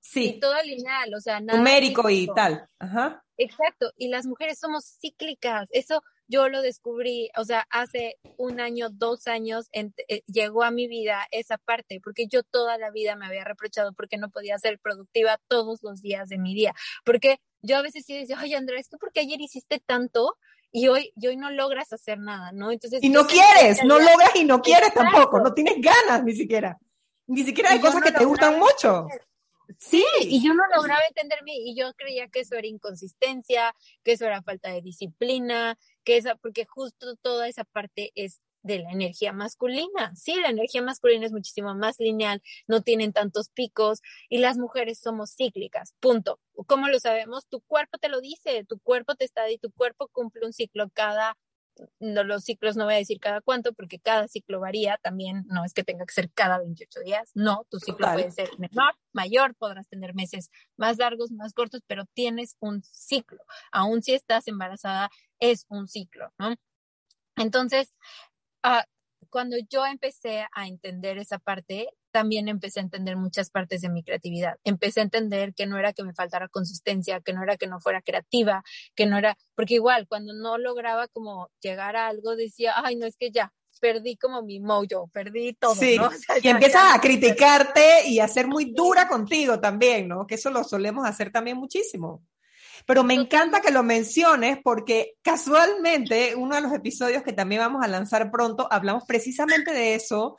Sí. 0.00 0.26
Y 0.36 0.40
todo 0.40 0.54
lineal, 0.62 1.14
o 1.14 1.20
sea, 1.20 1.40
nada. 1.40 1.58
Numérico 1.58 2.08
y 2.08 2.28
tal. 2.34 2.68
Ajá. 2.78 3.24
Exacto, 3.36 3.92
y 3.96 4.08
las 4.08 4.26
mujeres 4.26 4.58
somos 4.58 4.98
cíclicas. 5.00 5.68
Eso 5.72 6.02
yo 6.28 6.48
lo 6.48 6.60
descubrí, 6.60 7.30
o 7.36 7.44
sea, 7.44 7.66
hace 7.70 8.16
un 8.36 8.60
año, 8.60 8.88
dos 8.90 9.26
años 9.26 9.68
eh, 9.72 10.22
llegó 10.26 10.62
a 10.62 10.70
mi 10.70 10.86
vida 10.86 11.26
esa 11.30 11.56
parte, 11.56 12.00
porque 12.02 12.26
yo 12.26 12.42
toda 12.42 12.76
la 12.78 12.90
vida 12.90 13.16
me 13.16 13.26
había 13.26 13.44
reprochado 13.44 13.92
porque 13.94 14.18
no 14.18 14.28
podía 14.28 14.58
ser 14.58 14.78
productiva 14.78 15.40
todos 15.48 15.82
los 15.82 16.02
días 16.02 16.28
de 16.28 16.38
mi 16.38 16.54
día. 16.54 16.74
Porque 17.04 17.40
yo 17.62 17.78
a 17.78 17.82
veces 17.82 18.04
sí 18.04 18.14
decía, 18.14 18.38
oye 18.42 18.56
Andrés, 18.56 18.88
¿tú 18.88 18.98
porque 18.98 19.20
ayer 19.20 19.40
hiciste 19.40 19.80
tanto? 19.84 20.36
Y 20.70 20.88
hoy, 20.88 21.12
y 21.16 21.28
hoy 21.28 21.36
no 21.36 21.50
logras 21.50 21.92
hacer 21.94 22.18
nada, 22.18 22.52
¿no? 22.52 22.70
Entonces, 22.70 23.02
y 23.02 23.08
no 23.08 23.26
quieres, 23.26 23.82
no 23.84 23.98
logras 23.98 24.36
y 24.36 24.44
no 24.44 24.60
quieres 24.60 24.92
tampoco, 24.92 25.40
no 25.40 25.54
tienes 25.54 25.76
ganas 25.80 26.22
ni 26.24 26.34
siquiera. 26.34 26.78
Ni 27.26 27.42
siquiera 27.42 27.70
hay 27.70 27.80
cosas 27.80 28.02
que 28.02 28.12
te 28.12 28.24
gustan 28.24 28.58
mucho. 28.58 29.06
Sí, 29.78 30.04
y 30.22 30.42
yo 30.42 30.54
no 30.54 30.62
lograba 30.74 31.02
entenderme 31.08 31.52
y 31.54 31.76
yo 31.76 31.92
creía 31.94 32.28
que 32.28 32.40
eso 32.40 32.56
era 32.56 32.66
inconsistencia, 32.66 33.74
que 34.02 34.12
eso 34.12 34.24
era 34.26 34.42
falta 34.42 34.70
de 34.72 34.80
disciplina, 34.80 35.78
que 36.04 36.16
esa, 36.16 36.36
porque 36.36 36.64
justo 36.64 37.16
toda 37.16 37.48
esa 37.48 37.64
parte 37.64 38.10
es 38.14 38.40
de 38.62 38.78
la 38.80 38.90
energía 38.90 39.32
masculina. 39.32 40.14
Sí, 40.16 40.34
la 40.36 40.50
energía 40.50 40.82
masculina 40.82 41.26
es 41.26 41.32
muchísimo 41.32 41.74
más 41.74 41.98
lineal, 41.98 42.42
no 42.66 42.82
tienen 42.82 43.12
tantos 43.12 43.50
picos 43.50 44.00
y 44.28 44.38
las 44.38 44.56
mujeres 44.56 45.00
somos 45.00 45.34
cíclicas. 45.34 45.94
Punto. 46.00 46.40
¿Cómo 46.66 46.88
lo 46.88 46.98
sabemos? 46.98 47.46
Tu 47.48 47.60
cuerpo 47.60 47.98
te 47.98 48.08
lo 48.08 48.20
dice, 48.20 48.64
tu 48.64 48.78
cuerpo 48.78 49.14
te 49.14 49.24
está 49.24 49.50
y 49.50 49.58
tu 49.58 49.70
cuerpo 49.72 50.08
cumple 50.08 50.46
un 50.46 50.52
ciclo 50.52 50.90
cada 50.92 51.36
no, 51.98 52.24
los 52.24 52.44
ciclos 52.44 52.76
no 52.76 52.84
voy 52.84 52.94
a 52.94 52.98
decir 52.98 53.20
cada 53.20 53.40
cuánto, 53.40 53.72
porque 53.72 53.98
cada 53.98 54.28
ciclo 54.28 54.60
varía, 54.60 54.98
también 55.02 55.44
no 55.48 55.64
es 55.64 55.74
que 55.74 55.84
tenga 55.84 56.06
que 56.06 56.14
ser 56.14 56.30
cada 56.32 56.58
28 56.58 57.00
días, 57.00 57.30
no, 57.34 57.64
tu 57.68 57.78
ciclo 57.78 58.12
puede 58.12 58.30
ser 58.30 58.50
menor, 58.58 58.94
mayor, 59.12 59.54
podrás 59.54 59.88
tener 59.88 60.14
meses 60.14 60.50
más 60.76 60.98
largos, 60.98 61.30
más 61.30 61.52
cortos, 61.52 61.82
pero 61.86 62.04
tienes 62.14 62.56
un 62.60 62.82
ciclo, 62.82 63.40
aún 63.72 64.02
si 64.02 64.14
estás 64.14 64.48
embarazada, 64.48 65.10
es 65.40 65.66
un 65.68 65.88
ciclo, 65.88 66.32
¿no? 66.38 66.54
Entonces, 67.36 67.94
uh, 68.64 68.82
cuando 69.30 69.56
yo 69.70 69.86
empecé 69.86 70.46
a 70.52 70.66
entender 70.66 71.18
esa 71.18 71.38
parte, 71.38 71.88
también 72.10 72.48
empecé 72.48 72.80
a 72.80 72.82
entender 72.82 73.16
muchas 73.16 73.50
partes 73.50 73.80
de 73.80 73.88
mi 73.88 74.02
creatividad. 74.02 74.56
Empecé 74.64 75.00
a 75.00 75.04
entender 75.04 75.54
que 75.54 75.66
no 75.66 75.78
era 75.78 75.92
que 75.92 76.04
me 76.04 76.14
faltara 76.14 76.48
consistencia, 76.48 77.20
que 77.20 77.32
no 77.32 77.42
era 77.42 77.56
que 77.56 77.66
no 77.66 77.80
fuera 77.80 78.02
creativa, 78.02 78.62
que 78.94 79.06
no 79.06 79.18
era, 79.18 79.36
porque 79.54 79.74
igual 79.74 80.06
cuando 80.08 80.32
no 80.32 80.58
lograba 80.58 81.08
como 81.08 81.50
llegar 81.60 81.96
a 81.96 82.08
algo 82.08 82.36
decía, 82.36 82.74
ay, 82.76 82.96
no 82.96 83.06
es 83.06 83.16
que 83.16 83.30
ya, 83.30 83.52
perdí 83.80 84.16
como 84.16 84.42
mi 84.42 84.60
mojo, 84.60 85.08
perdí 85.12 85.54
todo. 85.54 85.74
Sí, 85.74 85.96
¿no? 85.96 86.10
y 86.42 86.48
empiezas 86.48 86.94
a 86.94 87.00
criticarte 87.00 88.08
y 88.08 88.20
a 88.20 88.28
ser 88.28 88.46
muy 88.46 88.72
dura 88.72 89.08
contigo 89.08 89.60
también, 89.60 90.08
¿no? 90.08 90.26
Que 90.26 90.34
eso 90.36 90.50
lo 90.50 90.64
solemos 90.64 91.06
hacer 91.06 91.30
también 91.30 91.56
muchísimo. 91.56 92.22
Pero 92.86 93.04
me 93.04 93.14
encanta 93.14 93.60
que 93.60 93.70
lo 93.70 93.82
menciones 93.82 94.58
porque 94.62 95.16
casualmente 95.22 96.34
uno 96.36 96.54
de 96.54 96.62
los 96.62 96.72
episodios 96.72 97.22
que 97.22 97.32
también 97.32 97.60
vamos 97.60 97.84
a 97.84 97.88
lanzar 97.88 98.30
pronto 98.30 98.68
hablamos 98.70 99.04
precisamente 99.06 99.72
de 99.72 99.94
eso 99.94 100.36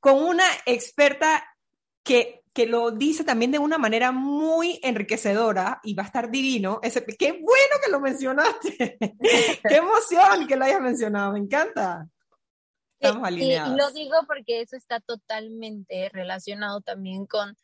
con 0.00 0.22
una 0.22 0.44
experta 0.66 1.44
que, 2.02 2.42
que 2.52 2.66
lo 2.66 2.90
dice 2.90 3.24
también 3.24 3.50
de 3.50 3.58
una 3.58 3.78
manera 3.78 4.12
muy 4.12 4.80
enriquecedora 4.82 5.80
y 5.82 5.94
va 5.94 6.04
a 6.04 6.06
estar 6.06 6.30
divino. 6.30 6.80
Ese, 6.82 7.04
qué 7.04 7.32
bueno 7.32 7.74
que 7.84 7.90
lo 7.90 8.00
mencionaste. 8.00 8.96
qué 9.68 9.76
emoción 9.76 10.46
que 10.46 10.56
lo 10.56 10.64
hayas 10.64 10.80
mencionado. 10.80 11.32
Me 11.32 11.40
encanta. 11.40 12.08
Estamos 12.98 13.26
alineados. 13.26 13.74
Y, 13.74 13.78
lo 13.78 13.90
digo 13.90 14.16
porque 14.26 14.62
eso 14.62 14.76
está 14.76 15.00
totalmente 15.00 16.08
relacionado 16.10 16.80
también 16.80 17.26
con 17.26 17.56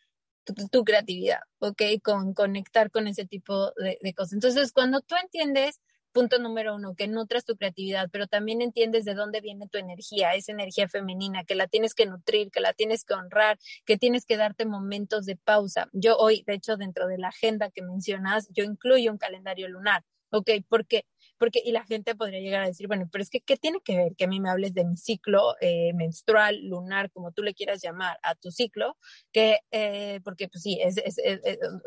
tu, 0.45 0.85
creatividad, 0.85 1.41
¿ok? 1.61 1.83
Con 2.03 2.35
conectar 2.35 2.91
con 2.91 3.07
ese 3.07 3.25
tipo 3.25 3.73
de, 3.77 3.99
de 4.01 4.15
cosas. 4.15 4.35
Entonces, 4.35 4.73
cuando 4.73 5.01
tú 5.01 5.15
entiendes 5.23 5.81
punto 6.13 6.39
número 6.39 6.75
uno, 6.75 6.95
que 6.95 7.09
nutras 7.09 7.45
tu 7.45 7.57
creatividad, 7.57 8.09
pero 8.13 8.27
también 8.27 8.63
entiendes 8.63 9.05
de 9.05 9.15
dónde 9.15 9.41
viene 9.41 9.69
tu 9.69 9.79
energía, 9.79 10.35
esa 10.35 10.53
energía 10.53 10.89
femenina, 10.89 11.45
que 11.45 11.55
la 11.55 11.67
tienes 11.67 11.95
que 11.95 12.07
nutrir, 12.07 12.51
que 12.51 12.61
la 12.61 12.73
tienes 12.73 13.05
que 13.05 13.15
honrar, 13.15 13.59
que 13.85 13.99
tienes 13.99 14.27
que 14.27 14.37
darte 14.37 14.67
momentos 14.67 15.27
de 15.27 15.37
pausa. 15.37 15.89
Yo 15.93 16.17
hoy, 16.17 16.45
de 16.47 16.55
hecho, 16.55 16.77
dentro 16.77 17.07
de 17.09 17.19
la 17.19 17.29
agenda 17.29 17.71
que 17.71 17.83
mencionas, 17.83 18.49
yo 18.53 18.65
incluyo 18.65 19.11
un 19.11 19.19
calendario 19.19 19.69
lunar, 19.69 20.05
¿ok? 20.31 20.51
Porque 20.69 21.05
porque 21.43 21.61
y 21.65 21.73
la 21.73 21.85
gente 21.85 22.15
podría 22.15 22.39
llegar 22.39 22.63
a 22.63 22.69
decir, 22.69 22.87
bueno, 22.87 23.09
pero 23.11 23.21
es 23.21 23.29
que, 23.29 23.41
¿qué 23.41 23.57
tiene 23.57 23.81
que 23.85 23.97
ver 23.97 24.15
que 24.15 24.27
a 24.27 24.29
mí 24.29 24.39
me 24.39 24.49
hables 24.49 24.75
de 24.75 24.85
mi 24.85 24.97
ciclo 24.97 25.57
eh, 25.61 25.93
menstrual, 25.93 26.69
lunar, 26.69 27.11
como 27.11 27.33
tú 27.33 27.43
le 27.43 27.53
quieras 27.53 27.83
llamar, 27.83 28.17
a 28.23 28.37
tu 28.37 28.53
ciclo? 28.53 28.97
Que, 29.33 29.59
eh, 29.73 30.21
porque 30.23 30.47
pues 30.47 30.63
sí, 30.63 30.79
es, 30.81 30.99
es, 30.99 31.19
es, 31.19 31.41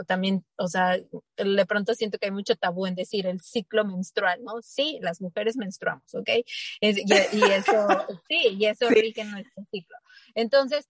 también, 0.08 0.44
o 0.58 0.68
sea, 0.68 0.98
de 0.98 1.66
pronto 1.66 1.94
siento 1.94 2.18
que 2.18 2.26
hay 2.26 2.34
mucho 2.34 2.58
tabú 2.58 2.86
en 2.86 2.96
decir 2.96 3.28
el 3.28 3.40
ciclo 3.40 3.86
menstrual, 3.86 4.44
¿no? 4.44 4.62
Sí, 4.62 5.00
las 5.02 5.22
mujeres 5.22 5.56
menstruamos, 5.56 6.14
¿ok? 6.16 6.30
y, 6.82 6.88
y, 7.00 7.44
eso, 7.54 7.88
sí, 8.28 8.58
y 8.60 8.66
eso 8.66 8.90
rige 8.90 9.22
en 9.22 9.32
nuestro 9.32 9.64
ciclo. 9.72 9.96
Entonces, 10.34 10.90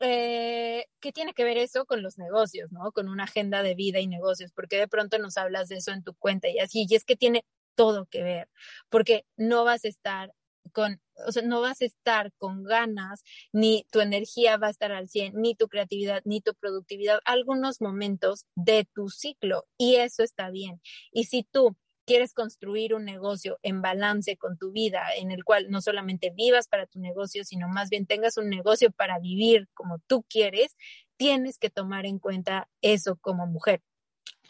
eh, 0.00 0.86
¿qué 1.00 1.12
tiene 1.12 1.34
que 1.34 1.44
ver 1.44 1.58
eso 1.58 1.84
con 1.84 2.02
los 2.02 2.16
negocios, 2.16 2.72
no? 2.72 2.92
Con 2.92 3.10
una 3.10 3.24
agenda 3.24 3.62
de 3.62 3.74
vida 3.74 4.00
y 4.00 4.06
negocios, 4.06 4.52
porque 4.52 4.78
de 4.78 4.88
pronto 4.88 5.18
nos 5.18 5.36
hablas 5.36 5.68
de 5.68 5.76
eso 5.76 5.92
en 5.92 6.02
tu 6.02 6.14
cuenta 6.14 6.48
y 6.48 6.58
así, 6.60 6.86
y 6.88 6.94
es 6.94 7.04
que 7.04 7.16
tiene 7.16 7.44
todo 7.76 8.06
que 8.06 8.24
ver, 8.24 8.48
porque 8.88 9.24
no 9.36 9.64
vas 9.64 9.84
a 9.84 9.88
estar 9.88 10.32
con, 10.72 11.00
o 11.26 11.32
sea, 11.32 11.42
no 11.42 11.60
vas 11.60 11.80
a 11.80 11.84
estar 11.84 12.32
con 12.38 12.64
ganas, 12.64 13.22
ni 13.52 13.86
tu 13.92 14.00
energía 14.00 14.56
va 14.56 14.66
a 14.66 14.70
estar 14.70 14.90
al 14.92 15.08
100, 15.08 15.34
ni 15.36 15.54
tu 15.54 15.68
creatividad, 15.68 16.22
ni 16.24 16.40
tu 16.40 16.54
productividad, 16.54 17.20
algunos 17.24 17.80
momentos 17.80 18.46
de 18.56 18.88
tu 18.92 19.08
ciclo, 19.08 19.66
y 19.78 19.96
eso 19.96 20.24
está 20.24 20.50
bien. 20.50 20.80
Y 21.12 21.24
si 21.24 21.44
tú 21.44 21.76
quieres 22.06 22.32
construir 22.32 22.94
un 22.94 23.04
negocio 23.04 23.58
en 23.62 23.82
balance 23.82 24.36
con 24.36 24.56
tu 24.56 24.70
vida, 24.70 25.14
en 25.16 25.30
el 25.32 25.44
cual 25.44 25.70
no 25.70 25.80
solamente 25.80 26.30
vivas 26.30 26.68
para 26.68 26.86
tu 26.86 27.00
negocio, 27.00 27.44
sino 27.44 27.68
más 27.68 27.90
bien 27.90 28.06
tengas 28.06 28.36
un 28.36 28.48
negocio 28.48 28.92
para 28.92 29.18
vivir 29.18 29.68
como 29.74 29.98
tú 30.06 30.24
quieres, 30.28 30.76
tienes 31.16 31.58
que 31.58 31.70
tomar 31.70 32.06
en 32.06 32.18
cuenta 32.18 32.68
eso 32.80 33.16
como 33.16 33.46
mujer. 33.46 33.82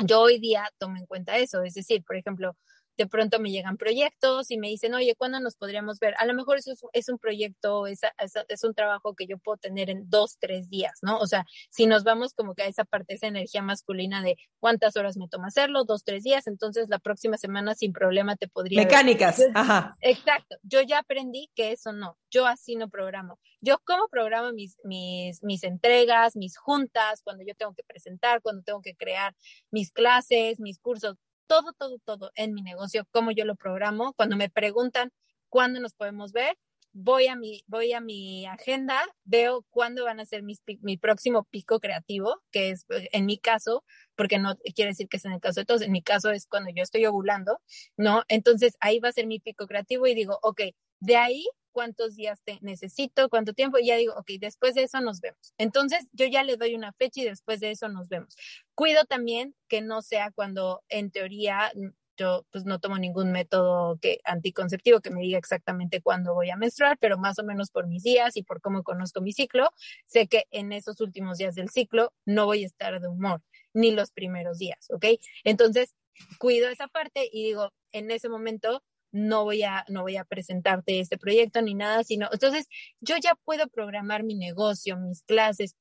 Yo 0.05 0.21
hoy 0.21 0.39
día 0.39 0.71
tomo 0.79 0.97
en 0.99 1.07
cuenta 1.07 1.39
eso, 1.39 1.63
es 1.63 1.75
decir, 1.75 2.05
por 2.05 2.17
ejemplo, 2.17 2.57
de 2.97 3.07
pronto 3.07 3.39
me 3.39 3.51
llegan 3.51 3.77
proyectos 3.77 4.51
y 4.51 4.59
me 4.59 4.69
dicen, 4.69 4.95
oye, 4.95 5.15
¿cuándo 5.17 5.41
nos 5.41 5.57
podríamos 5.57 5.99
ver? 5.99 6.15
A 6.19 6.27
lo 6.27 6.35
mejor 6.35 6.59
eso 6.59 6.73
es, 6.93 7.09
un 7.09 7.19
proyecto, 7.19 7.87
es, 7.87 8.01
es, 8.49 8.65
un 8.65 8.75
trabajo 8.75 9.15
que 9.15 9.27
yo 9.27 9.39
puedo 9.39 9.59
tener 9.59 9.91
en 9.91 10.09
dos, 10.09 10.37
tres 10.39 10.69
días, 10.69 10.99
¿no? 11.03 11.19
O 11.19 11.27
sea, 11.27 11.45
si 11.71 11.87
nos 11.87 12.05
vamos 12.05 12.33
como 12.35 12.55
que 12.55 12.63
a 12.63 12.67
esa 12.67 12.85
parte, 12.85 13.15
esa 13.15 13.27
energía 13.27 13.63
masculina 13.63 14.23
de 14.23 14.37
cuántas 14.61 14.97
horas 14.97 15.17
me 15.17 15.29
toma 15.29 15.49
hacerlo, 15.49 15.85
dos, 15.85 16.05
tres 16.05 16.23
días, 16.23 16.47
entonces 16.47 16.89
la 16.89 16.99
próxima 16.99 17.37
semana 17.37 17.75
sin 17.75 17.93
problema 17.93 18.37
te 18.37 18.49
podría... 18.49 18.83
Mecánicas, 18.83 19.43
ajá. 19.55 19.97
Exacto, 20.01 20.57
yo 20.63 20.81
ya 20.83 21.01
aprendí 21.01 21.51
que 21.55 21.73
eso 21.73 21.93
no, 21.93 22.17
yo 22.31 22.47
así 22.47 22.77
no 22.77 22.89
programo. 22.89 23.39
Yo 23.61 23.79
como 23.85 24.09
programo 24.09 24.53
mis, 24.53 24.77
mis, 24.85 25.43
mis 25.43 25.65
entregas, 25.65 26.37
mis 26.37 26.57
juntas, 26.57 27.23
cuando 27.23 27.45
yo 27.45 27.55
tengo 27.55 27.75
que 27.75 27.83
presentar, 27.83 28.41
cuando 28.43 28.63
tengo 28.63 28.81
que 28.81 28.95
crear 28.95 29.35
mis 29.71 29.93
clases, 29.93 30.61
mis 30.61 30.79
cursos, 30.79 31.17
todo, 31.47 31.73
todo, 31.73 31.99
todo 32.05 32.31
en 32.35 32.55
mi 32.55 32.63
negocio, 32.63 33.07
cómo 33.11 33.31
yo 33.31 33.45
lo 33.45 33.57
programo. 33.57 34.13
Cuando 34.15 34.37
me 34.37 34.51
preguntan 34.51 35.11
cuándo 35.49 35.81
nos 35.81 35.95
podemos 35.95 36.33
ver, 36.33 36.57
voy 36.93 37.27
a 37.27 37.37
mi, 37.37 37.63
voy 37.67 37.93
a 37.93 38.01
mi 38.01 38.47
agenda, 38.47 39.03
veo 39.25 39.65
cuándo 39.71 40.05
van 40.05 40.19
a 40.19 40.25
ser 40.25 40.43
mi 40.43 40.97
próximo 40.97 41.45
pico 41.45 41.79
creativo, 41.79 42.41
que 42.51 42.71
es 42.71 42.87
eh, 42.89 43.09
en 43.13 43.27
mi 43.27 43.39
caso, 43.39 43.85
porque 44.17 44.39
no 44.39 44.57
quiere 44.75 44.93
decir 44.93 45.07
que 45.09 45.19
es 45.19 45.25
en 45.27 45.33
el 45.33 45.41
caso 45.41 45.61
de 45.61 45.67
todos, 45.67 45.83
en 45.83 45.93
mi 45.93 46.03
caso 46.03 46.31
es 46.31 46.47
cuando 46.47 46.71
yo 46.75 46.83
estoy 46.83 47.05
ovulando, 47.05 47.61
¿no? 47.99 48.23
Entonces 48.29 48.77
ahí 48.81 48.99
va 48.99 49.11
a 49.11 49.13
ser 49.13 49.27
mi 49.27 49.41
pico 49.41 49.67
creativo 49.67 50.07
y 50.07 50.15
digo, 50.15 50.39
ok, 50.43 50.63
de 51.01 51.17
ahí 51.17 51.45
cuántos 51.77 52.17
días 52.17 52.41
te 52.43 52.59
necesito, 52.63 53.29
cuánto 53.29 53.53
tiempo, 53.53 53.77
y 53.79 53.89
ya 53.89 53.97
digo, 53.97 54.15
ok, 54.17 54.31
después 54.41 54.73
de 54.73 54.85
eso 54.85 54.99
nos 55.03 55.21
vemos. 55.21 55.53
Entonces, 55.59 56.07
yo 56.13 56.25
ya 56.25 56.43
le 56.43 56.57
doy 56.57 56.75
una 56.75 56.95
fecha 56.95 57.21
y 57.21 57.25
después 57.25 57.61
de 57.61 57.71
eso 57.71 57.91
nos 57.91 58.09
vemos. 58.09 58.35
Cuido 58.75 59.05
también 59.05 59.55
que 59.69 59.83
no 59.83 60.01
sea 60.01 60.31
cuando 60.31 60.83
en 60.89 61.11
teoría 61.11 61.71
yo 62.17 62.47
pues 62.51 62.65
no 62.65 62.79
tomo 62.79 62.97
ningún 62.97 63.31
método 63.31 63.99
que 64.01 64.21
anticonceptivo 64.25 65.01
que 65.01 65.11
me 65.11 65.21
diga 65.21 65.37
exactamente 65.37 66.01
cuándo 66.01 66.33
voy 66.33 66.49
a 66.49 66.57
menstruar, 66.57 66.97
pero 66.99 67.19
más 67.19 67.39
o 67.39 67.45
menos 67.45 67.71
por 67.71 67.87
mis 67.87 68.03
días 68.03 68.39
y 68.39 68.43
por 68.43 68.63
cómo 68.63 68.83
conozco 68.83 69.21
mi 69.21 69.35
ciclo, 69.35 69.69
sé 70.07 70.27
que 70.27 70.45
en 70.51 70.73
esos 70.73 70.99
últimos 71.03 71.37
días 71.37 71.57
del 71.57 71.69
ciclo 71.69 72.15
no 72.25 72.47
voy 72.47 72.63
a 72.63 72.67
estar 72.69 72.99
de 73.03 73.09
humor, 73.09 73.43
ni 73.75 73.91
los 73.91 74.13
primeros 74.13 74.57
días, 74.57 74.89
¿ok? 74.89 75.05
Entonces, 75.45 75.95
cuido 76.39 76.71
esa 76.71 76.89
parte 76.89 77.29
y 77.31 77.45
digo, 77.45 77.71
en 77.93 78.11
ese 78.11 78.31
momento 78.31 78.83
no 79.17 79.45
voy 79.45 79.63
a, 79.63 79.85
no 79.89 80.03
voy 80.03 80.17
a 80.17 80.25
presentarte 80.25 81.01
este 81.01 81.17
proyecto 81.17 81.63
ni 81.63 81.75
nada, 81.75 82.05
sino, 82.05 82.29
entonces 82.31 82.69
yo 83.01 83.17
ya 83.17 83.35
puedo 83.45 83.67
programar 83.69 84.25
mi 84.25 84.35
negocio, 84.35 84.99
mis 84.99 85.23
clases, 85.23 85.75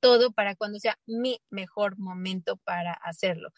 todo 0.00 0.32
para 0.32 0.56
cuando 0.56 0.78
sea 0.78 0.98
mi 1.06 1.38
mejor 1.50 1.98
momento 1.98 2.56
para 2.56 2.92
hacerlo. 2.94 3.50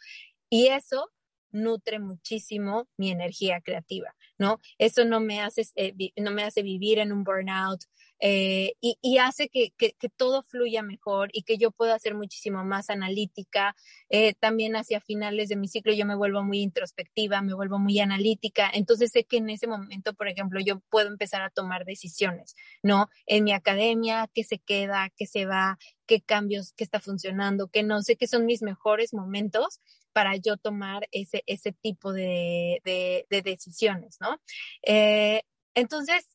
Y 0.51 0.67
eso 0.67 1.11
nutre 1.51 2.01
muchísimo 2.01 2.89
mi 2.97 3.11
energía 3.11 3.61
creativa, 3.61 4.15
¿no? 4.37 4.59
Eso 4.79 5.05
no 5.05 5.21
me 5.21 5.41
hace, 5.41 5.63
eh, 5.77 5.95
no 6.17 6.33
me 6.33 6.43
hace 6.43 6.63
vivir 6.63 6.99
en 6.99 7.13
un 7.13 7.23
burnout, 7.23 7.85
eh, 8.21 8.73
y, 8.81 9.19
hace 9.19 9.49
que, 9.49 9.73
todo 10.17 10.43
fluya 10.43 10.83
mejor 10.83 11.31
y 11.33 11.43
que 11.43 11.59
yo 11.59 11.71
pueda 11.71 11.99
ser 11.99 12.15
muchísimo 12.15 12.65
más 12.65 12.91
analítica. 12.91 13.77
Eh, 14.09 14.35
también 14.35 14.77
hacia 14.77 15.01
finales 15.01 15.49
de 15.49 15.57
mi 15.57 15.69
ciclo 15.69 15.93
yo 15.93 16.07
me 16.07 16.17
vuelvo 16.17 16.43
muy 16.43 16.61
introspectiva, 16.61 17.43
me 17.43 17.55
vuelvo 17.55 17.79
muy 17.79 17.99
analítica. 18.01 18.71
Entonces 18.73 19.13
sé 19.13 19.25
que 19.25 19.39
en 19.39 19.51
ese 19.51 19.67
momento, 19.67 20.15
por 20.15 20.29
ejemplo, 20.29 20.61
yo 20.61 20.81
puedo 20.91 21.09
empezar 21.09 21.43
a 21.43 21.51
tomar 21.51 21.85
decisiones, 21.85 22.57
¿no? 22.83 23.09
En 23.27 23.45
mi 23.45 23.53
academia, 23.53 24.29
qué 24.35 24.45
se 24.45 24.59
queda, 24.59 25.11
qué 25.17 25.27
se 25.27 25.47
va, 25.47 25.79
qué 26.07 26.21
cambios, 26.21 26.73
qué 26.73 26.85
está 26.85 27.01
funcionando, 27.01 27.69
qué 27.69 27.83
no. 27.83 28.03
Sé 28.03 28.17
que 28.17 28.27
son 28.27 28.47
mis 28.47 28.63
mejores 28.63 29.15
momentos 29.15 29.81
para 30.13 30.35
yo 30.37 30.57
tomar 30.57 31.07
ese, 31.13 31.45
ese 31.47 31.73
tipo 31.73 32.13
de, 32.13 32.81
decisiones, 33.29 34.17
¿no? 34.21 34.41
Eh, 34.83 35.43
entonces, 35.75 36.27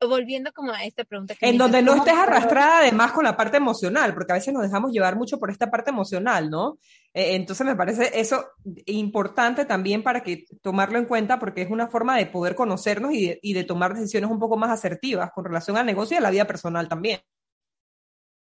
volviendo 0.00 0.52
como 0.52 0.72
a 0.72 0.84
esta 0.84 1.04
pregunta. 1.04 1.34
Que 1.34 1.48
en 1.48 1.58
donde 1.58 1.82
no 1.82 1.94
estés 1.94 2.14
arrastrada 2.14 2.80
además 2.80 3.12
con 3.12 3.24
la 3.24 3.36
parte 3.36 3.56
emocional, 3.56 4.14
porque 4.14 4.32
a 4.32 4.36
veces 4.36 4.52
nos 4.52 4.62
dejamos 4.62 4.92
llevar 4.92 5.16
mucho 5.16 5.38
por 5.38 5.50
esta 5.50 5.70
parte 5.70 5.90
emocional, 5.90 6.50
¿no? 6.50 6.78
Eh, 7.14 7.34
entonces 7.34 7.66
me 7.66 7.76
parece 7.76 8.18
eso 8.18 8.46
importante 8.86 9.64
también 9.64 10.02
para 10.02 10.22
que 10.22 10.44
tomarlo 10.62 10.98
en 10.98 11.06
cuenta 11.06 11.38
porque 11.38 11.62
es 11.62 11.70
una 11.70 11.88
forma 11.88 12.16
de 12.16 12.26
poder 12.26 12.54
conocernos 12.54 13.12
y 13.12 13.26
de, 13.26 13.38
y 13.42 13.52
de 13.54 13.64
tomar 13.64 13.94
decisiones 13.94 14.30
un 14.30 14.38
poco 14.38 14.56
más 14.56 14.70
asertivas 14.70 15.30
con 15.32 15.44
relación 15.44 15.76
al 15.76 15.86
negocio 15.86 16.14
y 16.16 16.18
a 16.18 16.22
la 16.22 16.30
vida 16.30 16.46
personal 16.46 16.88
también. 16.88 17.20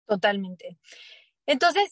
Totalmente. 0.06 0.78
Entonces, 1.48 1.92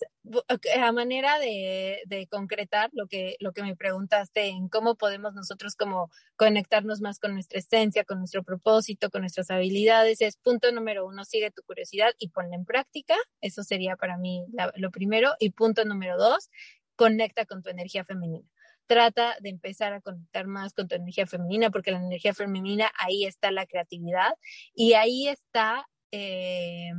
a 0.82 0.92
manera 0.92 1.38
de, 1.40 2.28
concretar 2.30 2.90
lo 2.94 3.08
que, 3.08 3.36
lo 3.40 3.54
que 3.54 3.62
me 3.62 3.76
preguntaste 3.76 4.48
en 4.48 4.68
cómo 4.68 4.96
podemos 4.96 5.34
nosotros 5.34 5.76
como 5.76 6.10
conectarnos 6.36 7.02
más 7.02 7.20
con 7.20 7.34
nuestra 7.34 7.60
esencia, 7.60 8.04
con 8.04 8.20
nuestro 8.20 8.44
propósito, 8.44 9.10
con 9.10 9.22
nuestras 9.22 9.52
habilidades, 9.52 10.22
es 10.22 10.38
punto 10.38 10.72
número 10.72 11.06
uno, 11.06 11.26
sigue 11.26 11.52
tu 11.52 11.62
curiosidad 11.64 12.12
y 12.18 12.30
ponla 12.30 12.56
en 12.56 12.66
práctica. 12.66 13.16
Eso 13.42 13.64
sería 13.64 13.96
para 13.96 14.18
mí 14.18 14.46
lo 14.76 14.92
primero. 14.92 15.34
Y 15.40 15.52
punto 15.52 15.86
número 15.86 16.18
dos, 16.18 16.50
conecta 16.96 17.46
con 17.46 17.62
tu 17.62 17.70
energía 17.70 18.04
femenina 18.04 18.48
trata 18.86 19.38
de 19.40 19.50
empezar 19.50 19.94
a 19.94 20.02
conectar 20.02 20.46
más 20.46 20.74
con 20.74 20.88
tu 20.88 20.96
energía 20.96 21.26
femenina, 21.26 21.72
porque 21.72 21.92
la 21.92 22.00
energía 22.00 22.34
femenina, 22.34 22.92
ahí 23.00 23.26
está 23.26 23.50
la 23.50 23.66
creatividad 23.66 24.34
y 24.76 24.94
ahí 24.94 25.30
está 25.30 25.88
eh, 26.12 26.92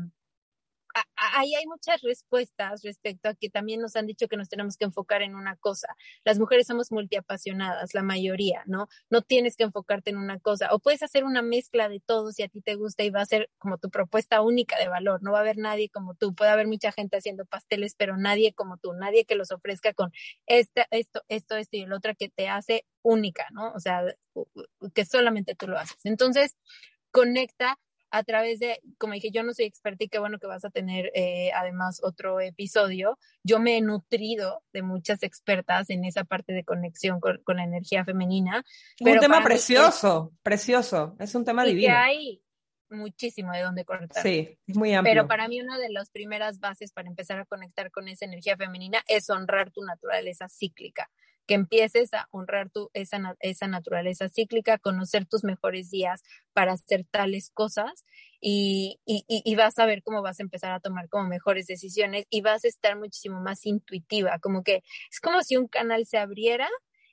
ahí 1.16 1.54
hay 1.54 1.66
muchas 1.66 2.00
respuestas 2.02 2.82
respecto 2.82 3.28
a 3.28 3.34
que 3.34 3.50
también 3.50 3.80
nos 3.80 3.96
han 3.96 4.06
dicho 4.06 4.28
que 4.28 4.36
nos 4.36 4.48
tenemos 4.48 4.76
que 4.76 4.84
enfocar 4.84 5.22
en 5.22 5.34
una 5.34 5.56
cosa. 5.56 5.96
Las 6.24 6.38
mujeres 6.38 6.66
somos 6.66 6.92
multiapasionadas, 6.92 7.94
la 7.94 8.02
mayoría, 8.02 8.62
¿no? 8.66 8.88
No 9.10 9.22
tienes 9.22 9.56
que 9.56 9.64
enfocarte 9.64 10.10
en 10.10 10.16
una 10.16 10.38
cosa. 10.38 10.68
O 10.72 10.78
puedes 10.78 11.02
hacer 11.02 11.24
una 11.24 11.42
mezcla 11.42 11.88
de 11.88 12.00
todo 12.00 12.32
si 12.32 12.42
a 12.42 12.48
ti 12.48 12.60
te 12.60 12.74
gusta 12.76 13.02
y 13.02 13.10
va 13.10 13.20
a 13.22 13.26
ser 13.26 13.50
como 13.58 13.78
tu 13.78 13.90
propuesta 13.90 14.40
única 14.42 14.78
de 14.78 14.88
valor. 14.88 15.22
No 15.22 15.32
va 15.32 15.38
a 15.38 15.40
haber 15.42 15.58
nadie 15.58 15.88
como 15.90 16.14
tú. 16.14 16.34
Puede 16.34 16.50
haber 16.50 16.66
mucha 16.66 16.92
gente 16.92 17.16
haciendo 17.16 17.44
pasteles, 17.44 17.94
pero 17.96 18.16
nadie 18.16 18.54
como 18.54 18.76
tú. 18.76 18.92
Nadie 18.92 19.24
que 19.24 19.34
los 19.34 19.50
ofrezca 19.50 19.92
con 19.94 20.12
esta, 20.46 20.86
esto, 20.90 21.22
esto, 21.28 21.56
esto 21.56 21.76
y 21.76 21.82
el 21.82 21.92
otro 21.92 22.14
que 22.16 22.28
te 22.28 22.48
hace 22.48 22.86
única, 23.02 23.46
¿no? 23.52 23.72
O 23.72 23.80
sea, 23.80 24.04
que 24.94 25.04
solamente 25.04 25.54
tú 25.54 25.68
lo 25.68 25.78
haces. 25.78 25.98
Entonces, 26.04 26.56
conecta 27.10 27.78
a 28.14 28.22
través 28.22 28.60
de, 28.60 28.80
como 28.96 29.14
dije, 29.14 29.32
yo 29.32 29.42
no 29.42 29.52
soy 29.52 29.64
experta 29.64 30.04
y 30.04 30.08
qué 30.08 30.20
bueno 30.20 30.38
que 30.38 30.46
vas 30.46 30.64
a 30.64 30.70
tener 30.70 31.10
eh, 31.16 31.50
además 31.52 31.98
otro 32.00 32.40
episodio. 32.40 33.18
Yo 33.42 33.58
me 33.58 33.76
he 33.76 33.80
nutrido 33.80 34.62
de 34.72 34.82
muchas 34.82 35.24
expertas 35.24 35.90
en 35.90 36.04
esa 36.04 36.22
parte 36.22 36.52
de 36.52 36.62
conexión 36.62 37.18
con, 37.18 37.40
la 37.48 37.64
energía 37.64 38.04
femenina. 38.04 38.64
un 39.00 39.18
tema 39.18 39.42
precioso, 39.42 40.32
precioso, 40.44 41.16
es 41.18 41.34
un 41.34 41.44
tema 41.44 41.66
y 41.66 41.70
divino. 41.70 41.88
Que 41.88 41.96
hay 41.96 42.42
muchísimo 42.88 43.50
de 43.50 43.62
dónde 43.62 43.84
cortar. 43.84 44.22
Sí, 44.22 44.60
es 44.64 44.76
muy 44.76 44.94
amplio. 44.94 45.12
Pero 45.12 45.26
para 45.26 45.48
mí 45.48 45.60
una 45.60 45.76
de 45.76 45.88
las 45.88 46.10
primeras 46.10 46.60
bases 46.60 46.92
para 46.92 47.08
empezar 47.08 47.40
a 47.40 47.46
conectar 47.46 47.90
con 47.90 48.06
esa 48.06 48.26
energía 48.26 48.56
femenina 48.56 49.02
es 49.08 49.28
honrar 49.28 49.72
tu 49.72 49.82
naturaleza 49.82 50.48
cíclica 50.48 51.10
que 51.46 51.54
empieces 51.54 52.14
a 52.14 52.28
honrar 52.30 52.70
tu, 52.70 52.90
esa, 52.94 53.36
esa 53.40 53.66
naturaleza 53.66 54.28
cíclica, 54.28 54.78
conocer 54.78 55.26
tus 55.26 55.44
mejores 55.44 55.90
días 55.90 56.22
para 56.52 56.72
hacer 56.72 57.04
tales 57.10 57.50
cosas 57.50 58.04
y, 58.40 59.00
y, 59.06 59.24
y, 59.26 59.54
vas 59.54 59.78
a 59.78 59.86
ver 59.86 60.02
cómo 60.02 60.22
vas 60.22 60.40
a 60.40 60.42
empezar 60.42 60.72
a 60.72 60.80
tomar 60.80 61.08
como 61.08 61.28
mejores 61.28 61.66
decisiones 61.66 62.26
y 62.30 62.42
vas 62.42 62.64
a 62.64 62.68
estar 62.68 62.96
muchísimo 62.96 63.40
más 63.40 63.64
intuitiva, 63.64 64.38
como 64.38 64.62
que 64.62 64.82
es 65.10 65.20
como 65.20 65.42
si 65.42 65.56
un 65.56 65.66
canal 65.68 66.06
se 66.06 66.18
abriera 66.18 66.68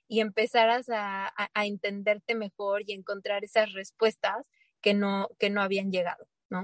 y 0.07 0.19
empezaras 0.19 0.89
a, 0.89 1.33
a, 1.35 1.65
entenderte 1.65 2.35
mejor 2.35 2.83
y 2.85 2.91
encontrar 2.91 3.45
esas 3.45 3.71
respuestas 3.71 4.45
que 4.81 4.93
no, 4.93 5.29
que 5.39 5.49
no 5.49 5.61
habían 5.61 5.89
llegado, 5.89 6.27
¿no? 6.49 6.63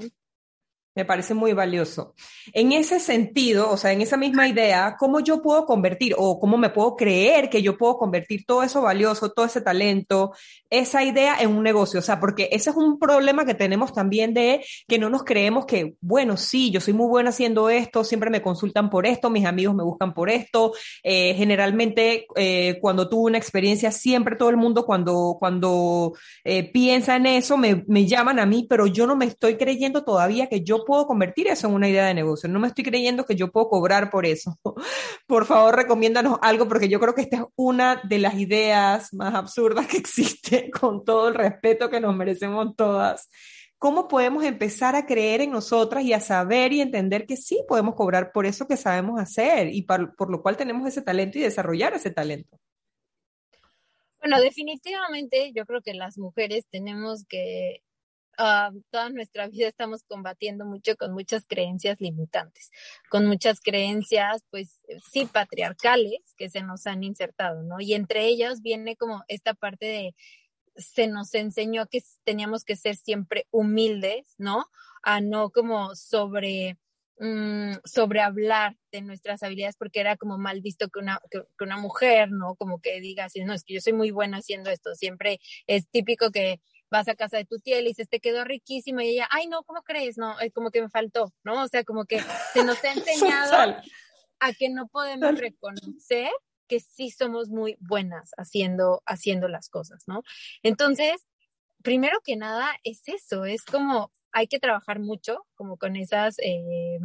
Me 0.98 1.06
parece 1.06 1.36
muy 1.36 1.54
valioso. 1.54 2.16
En 2.54 2.72
ese 2.72 3.00
sentido, 3.00 3.70
o 3.70 3.78
sea, 3.78 3.92
en 3.92 4.02
esa 4.02 4.18
misma 4.18 4.48
idea, 4.48 4.96
¿cómo 4.98 5.20
yo 5.20 5.44
puedo 5.44 5.68
convertir 5.68 6.16
o 6.18 6.40
cómo 6.40 6.58
me 6.58 6.72
puedo 6.72 6.96
creer 6.96 7.52
que 7.52 7.62
yo 7.62 7.78
puedo 7.78 8.00
convertir 8.00 8.48
todo 8.48 8.64
eso 8.64 8.82
valioso, 8.82 9.32
todo 9.32 9.46
ese 9.46 9.62
talento, 9.62 10.34
esa 10.72 11.04
idea 11.04 11.38
en 11.40 11.52
un 11.52 11.62
negocio? 11.62 12.00
O 12.00 12.02
sea, 12.02 12.20
porque 12.20 12.50
ese 12.52 12.72
es 12.72 12.76
un 12.76 12.98
problema 12.98 13.46
que 13.46 13.54
tenemos 13.54 13.94
también 13.94 14.34
de 14.34 14.66
que 14.88 14.98
no 14.98 15.12
nos 15.12 15.24
creemos 15.24 15.68
que, 15.68 15.94
bueno, 16.02 16.36
sí, 16.36 16.72
yo 16.72 16.82
soy 16.82 16.96
muy 16.96 17.08
buena 17.08 17.30
haciendo 17.30 17.70
esto, 17.70 18.04
siempre 18.04 18.32
me 18.32 18.42
consultan 18.42 18.90
por 18.90 19.06
esto, 19.06 19.30
mis 19.30 19.46
amigos 19.46 19.76
me 19.76 19.84
buscan 19.84 20.16
por 20.16 20.32
esto. 20.32 20.74
Eh, 21.04 21.36
generalmente, 21.36 22.26
eh, 22.36 22.80
cuando 22.82 23.08
tuve 23.08 23.30
una 23.30 23.38
experiencia, 23.38 23.92
siempre 23.92 24.36
todo 24.36 24.50
el 24.50 24.58
mundo 24.58 24.84
cuando, 24.84 25.38
cuando 25.40 26.14
eh, 26.44 26.72
piensa 26.72 27.18
en 27.18 27.28
eso, 27.28 27.56
me, 27.56 27.84
me 27.88 28.08
llaman 28.08 28.40
a 28.40 28.48
mí, 28.48 28.66
pero 28.68 28.88
yo 28.88 29.06
no 29.06 29.16
me 29.16 29.26
estoy 29.26 29.58
creyendo 29.58 30.04
todavía 30.04 30.48
que 30.48 30.64
yo 30.64 30.87
puedo 30.88 31.06
convertir 31.06 31.48
eso 31.48 31.68
en 31.68 31.74
una 31.74 31.90
idea 31.90 32.06
de 32.06 32.14
negocio. 32.14 32.48
No 32.48 32.60
me 32.60 32.70
estoy 32.70 32.86
creyendo 32.86 33.26
que 33.26 33.36
yo 33.36 33.52
puedo 33.52 33.68
cobrar 33.68 34.10
por 34.10 34.26
eso. 34.26 34.58
Por 35.28 35.46
favor, 35.46 35.76
recomiéndanos 35.76 36.40
algo 36.42 36.68
porque 36.70 36.88
yo 36.88 37.00
creo 37.02 37.14
que 37.14 37.24
esta 37.24 37.38
es 37.38 37.44
una 37.58 38.02
de 38.06 38.20
las 38.20 38.36
ideas 38.36 39.14
más 39.14 39.36
absurdas 39.36 39.86
que 39.88 39.98
existe 39.98 40.72
con 40.72 41.04
todo 41.04 41.28
el 41.28 41.36
respeto 41.36 41.90
que 41.90 42.00
nos 42.00 42.16
merecemos 42.16 42.74
todas. 42.78 43.30
¿Cómo 43.78 44.08
podemos 44.08 44.46
empezar 44.46 44.96
a 44.96 45.06
creer 45.06 45.42
en 45.42 45.52
nosotras 45.52 46.04
y 46.06 46.14
a 46.14 46.22
saber 46.22 46.72
y 46.72 46.80
entender 46.80 47.26
que 47.26 47.36
sí 47.36 47.64
podemos 47.68 47.94
cobrar 47.94 48.32
por 48.32 48.46
eso 48.46 48.66
que 48.66 48.78
sabemos 48.78 49.20
hacer 49.20 49.68
y 49.68 49.82
por, 49.82 50.16
por 50.16 50.32
lo 50.32 50.42
cual 50.42 50.56
tenemos 50.56 50.88
ese 50.88 51.02
talento 51.02 51.38
y 51.38 51.42
desarrollar 51.42 51.94
ese 51.94 52.12
talento? 52.12 52.58
Bueno, 54.20 54.40
definitivamente 54.42 55.52
yo 55.54 55.66
creo 55.66 55.82
que 55.82 55.94
las 55.94 56.18
mujeres 56.18 56.66
tenemos 56.72 57.26
que 57.28 57.84
uh, 58.40 58.82
toda 58.90 59.10
nuestra 59.10 59.48
vida 59.48 59.68
estamos 59.68 60.04
combatiendo 60.04 60.66
mucho 60.66 60.96
con 60.96 61.14
muchas 61.14 61.46
creencias 61.48 62.00
limitantes, 62.00 62.72
con 63.10 63.26
muchas 63.26 63.60
creencias, 63.62 64.44
pues 64.50 64.82
sí, 65.12 65.26
patriarcales 65.26 66.36
que 66.38 66.50
se 66.50 66.62
nos 66.62 66.88
han 66.88 67.04
insertado, 67.04 67.64
¿no? 67.64 67.80
Y 67.80 67.94
entre 67.94 68.26
ellas 68.26 68.62
viene 68.62 68.96
como 68.96 69.24
esta 69.28 69.54
parte 69.54 69.86
de 69.86 70.16
se 70.76 71.08
nos 71.08 71.34
enseñó 71.34 71.88
que 71.88 72.02
teníamos 72.24 72.64
que 72.64 72.76
ser 72.76 72.96
siempre 72.96 73.48
humildes, 73.52 74.36
¿no? 74.38 74.66
A 75.02 75.22
no 75.22 75.50
como 75.50 75.96
sobre 75.96 76.78
Mm, 77.20 77.74
sobre 77.84 78.22
hablar 78.22 78.78
de 78.92 79.02
nuestras 79.02 79.42
habilidades 79.42 79.76
porque 79.76 80.00
era 80.00 80.18
como 80.18 80.38
mal 80.38 80.62
visto 80.62 80.88
que 80.90 81.00
una, 81.00 81.20
que, 81.32 81.42
una 81.60 81.78
mujer, 81.78 82.30
¿no? 82.32 82.56
Como 82.56 82.80
que 82.80 83.02
diga 83.02 83.28
no, 83.44 83.54
es 83.54 83.64
que 83.64 83.74
yo 83.74 83.82
soy 83.82 83.94
muy 83.94 84.12
buena 84.12 84.38
haciendo 84.38 84.70
esto. 84.70 84.94
Siempre 84.94 85.40
es 85.66 85.88
típico 85.90 86.30
que 86.32 86.62
vas 86.90 87.08
a 87.08 87.16
casa 87.16 87.38
de 87.38 87.46
tu 87.46 87.60
tía 87.60 87.80
y 87.80 87.84
le 87.84 87.90
dices, 87.90 88.10
te 88.10 88.20
quedó 88.20 88.44
riquísimo 88.44 89.02
y 89.02 89.10
ella, 89.10 89.28
ay, 89.32 89.48
no, 89.48 89.64
¿cómo 89.64 89.82
crees? 89.84 90.18
No, 90.18 90.40
es 90.40 90.54
como 90.54 90.72
que 90.72 90.82
me 90.82 90.90
faltó, 90.90 91.34
¿no? 91.44 91.64
O 91.64 91.68
sea, 91.68 91.84
como 91.84 92.06
que 92.06 92.22
se 92.54 92.64
nos 92.64 92.84
ha 92.84 92.92
enseñado 92.94 93.76
a 94.40 94.54
que 94.54 94.70
no 94.70 94.88
podemos 94.88 95.38
reconocer 95.38 96.30
que 96.68 96.80
sí 96.80 97.10
somos 97.10 97.50
muy 97.50 97.78
buenas 97.80 98.32
haciendo, 98.38 99.02
haciendo 99.06 99.48
las 99.48 99.70
cosas, 99.70 100.04
¿no? 100.06 100.24
Entonces, 100.64 101.26
primero 101.82 102.20
que 102.24 102.36
nada 102.36 102.70
es 102.84 103.04
eso, 103.08 103.46
es 103.46 103.64
como 103.64 104.12
hay 104.32 104.48
que 104.48 104.60
trabajar 104.60 105.00
mucho 105.00 105.46
como 105.56 105.78
con 105.78 105.96
esas, 105.96 106.38
eh, 106.40 107.00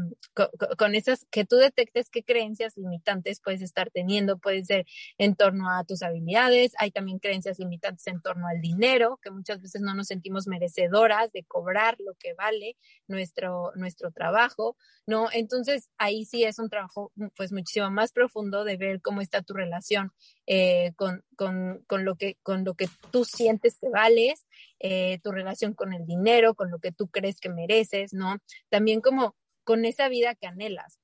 con, 0.77 0.95
esas, 0.95 1.27
que 1.31 1.45
tú 1.45 1.57
detectes 1.57 2.11
qué 2.11 2.23
creencias 2.23 2.77
limitantes 2.77 3.41
puedes 3.43 3.63
estar 3.63 3.91
teniendo, 3.91 4.39
puede 4.39 4.63
ser 4.65 4.87
en 5.19 5.35
torno 5.35 5.71
a 5.71 5.85
tus 5.85 6.03
habilidades, 6.03 6.73
hay 6.79 6.91
también 6.91 7.19
creencias 7.19 7.59
limitantes 7.59 8.07
en 8.07 8.21
torno 8.21 8.47
al 8.47 8.61
dinero, 8.61 9.19
que 9.23 9.31
muchas 9.31 9.63
veces 9.63 9.81
no 9.81 9.95
nos 9.95 10.09
sentimos 10.09 10.47
merecedoras 10.47 11.33
de 11.33 11.45
cobrar 11.45 11.97
lo 11.99 12.15
que 12.19 12.35
vale 12.35 12.77
nuestro, 13.09 13.73
nuestro 13.75 14.11
trabajo, 14.13 14.77
¿no? 15.07 15.29
Entonces 15.33 15.89
ahí 15.99 16.25
sí 16.25 16.45
es 16.45 16.59
un 16.59 16.69
trabajo 16.69 17.13
pues 17.37 17.53
muchísimo 17.53 17.91
más 17.91 18.13
profundo 18.13 18.65
de 18.65 18.77
ver 18.77 19.01
cómo 19.01 19.21
está 19.21 19.43
tu 19.43 19.55
relación 19.55 20.13
eh, 20.47 20.93
con, 20.97 21.25
con, 21.37 21.85
con, 21.87 22.05
lo 22.05 22.17
que, 22.17 22.37
con 22.43 22.65
lo 22.65 22.75
que 22.75 22.89
tú 23.11 23.25
sientes 23.25 23.79
que 23.81 23.89
vales, 23.89 24.45
eh, 24.81 25.19
tu 25.23 25.31
relación 25.31 25.75
con 25.75 25.93
el 25.93 26.05
dinero, 26.05 26.55
con 26.55 26.71
lo 26.71 26.79
que 26.79 26.93
tú 26.93 27.09
crees 27.09 27.39
que 27.39 27.49
mereces, 27.49 28.13
¿no? 28.13 28.39
También 28.69 29.01
como 29.01 29.37
con 29.65 29.85
esa 29.85 30.09
vida 30.09 30.35
que 30.35 30.47
anhelas. 30.47 30.99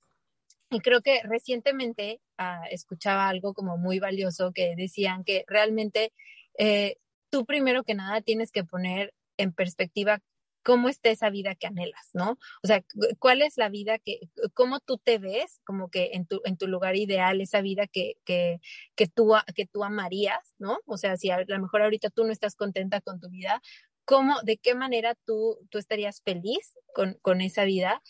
Y 0.70 0.80
creo 0.80 1.01
que 1.01 1.22
recientemente 1.22 2.20
ah, 2.36 2.62
escuchaba 2.70 3.28
algo 3.28 3.55
como 3.55 3.78
muy 3.78 4.01
valioso 4.01 4.53
que 4.53 4.74
decían 4.76 5.24
que 5.24 5.45
realmente 5.47 6.12
eh, 6.59 6.97
tú 7.30 7.47
primero 7.47 7.84
que 7.84 7.95
nada 7.95 8.20
tienes 8.20 8.51
que 8.51 8.64
poner 8.64 9.14
en 9.39 9.53
perspectiva 9.53 10.20
cómo 10.68 10.90
está 10.90 11.08
esa 11.08 11.30
vida 11.30 11.54
que 11.54 11.66
anhelas, 11.66 12.10
¿no? 12.12 12.32
O 12.62 12.66
sea, 12.66 12.84
cuál 13.18 13.40
es 13.40 13.56
la 13.56 13.70
vida 13.70 13.98
que, 13.98 14.28
cómo 14.52 14.80
tú 14.80 14.98
te 14.98 15.16
ves 15.16 15.62
como 15.64 15.88
que 15.88 16.10
en 16.12 16.26
tu, 16.26 16.42
en 16.44 16.58
tu 16.58 16.66
lugar 16.66 16.94
ideal, 16.94 17.40
esa 17.40 17.62
vida 17.62 17.86
que, 17.86 18.18
que, 18.26 18.60
que, 18.94 19.06
tú, 19.06 19.32
que 19.54 19.64
tú 19.64 19.82
amarías, 19.82 20.54
¿no? 20.58 20.78
O 20.84 20.98
sea, 20.98 21.16
si 21.16 21.30
a 21.30 21.42
lo 21.42 21.58
mejor 21.58 21.80
ahorita 21.80 22.10
tú 22.10 22.24
no 22.24 22.32
estás 22.32 22.54
contenta 22.54 23.00
con 23.00 23.18
tu 23.18 23.30
vida, 23.30 23.62
¿cómo, 24.04 24.42
de 24.42 24.58
qué 24.58 24.74
manera 24.74 25.14
tú, 25.24 25.56
tú 25.70 25.78
estarías 25.78 26.20
feliz 26.20 26.74
con, 26.92 27.14
con 27.22 27.40
esa 27.40 27.64
vida? 27.64 28.02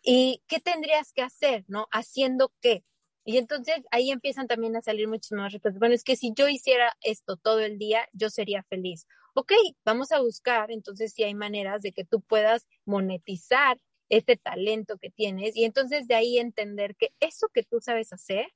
¿Y 0.00 0.42
qué 0.46 0.58
tendrías 0.58 1.12
que 1.12 1.20
hacer, 1.20 1.66
¿no? 1.68 1.86
Haciendo 1.92 2.50
qué, 2.62 2.82
y 3.26 3.38
entonces 3.38 3.84
ahí 3.90 4.10
empiezan 4.12 4.46
también 4.46 4.76
a 4.76 4.82
salir 4.82 5.08
muchísimas 5.08 5.52
respuestas. 5.52 5.80
Bueno, 5.80 5.94
es 5.94 6.04
que 6.04 6.16
si 6.16 6.32
yo 6.34 6.48
hiciera 6.48 6.96
esto 7.02 7.36
todo 7.36 7.60
el 7.60 7.76
día, 7.76 8.08
yo 8.12 8.30
sería 8.30 8.62
feliz. 8.62 9.06
Ok, 9.34 9.52
vamos 9.84 10.12
a 10.12 10.20
buscar 10.20 10.70
entonces 10.70 11.12
si 11.12 11.24
hay 11.24 11.34
maneras 11.34 11.82
de 11.82 11.92
que 11.92 12.04
tú 12.04 12.22
puedas 12.22 12.66
monetizar 12.86 13.78
ese 14.08 14.36
talento 14.36 14.96
que 14.98 15.10
tienes 15.10 15.56
y 15.56 15.64
entonces 15.64 16.06
de 16.06 16.14
ahí 16.14 16.38
entender 16.38 16.94
que 16.96 17.08
eso 17.20 17.48
que 17.52 17.64
tú 17.64 17.80
sabes 17.80 18.12
hacer 18.12 18.46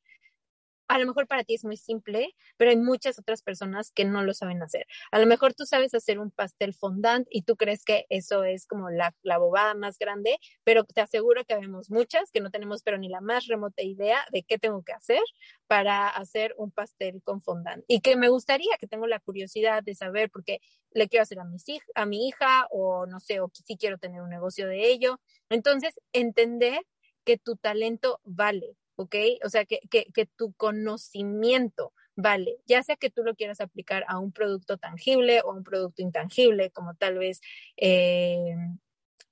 a 0.91 0.99
lo 0.99 1.07
mejor 1.07 1.29
para 1.29 1.45
ti 1.45 1.55
es 1.55 1.65
muy 1.65 1.77
simple, 1.77 2.35
pero 2.57 2.73
hay 2.73 2.77
muchas 2.77 3.17
otras 3.21 3.43
personas 3.43 3.93
que 3.93 4.05
no 4.05 4.25
lo 4.25 4.35
saben 4.35 4.61
hacer. 4.61 4.87
A 5.13 5.21
lo 5.21 5.27
mejor 5.27 5.55
tú 5.55 5.65
sabes 5.65 5.95
hacer 5.95 6.19
un 6.19 6.33
pastel 6.33 6.75
fondant 6.75 7.29
y 7.31 7.43
tú 7.43 7.57
crees 7.57 7.85
que 7.85 8.07
eso 8.09 8.43
es 8.43 8.67
como 8.67 8.91
la, 8.91 9.15
la 9.23 9.39
bobada 9.39 9.75
más 9.75 9.99
grande, 9.99 10.39
pero 10.65 10.83
te 10.83 11.01
aseguro 11.01 11.45
que 11.45 11.55
vemos 11.55 11.91
muchas 11.91 12.33
que 12.33 12.41
no 12.41 12.51
tenemos 12.51 12.83
pero 12.83 12.99
ni 12.99 13.09
la 13.09 13.21
más 13.21 13.47
remota 13.47 13.83
idea 13.83 14.25
de 14.33 14.43
qué 14.43 14.59
tengo 14.59 14.83
que 14.83 14.93
hacer 14.93 15.23
para 15.69 16.09
hacer 16.09 16.55
un 16.59 16.73
pastel 16.73 17.23
con 17.23 17.41
fondant. 17.41 17.85
Y 17.87 18.01
que 18.01 18.17
me 18.17 18.29
gustaría, 18.29 18.77
que 18.81 18.89
tengo 18.89 19.07
la 19.07 19.21
curiosidad 19.21 19.85
de 19.85 19.95
saber, 19.95 20.29
porque 20.29 20.61
le 20.91 21.09
quiero 21.09 21.23
hacer 21.23 21.39
a, 21.39 21.45
mis 21.45 21.65
a 21.95 22.05
mi 22.05 22.27
hija 22.27 22.67
o 22.73 23.07
no 23.07 23.21
sé, 23.21 23.39
o 23.39 23.49
si 23.53 23.77
quiero 23.77 23.99
tener 23.99 24.23
un 24.23 24.31
negocio 24.31 24.67
de 24.67 24.91
ello. 24.91 25.21
Entonces, 25.51 26.01
entender 26.13 26.85
que 27.25 27.39
tu 27.39 27.55
talento 27.55 28.21
vale, 28.25 28.77
¿ok? 29.01 29.17
O 29.45 29.49
sea, 29.49 29.65
que, 29.65 29.81
que, 29.89 30.27
tu 30.37 30.53
conocimiento 30.55 31.95
vale, 32.17 32.59
ya 32.67 32.83
sea 32.83 32.97
que 32.97 33.09
tú 33.09 33.23
lo 33.25 33.35
quieras 33.35 33.63
aplicar 33.63 34.05
a 34.09 34.19
un 34.19 34.31
producto 34.31 34.77
tangible 34.77 35.41
o 35.43 35.53
a 35.53 35.55
un 35.55 35.65
producto 35.65 36.03
intangible, 36.03 36.71
como 36.71 36.95
tal 36.97 37.17
vez 37.19 37.41
eh, 37.79 38.55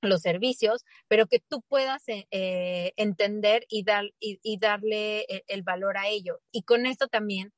los 0.00 0.22
servicios, 0.22 0.86
pero 1.06 1.26
que 1.26 1.40
tú 1.40 1.60
puedas 1.68 2.08
eh, 2.08 2.26
eh, 2.30 2.94
entender 2.96 3.66
y, 3.68 3.82
dar, 3.84 4.06
y, 4.20 4.58
darle 4.58 5.26
el, 5.48 5.62
valor 5.62 5.98
a 5.98 6.08
ello. 6.08 6.40
Y 6.50 6.62
con 6.62 6.86
esto 6.86 7.08
también 7.08 7.52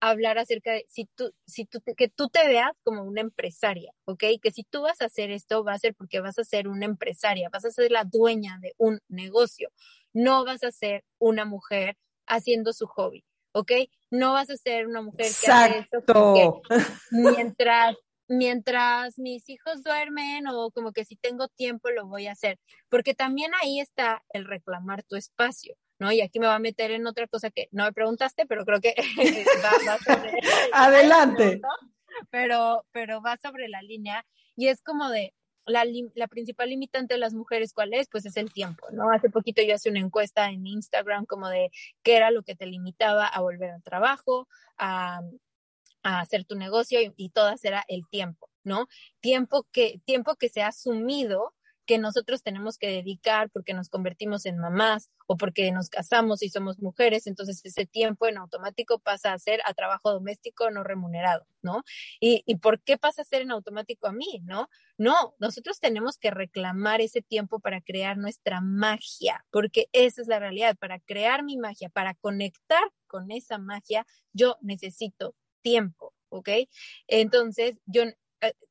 hablar 0.00 0.38
acerca 0.38 0.72
de 0.72 0.86
si 0.88 1.04
tú, 1.14 1.34
si 1.46 1.66
tú, 1.66 1.82
que 1.96 2.08
tú 2.08 2.28
te 2.28 2.48
veas 2.48 2.80
como 2.82 3.04
una 3.04 3.20
empresaria, 3.20 3.92
¿ok? 4.06 4.24
Que 4.42 4.50
si 4.52 4.64
tú 4.64 4.82
vas 4.82 5.02
a 5.02 5.06
hacer 5.06 5.30
esto, 5.30 5.64
va 5.64 5.74
a 5.74 5.78
ser 5.78 5.94
porque 5.94 6.20
vas 6.20 6.38
a 6.38 6.44
ser 6.44 6.66
una 6.66 6.86
empresaria, 6.86 7.50
vas 7.52 7.66
a 7.66 7.70
ser 7.70 7.90
la 7.90 8.04
dueña 8.04 8.58
de 8.62 8.74
un 8.78 9.00
negocio 9.08 9.70
no 10.12 10.44
vas 10.44 10.62
a 10.62 10.72
ser 10.72 11.04
una 11.18 11.44
mujer 11.44 11.96
haciendo 12.26 12.72
su 12.72 12.86
hobby, 12.86 13.24
¿ok? 13.52 13.72
No 14.10 14.32
vas 14.32 14.50
a 14.50 14.56
ser 14.56 14.86
una 14.86 15.02
mujer 15.02 15.26
que 15.40 15.50
hace 15.50 15.88
eso 15.90 16.62
mientras 17.10 17.96
mientras 18.28 19.18
mis 19.18 19.48
hijos 19.48 19.82
duermen 19.82 20.46
o 20.48 20.70
como 20.70 20.92
que 20.92 21.04
si 21.04 21.16
tengo 21.16 21.48
tiempo 21.48 21.90
lo 21.90 22.06
voy 22.06 22.26
a 22.26 22.32
hacer, 22.32 22.58
porque 22.88 23.14
también 23.14 23.52
ahí 23.62 23.80
está 23.80 24.24
el 24.30 24.46
reclamar 24.46 25.02
tu 25.02 25.16
espacio, 25.16 25.76
¿no? 25.98 26.12
Y 26.12 26.20
aquí 26.20 26.40
me 26.40 26.46
va 26.46 26.56
a 26.56 26.60
meter 26.60 26.90
en 26.92 27.06
otra 27.06 27.26
cosa 27.28 27.50
que 27.50 27.68
no 27.72 27.84
me 27.84 27.92
preguntaste, 27.92 28.46
pero 28.46 28.64
creo 28.64 28.80
que 28.80 28.94
va, 29.86 29.98
sobre... 29.98 30.32
Adelante. 30.72 31.60
Pero, 32.30 32.86
pero 32.92 33.22
va 33.22 33.36
sobre 33.36 33.68
la 33.68 33.82
línea 33.82 34.24
y 34.56 34.68
es 34.68 34.82
como 34.82 35.08
de, 35.10 35.34
la, 35.66 35.84
la, 36.14 36.28
principal 36.28 36.70
limitante 36.70 37.14
de 37.14 37.20
las 37.20 37.34
mujeres, 37.34 37.72
¿cuál 37.72 37.94
es? 37.94 38.08
Pues 38.08 38.26
es 38.26 38.36
el 38.36 38.52
tiempo, 38.52 38.86
¿no? 38.92 39.10
Hace 39.10 39.30
poquito 39.30 39.62
yo 39.62 39.74
hice 39.74 39.90
una 39.90 40.00
encuesta 40.00 40.48
en 40.48 40.66
Instagram 40.66 41.26
como 41.26 41.48
de 41.48 41.70
qué 42.02 42.16
era 42.16 42.30
lo 42.30 42.42
que 42.42 42.54
te 42.56 42.66
limitaba 42.66 43.26
a 43.26 43.40
volver 43.40 43.70
al 43.70 43.82
trabajo, 43.82 44.48
a, 44.78 45.20
hacer 46.02 46.44
tu 46.44 46.56
negocio 46.56 47.00
y, 47.00 47.12
y 47.16 47.28
todas 47.28 47.64
era 47.64 47.84
el 47.86 48.08
tiempo, 48.08 48.50
¿no? 48.64 48.88
Tiempo 49.20 49.66
que, 49.70 50.00
tiempo 50.04 50.34
que 50.34 50.48
se 50.48 50.62
ha 50.62 50.68
asumido 50.68 51.54
que 51.86 51.98
nosotros 51.98 52.42
tenemos 52.42 52.78
que 52.78 52.88
dedicar 52.88 53.50
porque 53.50 53.74
nos 53.74 53.88
convertimos 53.88 54.46
en 54.46 54.58
mamás 54.58 55.10
o 55.26 55.36
porque 55.36 55.70
nos 55.72 55.88
casamos 55.88 56.42
y 56.42 56.48
somos 56.48 56.80
mujeres, 56.80 57.26
entonces 57.26 57.60
ese 57.64 57.86
tiempo 57.86 58.26
en 58.26 58.38
automático 58.38 58.98
pasa 58.98 59.32
a 59.32 59.38
ser 59.38 59.60
a 59.64 59.74
trabajo 59.74 60.12
doméstico 60.12 60.70
no 60.70 60.84
remunerado, 60.84 61.46
¿no? 61.62 61.82
¿Y, 62.20 62.42
y 62.46 62.56
por 62.56 62.80
qué 62.82 62.98
pasa 62.98 63.22
a 63.22 63.24
ser 63.24 63.42
en 63.42 63.50
automático 63.50 64.06
a 64.06 64.12
mí, 64.12 64.42
no? 64.44 64.68
No, 64.98 65.34
nosotros 65.38 65.80
tenemos 65.80 66.18
que 66.18 66.30
reclamar 66.30 67.00
ese 67.00 67.22
tiempo 67.22 67.60
para 67.60 67.80
crear 67.80 68.16
nuestra 68.18 68.60
magia, 68.60 69.44
porque 69.50 69.88
esa 69.92 70.22
es 70.22 70.28
la 70.28 70.38
realidad, 70.38 70.76
para 70.76 71.00
crear 71.00 71.42
mi 71.42 71.56
magia, 71.56 71.88
para 71.88 72.14
conectar 72.14 72.84
con 73.06 73.30
esa 73.30 73.58
magia, 73.58 74.06
yo 74.32 74.56
necesito 74.60 75.34
tiempo, 75.60 76.14
¿ok? 76.28 76.48
Entonces, 77.06 77.76
yo 77.86 78.04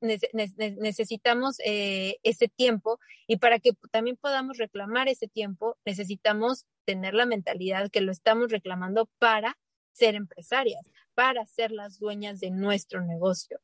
necesitamos 0.02 1.58
eh, 1.66 2.18
ese 2.24 2.48
tiempo 2.48 3.00
y 3.28 3.38
para 3.38 3.60
que 3.60 3.72
también 3.92 4.18
podamos 4.18 4.58
reclamar 4.58 5.08
ese 5.08 5.28
tiempo, 5.28 5.78
necesitamos 5.86 6.66
tener 6.86 7.14
la 7.14 7.26
mentalidad 7.26 7.90
que 7.90 8.02
lo 8.02 8.12
estamos 8.12 8.52
reclamando 8.52 9.10
para 9.20 9.58
ser 9.94 10.16
empresarias, 10.16 10.90
para 11.14 11.46
ser 11.46 11.72
las 11.72 12.00
dueñas 12.00 12.40
de 12.40 12.52
nuestro 12.52 13.02
negocio. 13.02 13.60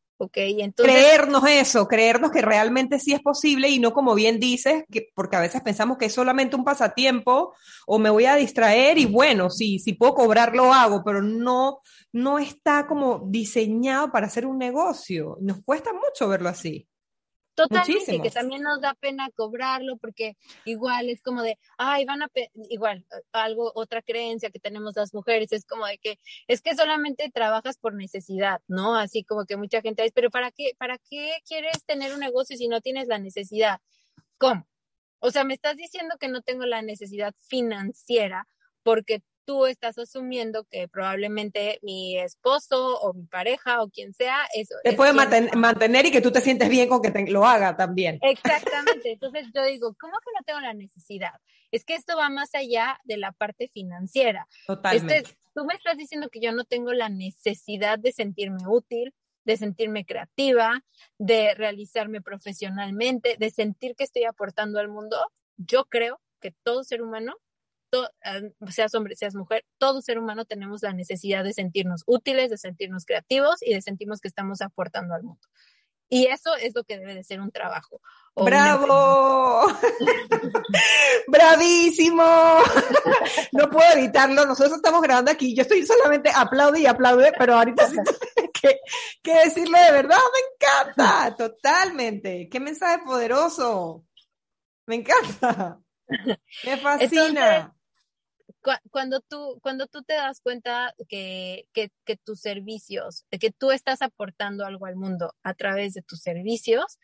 Entonces, 0.65 0.93
creernos 0.93 1.43
eso, 1.47 1.87
creernos 1.87 2.31
que 2.31 2.41
realmente 2.41 2.99
sí 2.99 3.13
es 3.13 3.21
posible 3.21 3.69
y 3.69 3.79
no 3.79 3.93
como 3.93 4.15
bien 4.15 4.39
dices, 4.39 4.83
que, 4.91 5.09
porque 5.13 5.35
a 5.35 5.41
veces 5.41 5.61
pensamos 5.61 5.97
que 5.97 6.05
es 6.05 6.13
solamente 6.13 6.55
un 6.55 6.63
pasatiempo 6.63 7.53
o 7.85 7.99
me 7.99 8.09
voy 8.09 8.25
a 8.25 8.35
distraer 8.35 8.97
y 8.97 9.05
bueno, 9.05 9.49
si, 9.49 9.79
puedo 9.93 10.15
cobrar 10.15 10.55
lo 10.55 10.73
hago, 10.73 11.03
pero 11.03 11.21
no, 11.21 11.79
no 12.11 12.39
está 12.39 12.87
como 12.87 13.23
diseñado 13.27 14.11
para 14.11 14.27
hacer 14.27 14.45
un 14.45 14.57
negocio. 14.57 15.37
Nos 15.41 15.63
cuesta 15.63 15.91
mucho 15.93 16.27
verlo 16.27 16.49
así. 16.49 16.87
Totalmente, 17.57 18.21
que 18.21 18.29
también 18.29 18.61
nos 18.61 18.81
da 18.81 18.93
pena 18.93 19.31
cobrarlo 19.31 19.97
porque 19.97 20.37
igual 20.63 21.09
es 21.09 21.23
como 21.23 21.41
de, 21.41 21.57
ay, 21.79 22.05
van 22.05 22.21
a, 22.21 22.29
igual, 22.69 23.03
algo, 23.31 23.71
otra 23.73 24.03
creencia 24.03 24.51
que 24.51 24.59
tenemos 24.59 24.95
las 24.95 25.11
mujeres 25.11 25.51
es 25.51 25.65
como 25.65 25.87
de 25.87 25.97
que 25.97 26.19
es 26.47 26.61
que 26.61 26.75
solamente 26.75 27.31
trabajas 27.33 27.79
por 27.79 27.95
necesidad, 27.95 28.61
¿no? 28.67 28.95
Así 28.95 29.23
como 29.23 29.45
que 29.47 29.57
mucha 29.57 29.81
gente 29.81 30.03
dice, 30.03 30.13
pero 30.13 30.29
¿para 30.29 30.51
qué, 30.51 30.73
para 30.77 30.99
qué 30.99 31.39
quieres 31.47 31.83
tener 31.83 32.13
un 32.13 32.19
negocio 32.19 32.55
si 32.55 32.67
no 32.67 32.79
tienes 32.79 33.07
la 33.07 33.17
necesidad? 33.17 33.81
¿Cómo? 34.37 34.67
O 35.17 35.31
sea, 35.31 35.43
me 35.43 35.55
estás 35.55 35.75
diciendo 35.77 36.15
que 36.19 36.27
no 36.27 36.43
tengo 36.43 36.67
la 36.67 36.83
necesidad 36.83 37.33
financiera 37.39 38.47
porque 38.83 39.23
tú 39.47 39.65
estás 39.65 39.97
asumiendo 39.97 40.65
que 40.65 40.89
probablemente 40.89 41.79
mi 41.81 42.19
esposo 42.19 42.99
o 42.99 43.13
mi 43.13 43.25
pareja 43.27 43.81
o 43.81 43.89
quien 43.89 44.13
sea 44.13 44.45
eso 44.53 44.75
te 44.83 44.91
puede 44.91 45.13
mantener 45.13 46.05
y 46.05 46.11
que 46.11 46.19
tú 46.19 46.31
te 46.31 46.41
sientes 46.41 46.67
bien 46.67 46.89
con 46.89 47.01
que 47.01 47.31
lo 47.31 47.45
haga 47.45 47.77
también. 47.77 48.19
Exactamente. 48.21 49.11
Entonces 49.13 49.47
yo 49.55 49.63
digo, 49.63 49.95
¿cómo 49.97 50.13
que 50.19 50.31
no 50.37 50.43
tengo 50.45 50.59
la 50.59 50.73
necesidad? 50.73 51.31
Es 51.71 51.85
que 51.85 51.95
esto 51.95 52.17
va 52.17 52.29
más 52.29 52.53
allá 52.55 52.99
de 53.05 53.15
la 53.15 53.31
parte 53.31 53.69
financiera. 53.69 54.47
Totalmente. 54.67 55.17
Este, 55.19 55.37
tú 55.55 55.63
me 55.63 55.75
estás 55.75 55.95
diciendo 55.95 56.27
que 56.29 56.41
yo 56.41 56.51
no 56.51 56.65
tengo 56.65 56.91
la 56.91 57.07
necesidad 57.07 57.97
de 57.97 58.11
sentirme 58.11 58.67
útil, 58.67 59.13
de 59.45 59.55
sentirme 59.55 60.03
creativa, 60.03 60.83
de 61.17 61.53
realizarme 61.55 62.21
profesionalmente, 62.21 63.37
de 63.39 63.49
sentir 63.49 63.95
que 63.95 64.03
estoy 64.03 64.25
aportando 64.25 64.79
al 64.79 64.89
mundo. 64.89 65.17
Yo 65.55 65.85
creo 65.85 66.19
que 66.41 66.51
todo 66.63 66.83
ser 66.83 67.01
humano 67.01 67.37
Ah, 68.23 68.39
seas 68.69 68.93
hombre, 68.95 69.15
seas 69.15 69.35
mujer, 69.35 69.65
todo 69.77 70.01
ser 70.01 70.19
humano 70.19 70.45
tenemos 70.45 70.81
la 70.81 70.93
necesidad 70.93 71.43
de 71.43 71.53
sentirnos 71.53 72.03
útiles, 72.05 72.49
de 72.49 72.57
sentirnos 72.57 73.05
creativos 73.05 73.61
y 73.61 73.73
de 73.73 73.81
sentirnos 73.81 74.19
que 74.19 74.27
estamos 74.27 74.61
aportando 74.61 75.13
al 75.15 75.23
mundo. 75.23 75.47
Y 76.09 76.27
eso 76.27 76.55
es 76.55 76.73
lo 76.73 76.83
que 76.83 76.97
debe 76.97 77.15
de 77.15 77.23
ser 77.23 77.41
un 77.41 77.51
trabajo. 77.51 77.99
¡Bravo! 78.33 79.67
¡Bravísimo! 81.27 82.23
no 83.51 83.69
puedo 83.69 83.93
evitarlo. 83.93 84.45
Nosotros 84.45 84.77
estamos 84.77 85.01
grabando 85.01 85.31
aquí. 85.31 85.53
Yo 85.53 85.63
estoy 85.63 85.85
solamente 85.85 86.31
aplaude 86.33 86.79
y 86.79 86.85
aplaude, 86.85 87.33
pero 87.37 87.55
ahorita 87.55 87.89
sí 87.89 87.97
que, 88.61 88.79
que 89.21 89.33
decirle 89.33 89.79
de 89.79 89.91
verdad. 89.91 90.19
Me 90.33 90.67
encanta. 90.67 91.35
Totalmente. 91.35 92.47
¡Qué 92.49 92.59
mensaje 92.59 93.03
poderoso! 93.03 94.05
Me 94.85 94.95
encanta. 94.95 95.81
Me 96.63 96.77
fascina 96.77 97.76
cuando 98.91 99.21
tú, 99.21 99.59
cuando 99.61 99.87
tú 99.87 100.03
te 100.03 100.13
das 100.13 100.41
cuenta 100.41 100.93
que, 101.07 101.67
que, 101.73 101.89
que, 102.05 102.17
tus 102.17 102.41
servicios, 102.41 103.25
que 103.29 103.51
tú 103.51 103.71
estás 103.71 104.01
aportando 104.01 104.65
algo 104.65 104.85
al 104.85 104.95
mundo 104.95 105.35
a 105.43 105.53
través 105.53 105.93
de 105.93 106.01
tus 106.01 106.21
servicios, 106.21 106.97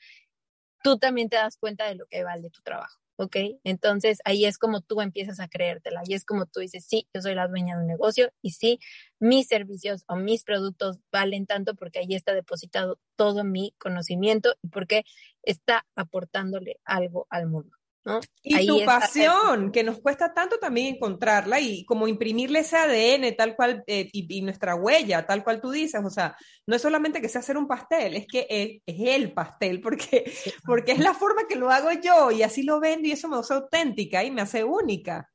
tú 0.83 0.97
también 0.99 1.29
te 1.29 1.37
das 1.37 1.57
cuenta 1.57 1.87
de 1.87 1.95
lo 1.95 2.05
que 2.07 2.23
vale 2.23 2.49
tu 2.49 2.61
trabajo, 2.61 2.99
¿ok? 3.15 3.37
Entonces 3.63 4.19
ahí 4.25 4.45
es 4.45 4.57
como 4.57 4.81
tú 4.81 5.01
empiezas 5.01 5.39
a 5.39 5.47
creértela, 5.47 6.01
ahí 6.01 6.13
es 6.13 6.25
como 6.25 6.45
tú 6.45 6.59
dices, 6.59 6.85
sí, 6.85 7.07
yo 7.13 7.21
soy 7.21 7.35
la 7.35 7.47
dueña 7.47 7.75
de 7.75 7.81
un 7.81 7.87
negocio 7.87 8.31
y 8.41 8.51
sí, 8.51 8.79
mis 9.19 9.47
servicios 9.47 10.03
o 10.07 10.17
mis 10.17 10.43
productos 10.43 10.99
valen 11.11 11.45
tanto 11.45 11.75
porque 11.75 11.99
ahí 11.99 12.15
está 12.15 12.33
depositado 12.33 12.99
todo 13.15 13.43
mi 13.43 13.73
conocimiento 13.79 14.55
y 14.61 14.67
porque 14.67 15.05
está 15.43 15.87
aportándole 15.95 16.79
algo 16.83 17.27
al 17.29 17.47
mundo. 17.47 17.77
Y 18.41 18.67
tu 18.67 18.83
pasión, 18.83 19.71
que 19.71 19.83
nos 19.83 19.99
cuesta 19.99 20.33
tanto 20.33 20.57
también 20.59 20.95
encontrarla 20.95 21.59
y 21.61 21.85
como 21.85 22.07
imprimirle 22.07 22.59
ese 22.59 22.75
ADN 22.75 23.35
tal 23.35 23.55
cual 23.55 23.83
eh, 23.87 24.09
y, 24.11 24.41
nuestra 24.41 24.75
huella, 24.75 25.25
tal 25.25 25.43
cual 25.43 25.61
tú 25.61 25.71
dices, 25.71 26.01
o 26.03 26.09
sea, 26.09 26.35
no 26.67 26.75
es 26.75 26.81
solamente 26.81 27.21
que 27.21 27.29
sea 27.29 27.39
hacer 27.39 27.57
un 27.57 27.67
pastel, 27.67 28.15
es 28.15 28.27
que 28.27 28.45
es, 28.49 28.81
el 28.85 29.33
pastel, 29.33 29.79
porque, 29.79 30.31
porque 30.65 30.91
es 30.91 30.99
la 30.99 31.13
forma 31.13 31.47
que 31.47 31.55
lo 31.55 31.69
hago 31.69 31.91
yo 31.93 32.31
y 32.31 32.43
así 32.43 32.63
lo 32.63 32.79
vendo 32.79 33.07
y 33.07 33.13
eso 33.13 33.29
me 33.29 33.37
hace 33.37 33.53
auténtica 33.53 34.23
y 34.23 34.31
me 34.31 34.41
hace 34.41 34.63
única. 34.63 35.29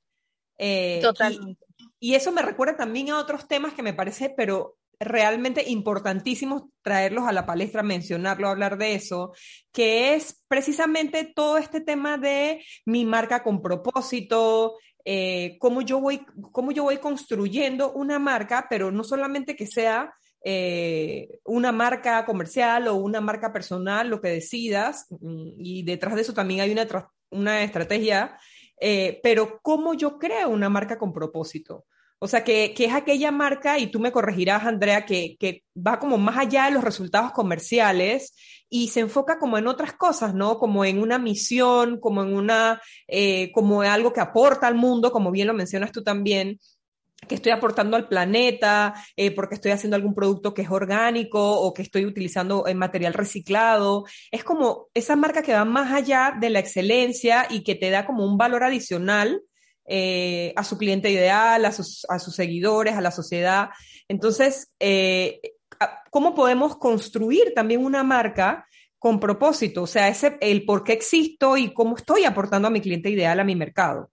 Eh, 0.58 1.00
Totalmente. 1.02 1.64
Y, 1.98 2.12
y, 2.12 2.14
eso 2.16 2.32
me 2.32 2.42
recuerda 2.42 2.76
también 2.76 3.10
a 3.10 3.18
otros 3.18 3.48
temas 3.48 3.72
que 3.72 3.82
me 3.82 3.94
parece, 3.94 4.34
pero 4.36 4.77
realmente 5.00 5.68
importantísimo 5.68 6.70
traerlos 6.82 7.26
a 7.26 7.32
la 7.32 7.46
palestra, 7.46 7.82
mencionarlo, 7.82 8.48
hablar 8.48 8.78
de 8.78 8.94
eso, 8.94 9.32
que 9.72 10.14
es 10.14 10.44
precisamente 10.48 11.32
todo 11.34 11.58
este 11.58 11.80
tema 11.80 12.18
de 12.18 12.64
mi 12.84 13.04
marca 13.04 13.42
con 13.42 13.62
propósito, 13.62 14.76
eh, 15.04 15.56
cómo, 15.58 15.82
yo 15.82 16.00
voy, 16.00 16.24
cómo 16.52 16.72
yo 16.72 16.82
voy 16.82 16.98
construyendo 16.98 17.92
una 17.92 18.18
marca, 18.18 18.66
pero 18.68 18.90
no 18.90 19.04
solamente 19.04 19.56
que 19.56 19.66
sea 19.66 20.12
eh, 20.44 21.40
una 21.44 21.72
marca 21.72 22.24
comercial 22.24 22.88
o 22.88 22.96
una 22.96 23.20
marca 23.20 23.52
personal, 23.52 24.08
lo 24.08 24.20
que 24.20 24.28
decidas, 24.28 25.06
mm, 25.10 25.52
y 25.58 25.82
detrás 25.82 26.14
de 26.14 26.22
eso 26.22 26.34
también 26.34 26.60
hay 26.60 26.72
una, 26.72 26.86
una 27.30 27.62
estrategia, 27.62 28.38
eh, 28.80 29.20
pero 29.22 29.60
cómo 29.62 29.94
yo 29.94 30.18
creo 30.18 30.48
una 30.48 30.68
marca 30.68 30.98
con 30.98 31.12
propósito. 31.12 31.86
O 32.20 32.26
sea, 32.26 32.42
que, 32.42 32.74
es 32.76 32.94
aquella 32.94 33.30
marca, 33.30 33.78
y 33.78 33.88
tú 33.90 34.00
me 34.00 34.10
corregirás, 34.12 34.64
Andrea, 34.64 35.04
que, 35.06 35.62
va 35.76 35.98
como 36.00 36.18
más 36.18 36.36
allá 36.36 36.64
de 36.64 36.72
los 36.72 36.82
resultados 36.82 37.32
comerciales 37.32 38.34
y 38.68 38.88
se 38.88 39.00
enfoca 39.00 39.38
como 39.38 39.56
en 39.58 39.68
otras 39.68 39.92
cosas, 39.92 40.34
¿no? 40.34 40.58
Como 40.58 40.84
en 40.84 41.00
una 41.00 41.18
misión, 41.18 42.00
como 42.00 42.22
en 42.22 42.34
una, 42.34 42.82
eh, 43.06 43.52
como 43.52 43.82
algo 43.82 44.12
que 44.12 44.20
aporta 44.20 44.66
al 44.66 44.74
mundo, 44.74 45.12
como 45.12 45.30
bien 45.30 45.46
lo 45.46 45.54
mencionas 45.54 45.92
tú 45.92 46.02
también 46.02 46.58
que 47.26 47.34
estoy 47.34 47.52
aportando 47.52 47.96
al 47.96 48.08
planeta, 48.08 48.94
eh, 49.16 49.32
porque 49.32 49.56
estoy 49.56 49.72
haciendo 49.72 49.96
algún 49.96 50.14
producto 50.14 50.54
que 50.54 50.62
es 50.62 50.70
orgánico 50.70 51.60
o 51.60 51.74
que 51.74 51.82
estoy 51.82 52.06
utilizando 52.06 52.66
eh, 52.66 52.74
material 52.74 53.14
reciclado. 53.14 54.04
Es 54.30 54.44
como 54.44 54.86
esa 54.94 55.16
marca 55.16 55.42
que 55.42 55.52
va 55.52 55.64
más 55.64 55.92
allá 55.92 56.34
de 56.40 56.50
la 56.50 56.60
excelencia 56.60 57.46
y 57.50 57.64
que 57.64 57.74
te 57.74 57.90
da 57.90 58.06
como 58.06 58.24
un 58.24 58.38
valor 58.38 58.62
adicional 58.62 59.42
eh, 59.90 60.52
a 60.54 60.64
su 60.64 60.76
cliente 60.76 61.10
ideal, 61.10 61.64
a 61.64 61.72
sus, 61.72 62.04
a 62.10 62.18
sus, 62.18 62.34
seguidores, 62.34 62.94
a 62.94 63.00
la 63.00 63.10
sociedad. 63.10 63.70
Entonces, 64.06 64.74
eh, 64.78 65.40
¿cómo 66.10 66.34
podemos 66.34 66.76
construir 66.76 67.54
también 67.54 67.82
una 67.82 68.04
marca 68.04 68.66
con 68.98 69.18
propósito? 69.18 69.84
O 69.84 69.86
sea, 69.86 70.08
ese, 70.08 70.36
el 70.42 70.66
por 70.66 70.84
qué 70.84 70.92
existo 70.92 71.56
y 71.56 71.72
cómo 71.72 71.96
estoy 71.96 72.24
aportando 72.24 72.68
a 72.68 72.70
mi 72.70 72.82
cliente 72.82 73.08
ideal, 73.08 73.40
a 73.40 73.44
mi 73.44 73.56
mercado. 73.56 74.10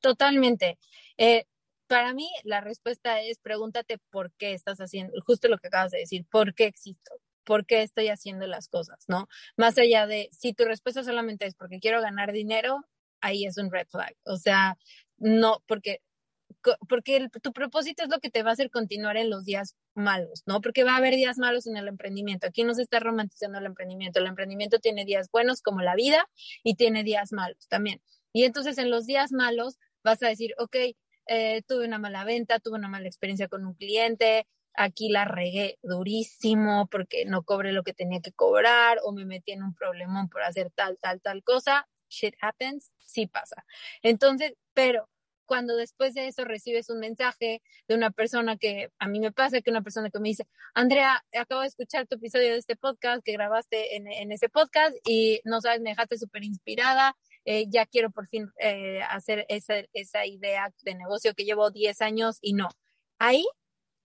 Totalmente. 0.00 0.78
Eh, 1.18 1.44
para 1.86 2.14
mí, 2.14 2.30
la 2.44 2.62
respuesta 2.62 3.20
es 3.20 3.38
pregúntate 3.38 3.98
por 4.10 4.32
qué 4.32 4.54
estás 4.54 4.78
haciendo, 4.78 5.12
justo 5.26 5.48
lo 5.48 5.58
que 5.58 5.68
acabas 5.68 5.90
de 5.92 5.98
decir, 5.98 6.24
¿por 6.30 6.54
qué 6.54 6.64
existo? 6.64 7.12
¿Por 7.44 7.66
qué 7.66 7.82
estoy 7.82 8.08
haciendo 8.08 8.46
las 8.46 8.68
cosas? 8.68 9.04
¿No? 9.06 9.28
Más 9.58 9.76
allá 9.76 10.06
de, 10.06 10.30
si 10.32 10.54
tu 10.54 10.64
respuesta 10.64 11.04
solamente 11.04 11.44
es 11.44 11.54
porque 11.54 11.78
quiero 11.78 12.00
ganar 12.00 12.32
dinero, 12.32 12.86
ahí 13.24 13.46
es 13.46 13.58
un 13.58 13.70
red 13.70 13.86
flag. 13.88 14.14
O 14.24 14.36
sea, 14.36 14.76
no, 15.18 15.62
porque 15.66 16.00
porque 16.88 17.28
tu 17.42 17.52
propósito 17.52 18.02
es 18.02 18.08
lo 18.08 18.20
que 18.20 18.30
te 18.30 18.42
va 18.42 18.50
a 18.50 18.52
hacer 18.54 18.70
continuar 18.70 19.16
en 19.18 19.28
los 19.28 19.44
días 19.44 19.76
malos, 19.94 20.42
¿no? 20.46 20.60
Porque 20.60 20.84
va 20.84 20.94
a 20.94 20.96
haber 20.96 21.14
días 21.14 21.38
malos 21.38 21.66
en 21.66 21.76
el 21.76 21.88
emprendimiento. 21.88 22.46
Aquí 22.46 22.64
no 22.64 22.74
se 22.74 22.82
está 22.82 23.00
romantizando 23.00 23.58
el 23.58 23.66
emprendimiento. 23.66 24.18
El 24.18 24.26
emprendimiento 24.26 24.78
tiene 24.78 25.04
días 25.04 25.28
buenos 25.30 25.60
como 25.60 25.82
la 25.82 25.94
vida 25.94 26.26
y 26.62 26.76
tiene 26.76 27.04
días 27.04 27.32
malos 27.32 27.68
también. 27.68 28.00
Y 28.32 28.44
entonces 28.44 28.78
en 28.78 28.90
los 28.90 29.06
días 29.06 29.32
malos 29.32 29.78
vas 30.02 30.22
a 30.22 30.28
decir, 30.28 30.54
ok, 30.58 30.76
eh, 31.26 31.62
tuve 31.66 31.86
una 31.86 31.98
mala 31.98 32.24
venta, 32.24 32.60
tuve 32.60 32.76
una 32.76 32.88
mala 32.88 33.08
experiencia 33.08 33.48
con 33.48 33.66
un 33.66 33.74
cliente, 33.74 34.46
aquí 34.74 35.08
la 35.10 35.24
regué 35.24 35.78
durísimo 35.82 36.88
porque 36.90 37.24
no 37.26 37.42
cobré 37.42 37.72
lo 37.72 37.82
que 37.82 37.94
tenía 37.94 38.20
que 38.20 38.32
cobrar 38.32 38.98
o 39.04 39.12
me 39.12 39.24
metí 39.24 39.52
en 39.52 39.62
un 39.62 39.74
problemón 39.74 40.28
por 40.28 40.42
hacer 40.42 40.70
tal, 40.74 40.98
tal, 40.98 41.20
tal 41.20 41.42
cosa 41.42 41.86
shit 42.08 42.34
happens, 42.40 42.92
sí 42.98 43.26
pasa. 43.26 43.64
Entonces, 44.02 44.54
pero 44.72 45.08
cuando 45.46 45.76
después 45.76 46.14
de 46.14 46.28
eso 46.28 46.44
recibes 46.44 46.90
un 46.90 47.00
mensaje 47.00 47.62
de 47.88 47.94
una 47.94 48.10
persona 48.10 48.56
que 48.56 48.90
a 48.98 49.08
mí 49.08 49.20
me 49.20 49.32
pasa, 49.32 49.60
que 49.60 49.70
una 49.70 49.82
persona 49.82 50.10
que 50.10 50.18
me 50.18 50.28
dice, 50.28 50.46
Andrea, 50.74 51.24
acabo 51.38 51.60
de 51.62 51.68
escuchar 51.68 52.06
tu 52.06 52.16
episodio 52.16 52.52
de 52.52 52.58
este 52.58 52.76
podcast 52.76 53.22
que 53.24 53.32
grabaste 53.32 53.96
en, 53.96 54.32
ese 54.32 54.48
podcast 54.48 54.96
y 55.06 55.40
no 55.44 55.60
sabes, 55.60 55.80
me 55.80 55.90
dejaste 55.90 56.18
súper 56.18 56.44
inspirada, 56.44 57.16
eh, 57.44 57.66
ya 57.68 57.86
quiero 57.86 58.10
por 58.10 58.26
fin 58.28 58.50
eh, 58.58 59.02
hacer 59.10 59.44
esa, 59.48 59.74
esa 59.92 60.26
idea 60.26 60.72
de 60.82 60.94
negocio 60.94 61.34
que 61.34 61.44
llevo 61.44 61.70
10 61.70 62.00
años 62.00 62.38
y 62.40 62.54
no. 62.54 62.68
Ahí 63.18 63.44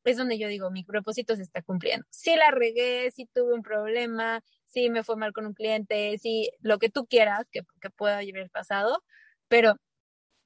es 0.03 0.17
donde 0.17 0.37
yo 0.37 0.47
digo, 0.47 0.71
mi 0.71 0.83
propósito 0.83 1.35
se 1.35 1.43
está 1.43 1.61
cumpliendo. 1.61 2.05
Si 2.09 2.35
la 2.35 2.51
regué, 2.51 3.11
si 3.11 3.25
tuve 3.27 3.53
un 3.53 3.61
problema, 3.61 4.41
si 4.69 4.89
me 4.89 5.03
fue 5.03 5.15
mal 5.15 5.33
con 5.33 5.45
un 5.45 5.53
cliente, 5.53 6.17
si 6.17 6.49
lo 6.61 6.79
que 6.79 6.89
tú 6.89 7.05
quieras 7.07 7.49
que, 7.51 7.61
que 7.81 7.89
pueda 7.89 8.17
haber 8.17 8.49
pasado, 8.49 9.03
pero 9.47 9.75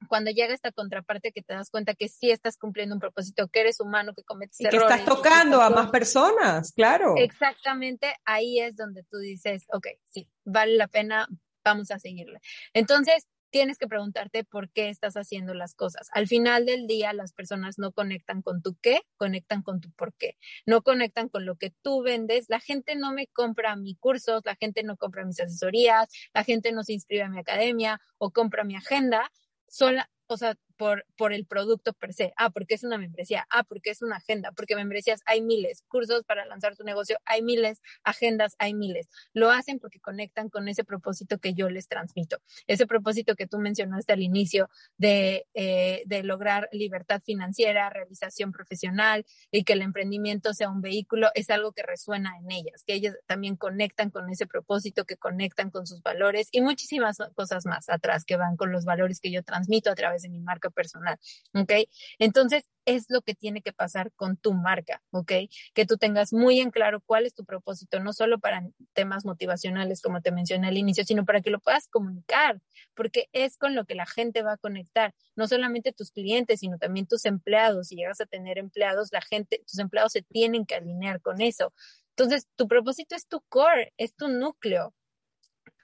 cuando 0.08 0.30
llega 0.30 0.54
esta 0.54 0.72
contraparte 0.72 1.32
que 1.32 1.42
te 1.42 1.54
das 1.54 1.70
cuenta 1.70 1.94
que 1.94 2.08
sí 2.08 2.30
estás 2.30 2.56
cumpliendo 2.56 2.94
un 2.94 3.00
propósito, 3.00 3.48
que 3.48 3.60
eres 3.60 3.80
humano, 3.80 4.12
que 4.14 4.22
cometes 4.22 4.60
y 4.60 4.68
que 4.68 4.76
estás 4.76 5.04
tocando 5.04 5.60
a 5.60 5.70
más 5.70 5.90
personas, 5.90 6.72
claro. 6.72 7.14
Exactamente, 7.16 8.14
ahí 8.24 8.60
es 8.60 8.76
donde 8.76 9.04
tú 9.04 9.18
dices, 9.18 9.64
ok, 9.72 9.86
sí, 10.10 10.28
vale 10.44 10.76
la 10.76 10.88
pena, 10.88 11.26
vamos 11.64 11.90
a 11.90 11.98
seguirle. 11.98 12.40
Entonces, 12.72 13.26
tienes 13.54 13.78
que 13.78 13.86
preguntarte 13.86 14.42
por 14.42 14.68
qué 14.68 14.88
estás 14.88 15.14
haciendo 15.14 15.54
las 15.54 15.76
cosas. 15.76 16.08
Al 16.10 16.26
final 16.26 16.66
del 16.66 16.88
día, 16.88 17.12
las 17.12 17.32
personas 17.32 17.78
no 17.78 17.92
conectan 17.92 18.42
con 18.42 18.62
tu 18.62 18.74
qué, 18.82 19.02
conectan 19.16 19.62
con 19.62 19.80
tu 19.80 19.92
por 19.92 20.12
qué. 20.12 20.36
No 20.66 20.82
conectan 20.82 21.28
con 21.28 21.46
lo 21.46 21.54
que 21.54 21.72
tú 21.80 22.02
vendes. 22.02 22.46
La 22.48 22.58
gente 22.58 22.96
no 22.96 23.12
me 23.12 23.28
compra 23.28 23.76
mis 23.76 23.96
cursos, 23.96 24.42
la 24.44 24.56
gente 24.56 24.82
no 24.82 24.96
compra 24.96 25.24
mis 25.24 25.38
asesorías, 25.38 26.08
la 26.32 26.42
gente 26.42 26.72
no 26.72 26.82
se 26.82 26.94
inscribe 26.94 27.22
a 27.22 27.28
mi 27.28 27.38
academia 27.38 28.00
o 28.18 28.32
compra 28.32 28.64
mi 28.64 28.74
agenda. 28.74 29.30
Sola, 29.68 30.10
o 30.26 30.36
sea, 30.36 30.56
por, 30.76 31.06
por 31.16 31.32
el 31.32 31.46
producto 31.46 31.92
per 31.92 32.12
se. 32.12 32.32
Ah, 32.36 32.50
porque 32.50 32.74
es 32.74 32.84
una 32.84 32.98
membresía. 32.98 33.46
Ah, 33.50 33.64
porque 33.64 33.90
es 33.90 34.02
una 34.02 34.16
agenda. 34.16 34.52
Porque 34.52 34.76
membresías 34.76 35.20
hay 35.26 35.42
miles. 35.42 35.82
Cursos 35.88 36.24
para 36.24 36.44
lanzar 36.46 36.76
tu 36.76 36.84
negocio 36.84 37.18
hay 37.24 37.42
miles. 37.42 37.80
Agendas 38.02 38.54
hay 38.58 38.74
miles. 38.74 39.08
Lo 39.32 39.50
hacen 39.50 39.78
porque 39.78 40.00
conectan 40.00 40.48
con 40.48 40.68
ese 40.68 40.84
propósito 40.84 41.38
que 41.38 41.54
yo 41.54 41.68
les 41.68 41.88
transmito. 41.88 42.38
Ese 42.66 42.86
propósito 42.86 43.34
que 43.34 43.46
tú 43.46 43.58
mencionaste 43.58 44.12
al 44.12 44.22
inicio 44.22 44.68
de, 44.96 45.46
eh, 45.54 46.02
de 46.06 46.22
lograr 46.22 46.68
libertad 46.72 47.22
financiera, 47.24 47.90
realización 47.90 48.52
profesional 48.52 49.24
y 49.50 49.64
que 49.64 49.74
el 49.74 49.82
emprendimiento 49.82 50.54
sea 50.54 50.70
un 50.70 50.80
vehículo 50.80 51.28
es 51.34 51.50
algo 51.50 51.72
que 51.72 51.82
resuena 51.82 52.32
en 52.38 52.50
ellas, 52.50 52.84
que 52.86 52.94
ellas 52.94 53.16
también 53.26 53.56
conectan 53.56 54.10
con 54.10 54.28
ese 54.30 54.46
propósito, 54.46 55.04
que 55.04 55.16
conectan 55.16 55.70
con 55.70 55.86
sus 55.86 56.02
valores 56.02 56.48
y 56.52 56.60
muchísimas 56.60 57.18
cosas 57.34 57.66
más 57.66 57.88
atrás 57.88 58.24
que 58.24 58.36
van 58.36 58.56
con 58.56 58.72
los 58.72 58.84
valores 58.84 59.20
que 59.20 59.30
yo 59.30 59.42
transmito 59.42 59.90
a 59.90 59.94
través 59.94 60.22
de 60.22 60.28
mi 60.28 60.40
marca 60.40 60.63
personal, 60.70 61.18
¿ok? 61.54 61.72
Entonces, 62.18 62.64
es 62.86 63.06
lo 63.08 63.22
que 63.22 63.34
tiene 63.34 63.62
que 63.62 63.72
pasar 63.72 64.12
con 64.12 64.36
tu 64.36 64.52
marca, 64.52 65.02
¿ok? 65.10 65.32
Que 65.74 65.86
tú 65.86 65.96
tengas 65.96 66.32
muy 66.32 66.60
en 66.60 66.70
claro 66.70 67.00
cuál 67.04 67.26
es 67.26 67.34
tu 67.34 67.44
propósito, 67.44 68.00
no 68.00 68.12
solo 68.12 68.38
para 68.38 68.62
temas 68.92 69.24
motivacionales, 69.24 70.02
como 70.02 70.20
te 70.20 70.32
mencioné 70.32 70.68
al 70.68 70.76
inicio, 70.76 71.04
sino 71.04 71.24
para 71.24 71.40
que 71.40 71.50
lo 71.50 71.60
puedas 71.60 71.88
comunicar, 71.88 72.60
porque 72.94 73.28
es 73.32 73.56
con 73.56 73.74
lo 73.74 73.84
que 73.84 73.94
la 73.94 74.06
gente 74.06 74.42
va 74.42 74.52
a 74.52 74.56
conectar, 74.58 75.14
no 75.36 75.48
solamente 75.48 75.92
tus 75.92 76.10
clientes, 76.10 76.60
sino 76.60 76.78
también 76.78 77.06
tus 77.06 77.24
empleados. 77.24 77.88
Si 77.88 77.96
llegas 77.96 78.20
a 78.20 78.26
tener 78.26 78.58
empleados, 78.58 79.10
la 79.12 79.22
gente, 79.22 79.62
tus 79.66 79.78
empleados 79.78 80.12
se 80.12 80.22
tienen 80.22 80.66
que 80.66 80.74
alinear 80.74 81.20
con 81.20 81.40
eso. 81.40 81.72
Entonces, 82.16 82.46
tu 82.56 82.68
propósito 82.68 83.16
es 83.16 83.26
tu 83.26 83.40
core, 83.48 83.92
es 83.96 84.14
tu 84.14 84.28
núcleo, 84.28 84.94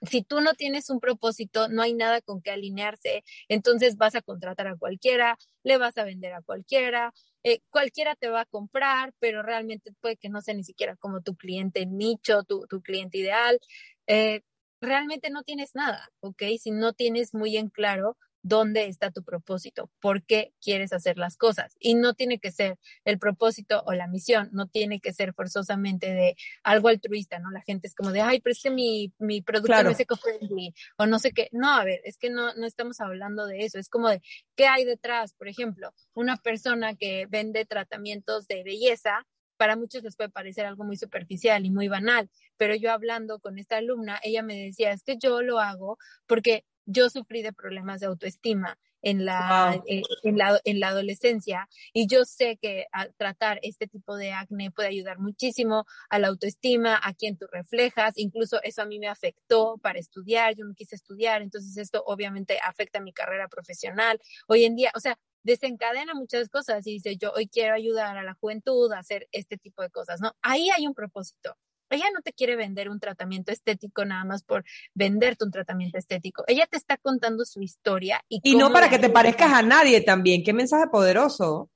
si 0.01 0.23
tú 0.23 0.41
no 0.41 0.53
tienes 0.53 0.89
un 0.89 0.99
propósito, 0.99 1.67
no 1.69 1.81
hay 1.81 1.93
nada 1.93 2.21
con 2.21 2.41
que 2.41 2.51
alinearse, 2.51 3.23
entonces 3.47 3.97
vas 3.97 4.15
a 4.15 4.21
contratar 4.21 4.67
a 4.67 4.77
cualquiera, 4.77 5.37
le 5.63 5.77
vas 5.77 5.97
a 5.97 6.03
vender 6.03 6.33
a 6.33 6.41
cualquiera, 6.41 7.13
eh, 7.43 7.59
cualquiera 7.69 8.15
te 8.15 8.29
va 8.29 8.41
a 8.41 8.45
comprar, 8.45 9.13
pero 9.19 9.43
realmente 9.43 9.93
puede 10.01 10.17
que 10.17 10.29
no 10.29 10.41
sea 10.41 10.55
ni 10.55 10.63
siquiera 10.63 10.95
como 10.97 11.21
tu 11.21 11.35
cliente 11.35 11.85
nicho, 11.85 12.43
tu, 12.43 12.65
tu 12.67 12.81
cliente 12.81 13.17
ideal. 13.19 13.59
Eh, 14.07 14.41
realmente 14.81 15.29
no 15.29 15.43
tienes 15.43 15.75
nada, 15.75 16.09
¿ok? 16.21 16.43
Si 16.59 16.71
no 16.71 16.93
tienes 16.93 17.33
muy 17.33 17.57
en 17.57 17.69
claro 17.69 18.17
dónde 18.43 18.85
está 18.85 19.11
tu 19.11 19.23
propósito, 19.23 19.89
por 19.99 20.23
qué 20.23 20.53
quieres 20.61 20.93
hacer 20.93 21.17
las 21.17 21.37
cosas. 21.37 21.75
Y 21.79 21.95
no 21.95 22.13
tiene 22.13 22.39
que 22.39 22.51
ser 22.51 22.77
el 23.05 23.19
propósito 23.19 23.83
o 23.85 23.93
la 23.93 24.07
misión, 24.07 24.49
no 24.51 24.67
tiene 24.67 24.99
que 24.99 25.13
ser 25.13 25.33
forzosamente 25.33 26.13
de 26.13 26.35
algo 26.63 26.87
altruista, 26.87 27.39
¿no? 27.39 27.51
La 27.51 27.61
gente 27.61 27.87
es 27.87 27.95
como 27.95 28.11
de, 28.11 28.21
ay, 28.21 28.41
pero 28.41 28.51
es 28.51 28.61
que 28.61 28.71
mi, 28.71 29.13
mi 29.19 29.41
producto 29.41 29.83
no 29.83 29.89
es 29.89 29.99
eco-friendly 29.99 30.73
o 30.97 31.05
no 31.05 31.19
sé 31.19 31.31
qué. 31.31 31.49
No, 31.51 31.73
a 31.73 31.83
ver, 31.83 32.01
es 32.03 32.17
que 32.17 32.29
no, 32.29 32.53
no 32.55 32.65
estamos 32.65 32.99
hablando 32.99 33.45
de 33.45 33.65
eso, 33.65 33.79
es 33.79 33.89
como 33.89 34.09
de, 34.09 34.21
¿qué 34.55 34.67
hay 34.67 34.85
detrás? 34.85 35.33
Por 35.33 35.47
ejemplo, 35.47 35.93
una 36.13 36.37
persona 36.37 36.95
que 36.95 37.27
vende 37.29 37.65
tratamientos 37.65 38.47
de 38.47 38.63
belleza, 38.63 39.25
para 39.57 39.75
muchos 39.75 40.01
les 40.01 40.15
puede 40.15 40.31
parecer 40.31 40.65
algo 40.65 40.83
muy 40.83 40.97
superficial 40.97 41.63
y 41.67 41.69
muy 41.69 41.87
banal, 41.87 42.31
pero 42.57 42.73
yo 42.73 42.91
hablando 42.91 43.39
con 43.39 43.59
esta 43.59 43.77
alumna, 43.77 44.19
ella 44.23 44.41
me 44.41 44.55
decía, 44.55 44.91
es 44.91 45.03
que 45.03 45.17
yo 45.19 45.43
lo 45.43 45.59
hago 45.59 45.99
porque 46.25 46.65
yo 46.85 47.09
sufrí 47.09 47.41
de 47.41 47.53
problemas 47.53 47.99
de 47.99 48.07
autoestima 48.07 48.77
en 49.01 49.25
la, 49.25 49.81
eh, 49.87 50.03
en, 50.23 50.37
la, 50.37 50.59
en 50.63 50.79
la 50.79 50.89
adolescencia 50.89 51.67
y 51.93 52.07
yo 52.07 52.23
sé 52.25 52.57
que 52.61 52.85
tratar 53.17 53.59
este 53.63 53.87
tipo 53.87 54.15
de 54.15 54.33
acné 54.33 54.71
puede 54.71 54.89
ayudar 54.89 55.19
muchísimo 55.19 55.85
a 56.09 56.19
la 56.19 56.27
autoestima, 56.27 56.99
a 57.01 57.13
quien 57.13 57.37
tú 57.37 57.47
reflejas, 57.51 58.13
incluso 58.17 58.61
eso 58.63 58.81
a 58.81 58.85
mí 58.85 58.99
me 58.99 59.07
afectó 59.07 59.77
para 59.81 59.99
estudiar, 59.99 60.55
yo 60.55 60.65
no 60.65 60.75
quise 60.75 60.95
estudiar, 60.95 61.41
entonces 61.41 61.77
esto 61.77 62.03
obviamente 62.05 62.59
afecta 62.63 62.99
mi 62.99 63.13
carrera 63.13 63.47
profesional. 63.47 64.19
Hoy 64.47 64.65
en 64.65 64.75
día, 64.75 64.91
o 64.95 64.99
sea, 64.99 65.17
desencadena 65.43 66.13
muchas 66.13 66.49
cosas 66.49 66.85
y 66.85 66.93
dice, 66.93 67.17
yo 67.17 67.31
hoy 67.31 67.47
quiero 67.47 67.73
ayudar 67.73 68.17
a 68.17 68.23
la 68.23 68.35
juventud 68.35 68.91
a 68.93 68.99
hacer 68.99 69.27
este 69.31 69.57
tipo 69.57 69.81
de 69.81 69.89
cosas, 69.89 70.21
¿no? 70.21 70.33
Ahí 70.41 70.69
hay 70.69 70.85
un 70.85 70.93
propósito. 70.93 71.57
Ella 71.91 72.05
no 72.13 72.21
te 72.21 72.33
quiere 72.33 72.55
vender 72.55 72.89
un 72.89 72.99
tratamiento 72.99 73.51
estético 73.51 74.05
nada 74.05 74.23
más 74.25 74.43
por 74.43 74.63
venderte 74.93 75.45
un 75.45 75.51
tratamiento 75.51 75.97
estético. 75.97 76.43
Ella 76.47 76.65
te 76.69 76.77
está 76.77 76.97
contando 76.97 77.45
su 77.45 77.61
historia. 77.61 78.21
Y, 78.29 78.39
y 78.43 78.55
no 78.55 78.71
para 78.71 78.89
que 78.89 78.99
te 78.99 79.09
parezcas 79.09 79.53
a 79.53 79.61
nadie 79.61 80.01
también. 80.01 80.43
Qué 80.43 80.53
mensaje 80.53 80.87
poderoso. 80.91 81.69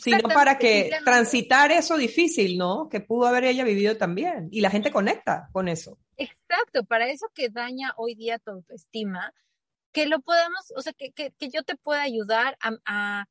Sino 0.00 0.28
para 0.28 0.58
que 0.58 0.90
transitar 1.02 1.72
eso 1.72 1.96
difícil, 1.96 2.58
¿no? 2.58 2.90
Que 2.90 3.00
pudo 3.00 3.26
haber 3.26 3.44
ella 3.44 3.64
vivido 3.64 3.96
también. 3.96 4.48
Y 4.50 4.60
la 4.60 4.68
gente 4.68 4.90
conecta 4.90 5.48
con 5.52 5.66
eso. 5.66 5.98
Exacto, 6.18 6.84
para 6.84 7.08
eso 7.08 7.30
que 7.34 7.48
daña 7.48 7.94
hoy 7.96 8.14
día 8.14 8.38
tu 8.38 8.50
autoestima, 8.50 9.32
que 9.92 10.04
lo 10.04 10.20
podamos, 10.20 10.72
o 10.76 10.82
sea, 10.82 10.92
que, 10.92 11.12
que, 11.12 11.32
que 11.38 11.48
yo 11.48 11.62
te 11.62 11.74
pueda 11.76 12.02
ayudar 12.02 12.58
a, 12.60 12.72
a, 12.84 13.26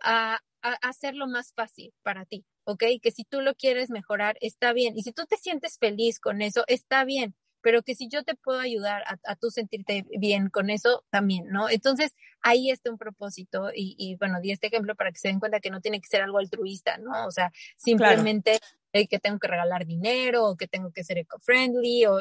a, 0.00 0.40
a 0.62 0.72
hacerlo 0.88 1.26
más 1.26 1.52
fácil 1.52 1.92
para 2.02 2.26
ti. 2.26 2.44
¿Ok? 2.64 2.84
Que 3.02 3.10
si 3.10 3.24
tú 3.24 3.40
lo 3.40 3.54
quieres 3.54 3.90
mejorar, 3.90 4.36
está 4.40 4.72
bien. 4.72 4.96
Y 4.96 5.02
si 5.02 5.12
tú 5.12 5.26
te 5.26 5.36
sientes 5.36 5.78
feliz 5.78 6.20
con 6.20 6.42
eso, 6.42 6.64
está 6.66 7.04
bien. 7.04 7.34
Pero 7.60 7.82
que 7.82 7.94
si 7.94 8.08
yo 8.08 8.24
te 8.24 8.34
puedo 8.34 8.58
ayudar 8.58 9.02
a, 9.06 9.18
a 9.24 9.36
tú 9.36 9.50
sentirte 9.50 10.04
bien 10.18 10.50
con 10.50 10.68
eso, 10.68 11.04
también, 11.10 11.46
¿no? 11.48 11.68
Entonces, 11.68 12.12
ahí 12.40 12.70
está 12.70 12.90
un 12.90 12.98
propósito 12.98 13.70
y, 13.72 13.94
y, 13.98 14.16
bueno, 14.16 14.40
di 14.40 14.50
este 14.50 14.66
ejemplo 14.66 14.96
para 14.96 15.12
que 15.12 15.18
se 15.18 15.28
den 15.28 15.38
cuenta 15.38 15.60
que 15.60 15.70
no 15.70 15.80
tiene 15.80 16.00
que 16.00 16.08
ser 16.08 16.22
algo 16.22 16.38
altruista, 16.38 16.98
¿no? 16.98 17.26
O 17.26 17.30
sea, 17.30 17.52
simplemente 17.76 18.58
que 18.92 19.18
tengo 19.18 19.38
que 19.38 19.48
regalar 19.48 19.86
dinero 19.86 20.44
o 20.44 20.56
que 20.56 20.68
tengo 20.68 20.92
que 20.92 21.04
ser 21.04 21.18
eco-friendly 21.18 22.06
o, 22.06 22.18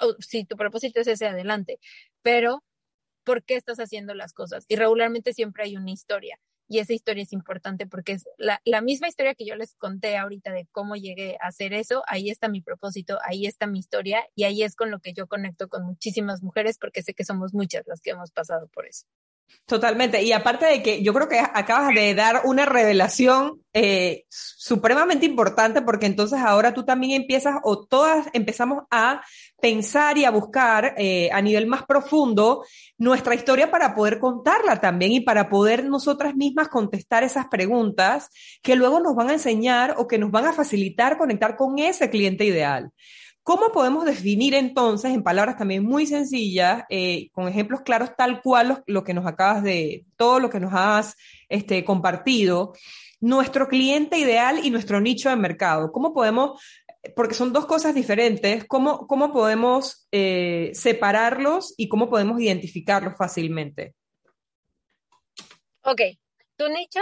o 0.00 0.16
si 0.18 0.44
tu 0.44 0.56
propósito 0.56 1.00
es 1.00 1.06
ese, 1.06 1.26
adelante. 1.26 1.78
Pero, 2.22 2.64
¿por 3.24 3.44
qué 3.44 3.56
estás 3.56 3.78
haciendo 3.78 4.14
las 4.14 4.32
cosas? 4.32 4.64
Y 4.68 4.76
regularmente 4.76 5.32
siempre 5.32 5.64
hay 5.64 5.76
una 5.76 5.90
historia 5.90 6.38
y 6.70 6.78
esa 6.78 6.92
historia 6.92 7.24
es 7.24 7.32
importante 7.32 7.88
porque 7.88 8.12
es 8.12 8.28
la, 8.38 8.60
misma 8.80 9.08
historia 9.08 9.34
que 9.34 9.44
yo 9.44 9.56
les 9.56 9.74
conté 9.74 10.16
ahorita 10.16 10.52
de 10.52 10.68
cómo 10.70 10.94
llegué 10.94 11.36
a 11.42 11.48
hacer 11.48 11.72
eso, 11.72 12.04
ahí 12.06 12.30
está 12.30 12.48
mi 12.48 12.60
propósito, 12.60 13.18
ahí 13.24 13.44
está 13.44 13.66
mi 13.66 13.80
historia 13.80 14.24
y 14.36 14.44
ahí 14.44 14.62
es 14.62 14.76
con 14.76 14.88
lo 14.92 15.00
que 15.00 15.12
yo 15.12 15.26
conecto 15.26 15.68
con 15.68 15.84
muchísimas 15.84 16.44
mujeres 16.44 16.78
porque 16.78 17.02
sé 17.02 17.12
que 17.12 17.24
somos 17.24 17.54
muchas 17.54 17.82
las 17.88 18.00
que 18.00 18.10
hemos 18.10 18.30
pasado 18.30 18.68
por 18.68 18.86
eso. 18.86 19.04
Totalmente. 19.70 20.20
Y 20.24 20.32
aparte 20.32 20.66
de 20.66 20.82
que 20.82 21.00
yo 21.00 21.14
creo 21.14 21.28
que 21.28 21.38
acabas 21.38 21.94
de 21.94 22.12
dar 22.12 22.42
una 22.44 22.66
revelación 22.66 23.62
eh, 23.72 24.24
supremamente 24.28 25.26
importante 25.26 25.80
porque 25.80 26.06
entonces 26.06 26.40
ahora 26.40 26.74
tú 26.74 26.84
también 26.84 27.12
empiezas 27.12 27.54
o 27.62 27.86
todas 27.86 28.26
empezamos 28.32 28.82
a 28.90 29.22
pensar 29.60 30.18
y 30.18 30.24
a 30.24 30.32
buscar 30.32 30.94
eh, 30.98 31.30
a 31.32 31.40
nivel 31.40 31.68
más 31.68 31.84
profundo 31.84 32.64
nuestra 32.98 33.36
historia 33.36 33.70
para 33.70 33.94
poder 33.94 34.18
contarla 34.18 34.80
también 34.80 35.12
y 35.12 35.20
para 35.20 35.48
poder 35.48 35.84
nosotras 35.84 36.34
mismas 36.34 36.66
contestar 36.66 37.22
esas 37.22 37.46
preguntas 37.46 38.28
que 38.62 38.74
luego 38.74 38.98
nos 38.98 39.14
van 39.14 39.30
a 39.30 39.34
enseñar 39.34 39.94
o 39.98 40.08
que 40.08 40.18
nos 40.18 40.32
van 40.32 40.46
a 40.46 40.52
facilitar 40.52 41.16
conectar 41.16 41.56
con 41.56 41.78
ese 41.78 42.10
cliente 42.10 42.44
ideal. 42.44 42.90
¿Cómo 43.42 43.72
podemos 43.72 44.04
definir 44.04 44.54
entonces, 44.54 45.12
en 45.12 45.22
palabras 45.22 45.56
también 45.56 45.82
muy 45.82 46.06
sencillas, 46.06 46.84
eh, 46.90 47.30
con 47.32 47.48
ejemplos 47.48 47.80
claros, 47.80 48.14
tal 48.16 48.42
cual 48.42 48.82
lo, 48.86 49.02
que 49.02 49.14
nos 49.14 49.26
acabas 49.26 49.62
de, 49.62 50.04
todo 50.16 50.40
lo 50.40 50.50
que 50.50 50.60
nos 50.60 50.72
has 50.74 51.16
este, 51.48 51.84
compartido, 51.84 52.74
nuestro 53.18 53.66
cliente 53.66 54.18
ideal 54.18 54.60
y 54.64 54.70
nuestro 54.70 55.00
nicho 55.00 55.30
de 55.30 55.36
mercado? 55.36 55.90
¿Cómo 55.90 56.12
podemos, 56.12 56.62
porque 57.16 57.34
son 57.34 57.52
dos 57.52 57.64
cosas 57.64 57.94
diferentes, 57.94 58.66
cómo, 58.66 59.06
cómo 59.06 59.32
podemos 59.32 60.06
eh, 60.12 60.70
separarlos 60.74 61.72
y 61.78 61.88
cómo 61.88 62.10
podemos 62.10 62.38
identificarlos 62.40 63.16
fácilmente? 63.16 63.94
Ok, 65.82 66.02
tu 66.56 66.68
nicho, 66.68 67.00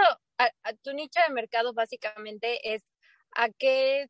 tu 0.82 0.92
nicho 0.92 1.18
de 1.26 1.34
mercado 1.34 1.72
básicamente 1.74 2.74
es 2.74 2.84
a 3.34 3.48
qué 3.50 4.08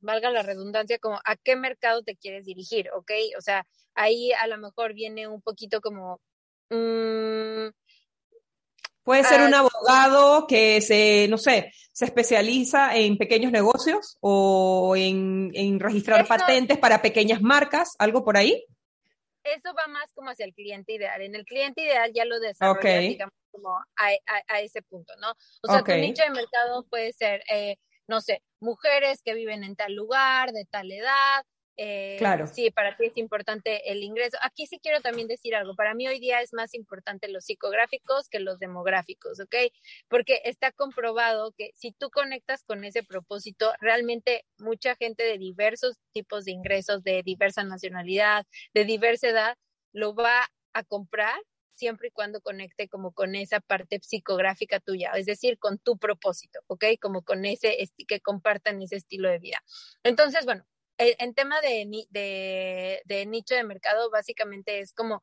valga 0.00 0.30
la 0.30 0.42
redundancia, 0.42 0.98
como 0.98 1.20
a 1.24 1.36
qué 1.36 1.56
mercado 1.56 2.02
te 2.02 2.16
quieres 2.16 2.44
dirigir, 2.44 2.90
¿ok? 2.92 3.10
O 3.38 3.40
sea, 3.40 3.66
ahí 3.94 4.32
a 4.32 4.46
lo 4.46 4.58
mejor 4.58 4.94
viene 4.94 5.26
un 5.26 5.42
poquito 5.42 5.80
como... 5.80 6.20
Mmm, 6.70 7.68
Puede 9.02 9.24
ser 9.24 9.40
un 9.40 9.54
abogado 9.54 10.46
que 10.46 10.80
se, 10.82 11.26
no 11.28 11.38
sé, 11.38 11.72
se 11.92 12.04
especializa 12.04 12.94
en 12.94 13.16
pequeños 13.16 13.50
negocios 13.50 14.18
o 14.20 14.94
en, 14.94 15.50
en 15.54 15.80
registrar 15.80 16.28
patentes 16.28 16.78
para 16.78 17.00
pequeñas 17.00 17.40
marcas, 17.40 17.96
algo 17.98 18.22
por 18.24 18.36
ahí. 18.36 18.64
Eso 19.42 19.74
va 19.74 19.88
más 19.88 20.12
como 20.14 20.30
hacia 20.30 20.44
el 20.44 20.52
cliente 20.52 20.92
ideal. 20.92 21.22
En 21.22 21.34
el 21.34 21.44
cliente 21.44 21.82
ideal 21.82 22.12
ya 22.14 22.26
lo 22.26 22.38
desarrollas, 22.38 23.00
digamos, 23.00 23.34
como 23.50 23.70
a, 23.70 24.10
a, 24.46 24.60
ese 24.60 24.82
punto, 24.82 25.14
¿no? 25.16 25.32
O 25.62 25.72
sea, 25.72 25.82
tu 25.82 25.92
nicho 25.92 26.22
de 26.22 26.30
mercado 26.30 26.84
puede 26.88 27.12
ser 27.12 27.42
eh, 27.50 27.78
no 28.10 28.20
sé, 28.20 28.42
mujeres 28.60 29.22
que 29.22 29.34
viven 29.34 29.64
en 29.64 29.76
tal 29.76 29.94
lugar, 29.94 30.52
de 30.52 30.64
tal 30.66 30.90
edad, 30.92 31.44
eh, 31.82 32.16
claro. 32.18 32.46
Sí, 32.46 32.70
para 32.70 32.94
ti 32.94 33.06
es 33.06 33.16
importante 33.16 33.90
el 33.90 34.02
ingreso. 34.02 34.36
Aquí 34.42 34.66
sí 34.66 34.78
quiero 34.82 35.00
también 35.00 35.28
decir 35.28 35.54
algo. 35.54 35.74
Para 35.74 35.94
mí 35.94 36.06
hoy 36.06 36.20
día 36.20 36.42
es 36.42 36.52
más 36.52 36.74
importante 36.74 37.26
los 37.28 37.46
psicográficos 37.46 38.28
que 38.28 38.38
los 38.38 38.58
demográficos, 38.58 39.40
¿ok? 39.40 39.54
Porque 40.06 40.42
está 40.44 40.72
comprobado 40.72 41.52
que 41.56 41.70
si 41.74 41.92
tú 41.92 42.10
conectas 42.10 42.64
con 42.64 42.84
ese 42.84 43.02
propósito, 43.02 43.72
realmente 43.80 44.44
mucha 44.58 44.94
gente 44.96 45.22
de 45.22 45.38
diversos 45.38 45.96
tipos 46.12 46.44
de 46.44 46.52
ingresos, 46.52 47.02
de 47.02 47.22
diversa 47.22 47.64
nacionalidad, 47.64 48.46
de 48.74 48.84
diversa 48.84 49.28
edad, 49.28 49.56
lo 49.92 50.14
va 50.14 50.50
a 50.74 50.84
comprar 50.84 51.40
siempre 51.74 52.08
y 52.08 52.10
cuando 52.10 52.40
conecte 52.40 52.88
como 52.88 53.12
con 53.12 53.34
esa 53.34 53.60
parte 53.60 54.00
psicográfica 54.02 54.80
tuya, 54.80 55.12
es 55.14 55.26
decir, 55.26 55.58
con 55.58 55.78
tu 55.78 55.98
propósito, 55.98 56.60
¿ok? 56.66 56.84
Como 57.00 57.22
con 57.22 57.44
ese, 57.44 57.76
que 58.06 58.20
compartan 58.20 58.82
ese 58.82 58.96
estilo 58.96 59.28
de 59.28 59.38
vida. 59.38 59.62
Entonces, 60.02 60.44
bueno, 60.44 60.64
en 60.98 61.34
tema 61.34 61.60
de, 61.60 61.86
nicho 63.26 63.54
de 63.54 63.64
mercado, 63.64 64.10
básicamente 64.10 64.80
es 64.80 64.92
como 64.92 65.22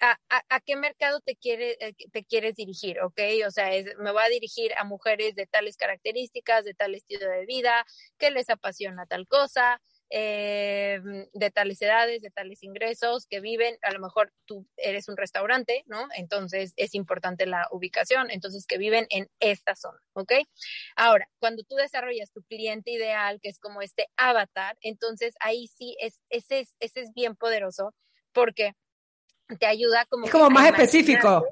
a, 0.00 0.60
qué 0.64 0.76
mercado 0.76 1.20
te, 1.20 1.36
quiere, 1.36 1.76
eh, 1.80 1.94
te 2.12 2.24
quieres 2.24 2.54
dirigir, 2.54 3.00
¿ok? 3.00 3.20
O 3.46 3.50
sea, 3.50 3.70
me 3.98 4.12
voy 4.12 4.22
a 4.22 4.28
dirigir 4.28 4.72
a 4.78 4.84
mujeres 4.84 5.34
de 5.34 5.46
tales 5.46 5.76
características, 5.76 6.64
de 6.64 6.74
tal 6.74 6.94
estilo 6.94 7.28
de 7.28 7.46
vida, 7.46 7.84
que 8.18 8.30
les 8.30 8.48
apasiona 8.50 9.06
tal 9.06 9.26
cosa, 9.26 9.80
eh, 10.10 11.00
de 11.32 11.50
tales 11.50 11.80
edades, 11.82 12.22
de 12.22 12.30
tales 12.30 12.62
ingresos, 12.62 13.26
que 13.26 13.40
viven, 13.40 13.76
a 13.82 13.92
lo 13.92 14.00
mejor 14.00 14.32
tú 14.44 14.66
eres 14.76 15.08
un 15.08 15.16
restaurante, 15.16 15.82
¿no? 15.86 16.08
Entonces 16.16 16.72
es 16.76 16.94
importante 16.94 17.46
la 17.46 17.66
ubicación, 17.70 18.30
entonces 18.30 18.66
que 18.66 18.78
viven 18.78 19.06
en 19.10 19.28
esta 19.40 19.74
zona, 19.74 19.98
¿ok? 20.12 20.32
Ahora, 20.94 21.28
cuando 21.38 21.62
tú 21.64 21.74
desarrollas 21.76 22.30
tu 22.30 22.42
cliente 22.42 22.90
ideal, 22.90 23.40
que 23.40 23.48
es 23.48 23.58
como 23.58 23.82
este 23.82 24.08
avatar, 24.16 24.76
entonces 24.80 25.34
ahí 25.40 25.68
sí 25.68 25.96
es, 26.00 26.20
ese, 26.30 26.60
es, 26.60 26.76
ese 26.80 27.00
es 27.00 27.12
bien 27.14 27.34
poderoso 27.36 27.94
porque 28.32 28.74
te 29.58 29.66
ayuda 29.66 30.04
como... 30.06 30.26
Es 30.26 30.32
como 30.32 30.50
más 30.50 30.66
específico. 30.66 31.44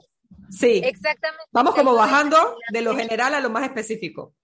Sí. 0.51 0.81
Exactamente. 0.85 1.45
Vamos 1.53 1.75
como 1.75 1.95
bajando 1.95 2.59
de 2.71 2.83
lo 2.83 2.95
general 2.97 3.35
a 3.35 3.41
lo 3.41 3.51
más 3.51 3.65
específico. 3.65 4.35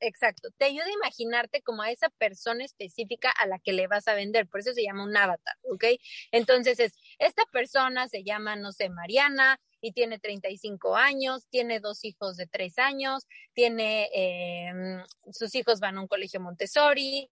Exacto, 0.00 0.50
te 0.58 0.66
ayuda 0.66 0.84
a 0.84 0.92
imaginarte 0.92 1.62
como 1.62 1.82
a 1.82 1.90
esa 1.90 2.10
persona 2.10 2.64
específica 2.64 3.30
a 3.30 3.46
la 3.46 3.58
que 3.58 3.72
le 3.72 3.86
vas 3.86 4.06
a 4.08 4.14
vender, 4.14 4.46
por 4.46 4.60
eso 4.60 4.74
se 4.74 4.82
llama 4.82 5.04
un 5.04 5.16
avatar, 5.16 5.56
¿ok? 5.62 5.84
Entonces 6.32 6.78
es, 6.80 6.92
esta 7.18 7.44
persona 7.50 8.06
se 8.08 8.22
llama, 8.22 8.56
no 8.56 8.72
sé, 8.72 8.90
Mariana 8.90 9.58
y 9.80 9.92
tiene 9.92 10.18
35 10.18 10.96
años, 10.96 11.46
tiene 11.48 11.80
dos 11.80 12.04
hijos 12.04 12.36
de 12.36 12.46
tres 12.46 12.78
años, 12.78 13.26
tiene, 13.54 14.08
eh, 14.14 15.02
sus 15.32 15.54
hijos 15.54 15.80
van 15.80 15.96
a 15.96 16.02
un 16.02 16.08
colegio 16.08 16.40
Montessori, 16.40 17.30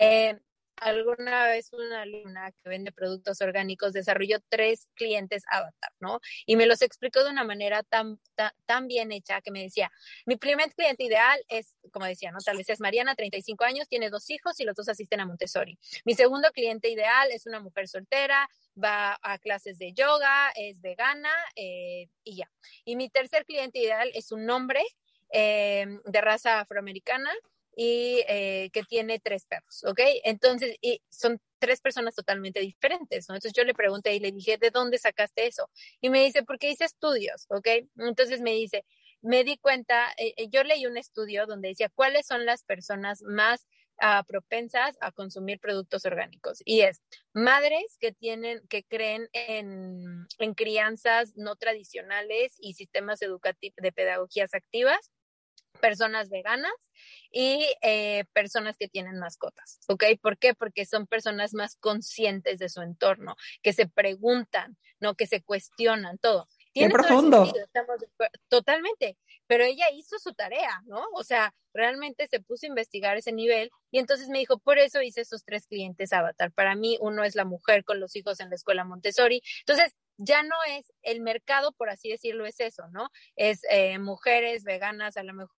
eh, 0.00 0.38
alguna 0.76 1.46
vez 1.46 1.72
una 1.72 2.02
alumna 2.02 2.52
que 2.52 2.68
vende 2.68 2.92
productos 2.92 3.40
orgánicos 3.40 3.92
desarrolló 3.92 4.38
tres 4.48 4.88
clientes 4.94 5.44
avatar, 5.50 5.92
¿no? 6.00 6.20
Y 6.46 6.56
me 6.56 6.66
los 6.66 6.82
explicó 6.82 7.22
de 7.22 7.30
una 7.30 7.44
manera 7.44 7.82
tan, 7.82 8.18
tan, 8.66 8.88
bien 8.88 9.12
hecha 9.12 9.40
que 9.40 9.50
me 9.50 9.62
decía, 9.62 9.90
mi 10.26 10.36
primer 10.36 10.72
cliente 10.74 11.04
ideal 11.04 11.40
es, 11.48 11.76
como 11.92 12.06
decía, 12.06 12.32
¿no? 12.32 12.38
Tal 12.38 12.56
vez 12.56 12.68
es 12.68 12.80
Mariana, 12.80 13.14
35 13.14 13.64
años, 13.64 13.88
tiene 13.88 14.10
dos 14.10 14.28
hijos 14.30 14.58
y 14.60 14.64
los 14.64 14.74
dos 14.74 14.88
asisten 14.88 15.20
a 15.20 15.26
Montessori. 15.26 15.78
Mi 16.04 16.14
segundo 16.14 16.50
cliente 16.50 16.88
ideal 16.88 17.30
es 17.30 17.46
una 17.46 17.60
mujer 17.60 17.86
soltera, 17.86 18.48
va 18.82 19.18
a 19.22 19.38
clases 19.38 19.78
de 19.78 19.92
yoga, 19.92 20.50
es 20.56 20.80
vegana 20.80 21.30
eh, 21.54 22.08
y 22.24 22.36
ya. 22.36 22.50
Y 22.84 22.96
mi 22.96 23.08
tercer 23.08 23.44
cliente 23.44 23.78
ideal 23.78 24.10
es 24.14 24.32
un 24.32 24.48
hombre 24.50 24.82
eh, 25.32 25.86
de 26.04 26.20
raza 26.20 26.60
afroamericana 26.60 27.30
y 27.74 28.22
eh, 28.28 28.70
que 28.72 28.82
tiene 28.82 29.18
tres 29.18 29.46
perros, 29.46 29.84
¿ok? 29.84 30.00
Entonces, 30.24 30.76
y 30.80 31.02
son 31.08 31.40
tres 31.58 31.80
personas 31.80 32.14
totalmente 32.14 32.60
diferentes, 32.60 33.28
¿no? 33.28 33.34
Entonces 33.34 33.52
yo 33.56 33.64
le 33.64 33.74
pregunté 33.74 34.14
y 34.14 34.20
le 34.20 34.32
dije, 34.32 34.58
¿de 34.58 34.70
dónde 34.70 34.98
sacaste 34.98 35.46
eso? 35.46 35.70
Y 36.00 36.10
me 36.10 36.24
dice, 36.24 36.42
porque 36.42 36.70
hice 36.70 36.84
estudios, 36.84 37.46
¿ok? 37.48 37.68
Entonces 37.98 38.40
me 38.40 38.52
dice, 38.52 38.84
me 39.22 39.44
di 39.44 39.56
cuenta, 39.56 40.12
eh, 40.18 40.34
eh, 40.36 40.48
yo 40.50 40.64
leí 40.64 40.86
un 40.86 40.96
estudio 40.96 41.46
donde 41.46 41.68
decía 41.68 41.88
cuáles 41.94 42.26
son 42.26 42.44
las 42.44 42.64
personas 42.64 43.22
más 43.22 43.66
uh, 44.02 44.24
propensas 44.26 44.98
a 45.00 45.12
consumir 45.12 45.60
productos 45.60 46.04
orgánicos. 46.04 46.60
Y 46.64 46.80
es 46.80 47.00
madres 47.32 47.96
que 48.00 48.12
tienen, 48.12 48.66
que 48.68 48.82
creen 48.82 49.28
en, 49.32 50.26
en 50.38 50.54
crianzas 50.54 51.36
no 51.36 51.56
tradicionales 51.56 52.56
y 52.58 52.74
sistemas 52.74 53.22
educativos 53.22 53.76
de 53.76 53.92
pedagogías 53.92 54.52
activas 54.54 55.12
personas 55.82 56.30
veganas 56.30 56.72
y 57.32 57.66
eh, 57.82 58.24
personas 58.32 58.76
que 58.78 58.86
tienen 58.86 59.18
mascotas, 59.18 59.80
¿ok? 59.88 60.04
¿Por 60.22 60.38
qué? 60.38 60.54
Porque 60.54 60.86
son 60.86 61.08
personas 61.08 61.54
más 61.54 61.74
conscientes 61.74 62.60
de 62.60 62.68
su 62.68 62.82
entorno, 62.82 63.34
que 63.62 63.72
se 63.72 63.88
preguntan, 63.88 64.78
¿no? 65.00 65.16
Que 65.16 65.26
se 65.26 65.42
cuestionan 65.42 66.18
todo. 66.18 66.48
Tiene 66.72 66.94
profundo. 66.94 67.52
totalmente, 68.48 69.18
pero 69.48 69.64
ella 69.64 69.90
hizo 69.92 70.20
su 70.20 70.32
tarea, 70.34 70.82
¿no? 70.86 71.04
O 71.14 71.24
sea, 71.24 71.52
realmente 71.74 72.28
se 72.28 72.40
puso 72.40 72.64
a 72.64 72.68
investigar 72.68 73.16
ese 73.16 73.32
nivel 73.32 73.70
y 73.90 73.98
entonces 73.98 74.28
me 74.28 74.38
dijo, 74.38 74.58
por 74.58 74.78
eso 74.78 75.02
hice 75.02 75.22
esos 75.22 75.44
tres 75.44 75.66
clientes 75.66 76.12
avatar. 76.12 76.52
Para 76.52 76.76
mí, 76.76 76.96
uno 77.00 77.24
es 77.24 77.34
la 77.34 77.44
mujer 77.44 77.84
con 77.84 77.98
los 77.98 78.14
hijos 78.14 78.38
en 78.38 78.50
la 78.50 78.54
escuela 78.54 78.84
Montessori. 78.84 79.42
Entonces, 79.66 79.96
ya 80.16 80.44
no 80.44 80.56
es 80.68 80.92
el 81.02 81.20
mercado, 81.20 81.72
por 81.72 81.90
así 81.90 82.08
decirlo, 82.08 82.46
es 82.46 82.60
eso, 82.60 82.84
¿no? 82.92 83.10
Es 83.34 83.62
eh, 83.68 83.98
mujeres 83.98 84.62
veganas, 84.62 85.16
a 85.16 85.24
lo 85.24 85.34
mejor 85.34 85.56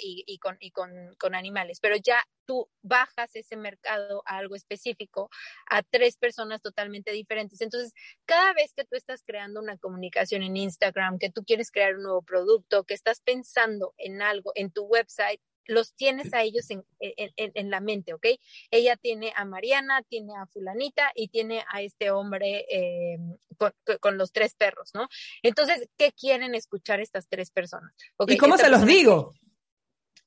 y, 0.00 0.38
con, 0.38 0.56
y 0.60 0.70
con, 0.70 0.90
con, 1.18 1.34
animales, 1.34 1.80
pero 1.80 1.96
ya 1.96 2.22
tú 2.46 2.68
bajas 2.82 3.34
ese 3.34 3.56
mercado 3.56 4.22
a 4.26 4.38
algo 4.38 4.56
específico, 4.56 5.30
a 5.70 5.82
tres 5.82 6.16
personas 6.16 6.60
totalmente 6.60 7.12
diferentes. 7.12 7.60
Entonces, 7.60 7.92
cada 8.26 8.52
vez 8.52 8.74
que 8.74 8.84
tú 8.84 8.96
estás 8.96 9.22
creando 9.24 9.60
una 9.60 9.78
comunicación 9.78 10.42
en 10.42 10.56
Instagram, 10.56 11.18
que 11.18 11.30
tú 11.30 11.44
quieres 11.44 11.70
crear 11.70 11.96
un 11.96 12.02
nuevo 12.02 12.22
producto, 12.22 12.84
que 12.84 12.94
estás 12.94 13.20
pensando 13.20 13.94
en 13.96 14.20
algo 14.20 14.52
en 14.54 14.70
tu 14.70 14.84
website, 14.84 15.40
los 15.66 15.94
tienes 15.94 16.34
a 16.34 16.42
ellos 16.42 16.70
en, 16.70 16.84
en, 17.00 17.32
en, 17.36 17.70
la 17.70 17.80
mente, 17.80 18.12
¿ok? 18.12 18.26
Ella 18.70 18.96
tiene 18.96 19.32
a 19.34 19.46
Mariana, 19.46 20.02
tiene 20.02 20.34
a 20.36 20.46
fulanita 20.46 21.10
y 21.14 21.28
tiene 21.28 21.64
a 21.72 21.80
este 21.80 22.10
hombre 22.10 22.66
eh, 22.70 23.16
con, 23.56 23.72
con, 23.98 24.18
los 24.18 24.30
tres 24.30 24.54
perros, 24.54 24.90
¿no? 24.92 25.08
Entonces, 25.42 25.88
¿qué 25.96 26.12
quieren 26.12 26.54
escuchar 26.54 27.00
estas 27.00 27.28
tres 27.28 27.50
personas? 27.50 27.94
¿Y 28.26 28.36
cómo 28.36 28.58
se 28.58 28.68
los 28.68 28.84
digo? 28.84 29.32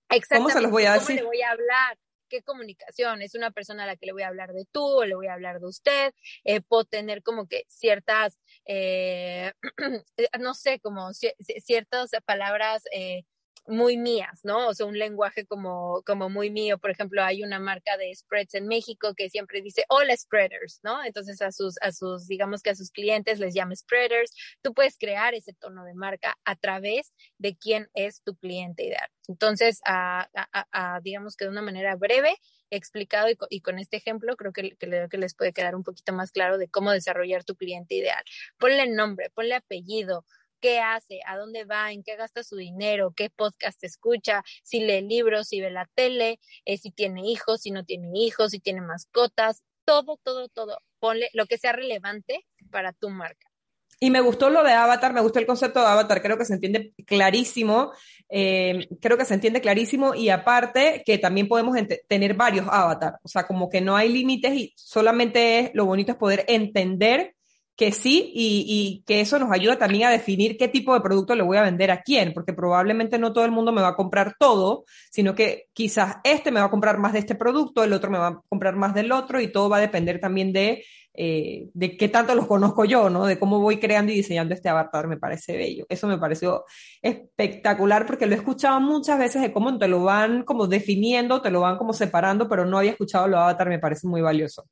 Exactamente. 0.10 0.38
¿Cómo 0.38 0.50
se 0.50 0.62
los 0.62 0.72
voy 0.72 0.86
a 0.86 0.94
decir? 0.94 1.20
¿Cómo 1.20 1.32
le 1.32 1.38
voy 1.38 1.42
a 1.42 1.52
hablar? 1.52 1.98
¿Qué 2.30 2.42
comunicación? 2.44 3.22
¿Es 3.22 3.36
una 3.36 3.52
persona 3.52 3.84
a 3.84 3.88
la 3.88 3.96
que 3.96 4.06
le 4.06 4.12
voy 4.14 4.24
a 4.24 4.28
hablar 4.28 4.52
de 4.52 4.66
tú 4.72 4.84
o 4.84 5.06
le 5.06 5.16
voy 5.16 5.28
a 5.28 5.34
hablar 5.34 5.60
de 5.60 5.68
usted? 5.68 6.14
Eh, 6.44 6.62
puedo 6.62 6.84
tener 6.86 7.24
como 7.24 7.48
que 7.48 7.64
ciertas, 7.68 8.38
eh, 8.66 9.54
no 10.40 10.54
sé, 10.54 10.80
como 10.80 11.12
ciertas 11.14 12.12
palabras 12.26 12.84
eh, 12.94 13.24
muy 13.68 13.98
mías, 13.98 14.42
¿no? 14.44 14.68
O 14.68 14.74
sea, 14.74 14.86
un 14.86 14.98
lenguaje 14.98 15.46
como, 15.46 16.02
como 16.06 16.30
muy 16.30 16.50
mío. 16.50 16.78
Por 16.78 16.92
ejemplo, 16.92 17.24
hay 17.24 17.44
una 17.44 17.60
marca 17.60 17.98
de 17.98 18.14
spreads 18.16 18.56
en 18.56 18.68
México 18.68 19.14
que 19.16 19.30
siempre 19.30 19.62
dice, 19.62 19.84
hola 19.90 20.16
spreaders, 20.16 20.80
¿no? 20.84 21.04
Entonces 21.04 21.42
a 21.42 21.52
sus, 21.52 21.76
a 21.82 21.92
sus, 21.92 22.28
digamos 22.28 22.62
que 22.62 22.72
a 22.72 22.76
sus 22.76 22.92
clientes 22.92 23.40
les 23.40 23.54
llama 23.54 23.76
spreaders. 23.76 24.34
Tú 24.62 24.74
puedes 24.74 24.98
crear 24.98 25.34
ese 25.34 25.54
tono 25.54 25.84
de 25.84 25.94
marca 25.94 26.38
a 26.46 26.56
través 26.56 27.14
de 27.38 27.58
quién 27.58 27.90
es 27.94 28.22
tu 28.24 28.36
cliente 28.36 28.86
ideal. 28.86 29.10
Entonces, 29.28 29.82
a, 29.86 30.30
a, 30.72 31.00
digamos 31.02 31.36
que 31.36 31.46
de 31.46 31.52
una 31.52 31.62
manera 31.62 31.96
breve, 31.96 32.38
explicado 32.70 33.28
y 33.50 33.62
con, 33.62 33.80
este 33.80 33.98
ejemplo 33.98 34.36
creo 34.36 34.52
que, 34.54 34.76
que, 34.78 35.08
que, 35.10 35.18
les 35.18 35.36
puede 35.36 35.54
quedar 35.54 35.76
un 35.76 35.84
poquito 35.84 36.14
más 36.14 36.32
claro 36.32 36.58
de 36.58 36.68
cómo 36.70 36.92
desarrollar 36.92 37.44
tu 37.44 37.56
cliente 37.56 37.96
ideal. 37.96 38.24
Ponle 38.58 38.88
nombre, 38.88 39.30
ponle 39.32 39.56
apellido, 39.56 40.26
qué 40.60 40.80
hace, 40.80 41.20
a 41.26 41.38
dónde 41.38 41.66
va, 41.66 41.92
en 41.92 42.04
qué 42.04 42.16
gasta 42.16 42.44
su 42.44 42.56
dinero, 42.58 43.14
qué 43.16 43.30
podcast 43.30 43.84
escucha, 43.84 44.44
si 44.64 44.80
lee 44.80 45.02
libros, 45.02 45.48
si 45.48 45.62
ve 45.62 45.72
la 45.72 45.90
tele, 45.96 46.40
eh, 46.66 46.78
si 46.78 46.92
tiene 46.92 47.22
hijos, 47.30 47.62
si 47.62 47.72
no 47.72 47.86
tiene 47.86 48.10
hijos, 48.14 48.52
si 48.52 48.60
tiene 48.60 48.82
mascotas, 48.82 49.64
todo, 49.86 50.20
todo, 50.24 50.50
todo. 50.50 50.80
Ponle 51.00 51.30
lo 51.34 51.46
que 51.46 51.58
sea 51.58 51.72
relevante 51.72 52.46
para 52.72 52.94
tu 52.94 53.10
marca. 53.10 53.48
Y 54.00 54.12
me 54.12 54.22
gustó 54.22 54.52
lo 54.52 54.64
de 54.64 54.74
Avatar, 54.74 55.12
me 55.12 55.22
gustó 55.22 55.40
el 55.40 55.48
concepto 55.48 55.80
de 55.80 55.88
Avatar, 55.88 56.22
creo 56.22 56.38
que 56.38 56.46
se 56.46 56.54
entiende 56.54 56.94
clarísimo, 57.08 57.92
eh, 58.30 58.88
creo 59.02 59.18
que 59.18 59.26
se 59.26 59.34
entiende 59.34 59.60
clarísimo 59.60 60.14
y 60.14 60.30
aparte 60.30 61.02
que 61.04 61.18
también 61.18 61.48
podemos 61.48 61.76
tener 62.08 62.36
varios 62.36 62.68
Avatar, 62.70 63.18
o 63.24 63.28
sea, 63.28 63.48
como 63.48 63.70
que 63.70 63.82
no 63.82 63.96
hay 63.96 64.10
límites 64.10 64.54
y 64.54 64.74
solamente 64.76 65.72
lo 65.74 65.86
bonito 65.86 66.12
es 66.12 66.18
poder 66.20 66.46
entender 66.48 67.37
que 67.78 67.92
sí 67.92 68.32
y, 68.34 68.66
y, 68.68 69.04
que 69.06 69.22
eso 69.22 69.38
nos 69.40 69.52
ayuda 69.52 69.78
también 69.78 70.06
a 70.06 70.12
definir 70.12 70.58
qué 70.58 70.68
tipo 70.68 70.94
de 70.94 71.02
producto 71.02 71.36
le 71.36 71.44
voy 71.44 71.58
a 71.58 71.62
vender 71.62 71.92
a 71.92 72.02
quién, 72.02 72.34
porque 72.34 72.52
probablemente 72.52 73.20
no 73.20 73.32
todo 73.32 73.46
el 73.46 73.52
mundo 73.52 73.72
me 73.72 73.82
va 73.82 73.90
a 73.90 73.96
comprar 73.96 74.36
todo, 74.40 74.84
sino 75.12 75.36
que 75.36 75.68
quizás 75.74 76.18
este 76.24 76.52
me 76.52 76.60
va 76.60 76.66
a 76.66 76.72
comprar 76.72 76.98
más 76.98 77.14
de 77.14 77.20
este 77.20 77.36
producto, 77.36 77.84
el 77.84 77.94
otro 77.94 78.10
me 78.10 78.18
va 78.18 78.28
a 78.28 78.42
comprar 78.50 78.76
más 78.76 78.94
del 78.96 79.12
otro 79.12 79.40
y 79.40 79.52
todo 79.52 79.70
va 79.70 79.78
a 79.78 79.82
depender 79.82 80.20
también 80.20 80.52
de 80.52 80.84
eh, 81.20 81.70
de 81.74 81.98
qué 81.98 82.10
tanto 82.10 82.36
los 82.36 82.46
conozco 82.46 82.86
yo, 82.86 83.10
¿no? 83.10 83.26
De 83.26 83.40
cómo 83.40 83.60
voy 83.60 83.80
creando 83.80 84.12
y 84.12 84.16
diseñando 84.16 84.54
este 84.54 84.70
avatar, 84.70 85.08
me 85.08 85.18
parece 85.18 85.58
bello. 85.58 85.88
Eso 85.90 86.08
me 86.08 86.20
pareció 86.20 86.64
espectacular 87.02 88.06
porque 88.06 88.28
lo 88.28 88.36
he 88.36 88.38
escuchado 88.38 88.80
muchas 88.80 89.18
veces 89.18 89.42
de 89.42 89.52
cómo 89.52 89.76
te 89.80 89.88
lo 89.88 90.04
van 90.04 90.44
como 90.44 90.68
definiendo, 90.68 91.42
te 91.42 91.50
lo 91.50 91.62
van 91.62 91.78
como 91.78 91.94
separando, 91.94 92.48
pero 92.48 92.66
no 92.66 92.78
había 92.78 92.92
escuchado 92.92 93.28
lo 93.28 93.40
avatar, 93.40 93.68
me 93.68 93.80
parece 93.80 94.08
muy 94.08 94.22
valioso. 94.22 94.68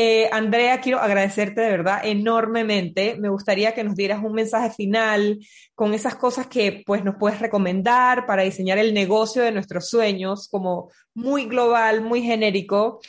Eh, 0.00 0.28
Andrea, 0.30 0.80
quiero 0.80 1.00
agradecerte 1.00 1.60
de 1.60 1.70
verdad 1.70 2.02
enormemente. 2.04 3.16
Me 3.18 3.30
gustaría 3.30 3.74
que 3.74 3.82
nos 3.82 3.96
dieras 3.96 4.22
un 4.22 4.32
mensaje 4.32 4.70
final 4.70 5.40
con 5.74 5.92
esas 5.92 6.14
cosas 6.14 6.46
que 6.46 6.84
pues 6.86 7.02
nos 7.02 7.16
puedes 7.16 7.40
recomendar 7.40 8.24
para 8.24 8.44
diseñar 8.44 8.78
el 8.78 8.94
negocio 8.94 9.42
de 9.42 9.50
nuestros 9.50 9.88
sueños, 9.88 10.48
como 10.48 10.92
muy 11.14 11.46
global, 11.46 12.00
muy 12.00 12.22
genérico. 12.22 13.00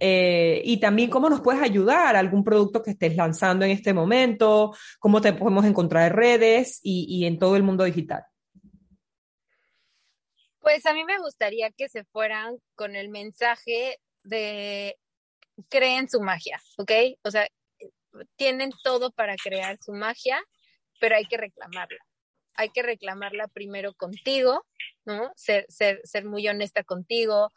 Eh, 0.00 0.62
y 0.64 0.80
también 0.80 1.10
cómo 1.10 1.28
nos 1.28 1.42
puedes 1.42 1.60
ayudar, 1.60 2.16
algún 2.16 2.42
producto 2.42 2.82
que 2.82 2.92
estés 2.92 3.14
lanzando 3.14 3.66
en 3.66 3.72
este 3.72 3.92
momento, 3.92 4.74
cómo 4.98 5.20
te 5.20 5.34
podemos 5.34 5.66
encontrar 5.66 6.10
en 6.10 6.16
redes 6.16 6.80
y, 6.82 7.04
y 7.10 7.26
en 7.26 7.38
todo 7.38 7.56
el 7.56 7.62
mundo 7.62 7.84
digital. 7.84 8.22
Pues 10.60 10.86
a 10.86 10.94
mí 10.94 11.04
me 11.04 11.18
gustaría 11.18 11.70
que 11.72 11.90
se 11.90 12.04
fueran 12.04 12.56
con 12.74 12.96
el 12.96 13.10
mensaje 13.10 13.98
de 14.22 14.96
creen 15.68 16.08
su 16.08 16.20
magia, 16.20 16.60
¿ok? 16.76 16.92
O 17.22 17.30
sea, 17.30 17.48
tienen 18.36 18.70
todo 18.82 19.10
para 19.10 19.36
crear 19.36 19.78
su 19.78 19.92
magia, 19.92 20.42
pero 21.00 21.16
hay 21.16 21.26
que 21.26 21.36
reclamarla. 21.36 21.98
Hay 22.54 22.70
que 22.70 22.82
reclamarla 22.82 23.46
primero 23.48 23.94
contigo, 23.94 24.66
¿no? 25.04 25.30
Ser, 25.36 25.64
ser, 25.68 26.00
ser 26.04 26.24
muy 26.24 26.48
honesta 26.48 26.82
contigo, 26.82 27.50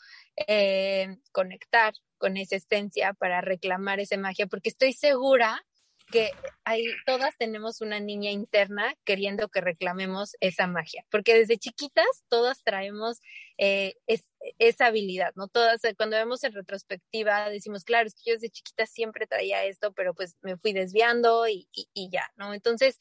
eh, 0.48 1.18
conectar 1.32 1.94
con 2.18 2.38
esa 2.38 2.56
esencia 2.56 3.14
para 3.14 3.42
reclamar 3.42 4.00
esa 4.00 4.18
magia, 4.18 4.46
porque 4.46 4.70
estoy 4.70 4.94
segura 4.94 5.60
que 6.12 6.30
hay, 6.66 6.86
todas 7.06 7.36
tenemos 7.38 7.82
una 7.82 8.00
niña 8.00 8.32
interna 8.32 8.94
queriendo 9.06 9.48
que 9.50 9.62
reclamemos 9.62 10.36
esa 10.40 10.68
magia, 10.68 11.04
porque 11.10 11.36
desde 11.36 11.58
chiquitas 11.58 12.24
todas 12.28 12.64
traemos 12.64 13.22
eh, 13.64 13.94
esa 14.58 14.88
habilidad, 14.88 15.34
¿no? 15.36 15.48
Todas, 15.48 15.82
cuando 15.96 16.18
vemos 16.18 16.44
en 16.44 16.54
retrospectiva, 16.54 17.48
decimos, 17.52 17.84
claro, 17.84 18.08
es 18.08 18.16
que 18.16 18.32
yo 18.32 18.34
desde 18.34 18.50
chiquita 18.50 18.88
siempre 18.88 19.28
traía 19.28 19.66
esto, 19.66 19.94
pero 19.94 20.16
pues 20.16 20.36
me 20.42 20.58
fui 20.58 20.74
desviando 20.74 21.48
y, 21.48 21.68
y 21.72 22.10
ya, 22.10 22.28
¿no? 22.38 22.56
Entonces, 22.56 22.98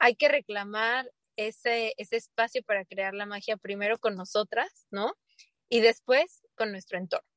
hay 0.00 0.16
que 0.16 0.28
reclamar 0.28 1.08
ese, 1.36 1.94
ese 1.98 2.16
espacio 2.16 2.64
para 2.64 2.84
crear 2.84 3.14
la 3.14 3.26
magia 3.26 3.56
primero 3.56 3.96
con 3.98 4.16
nosotras, 4.16 4.88
¿no? 4.90 5.14
Y 5.68 5.80
después 5.80 6.42
con 6.56 6.72
nuestro 6.72 6.98
entorno 6.98 7.28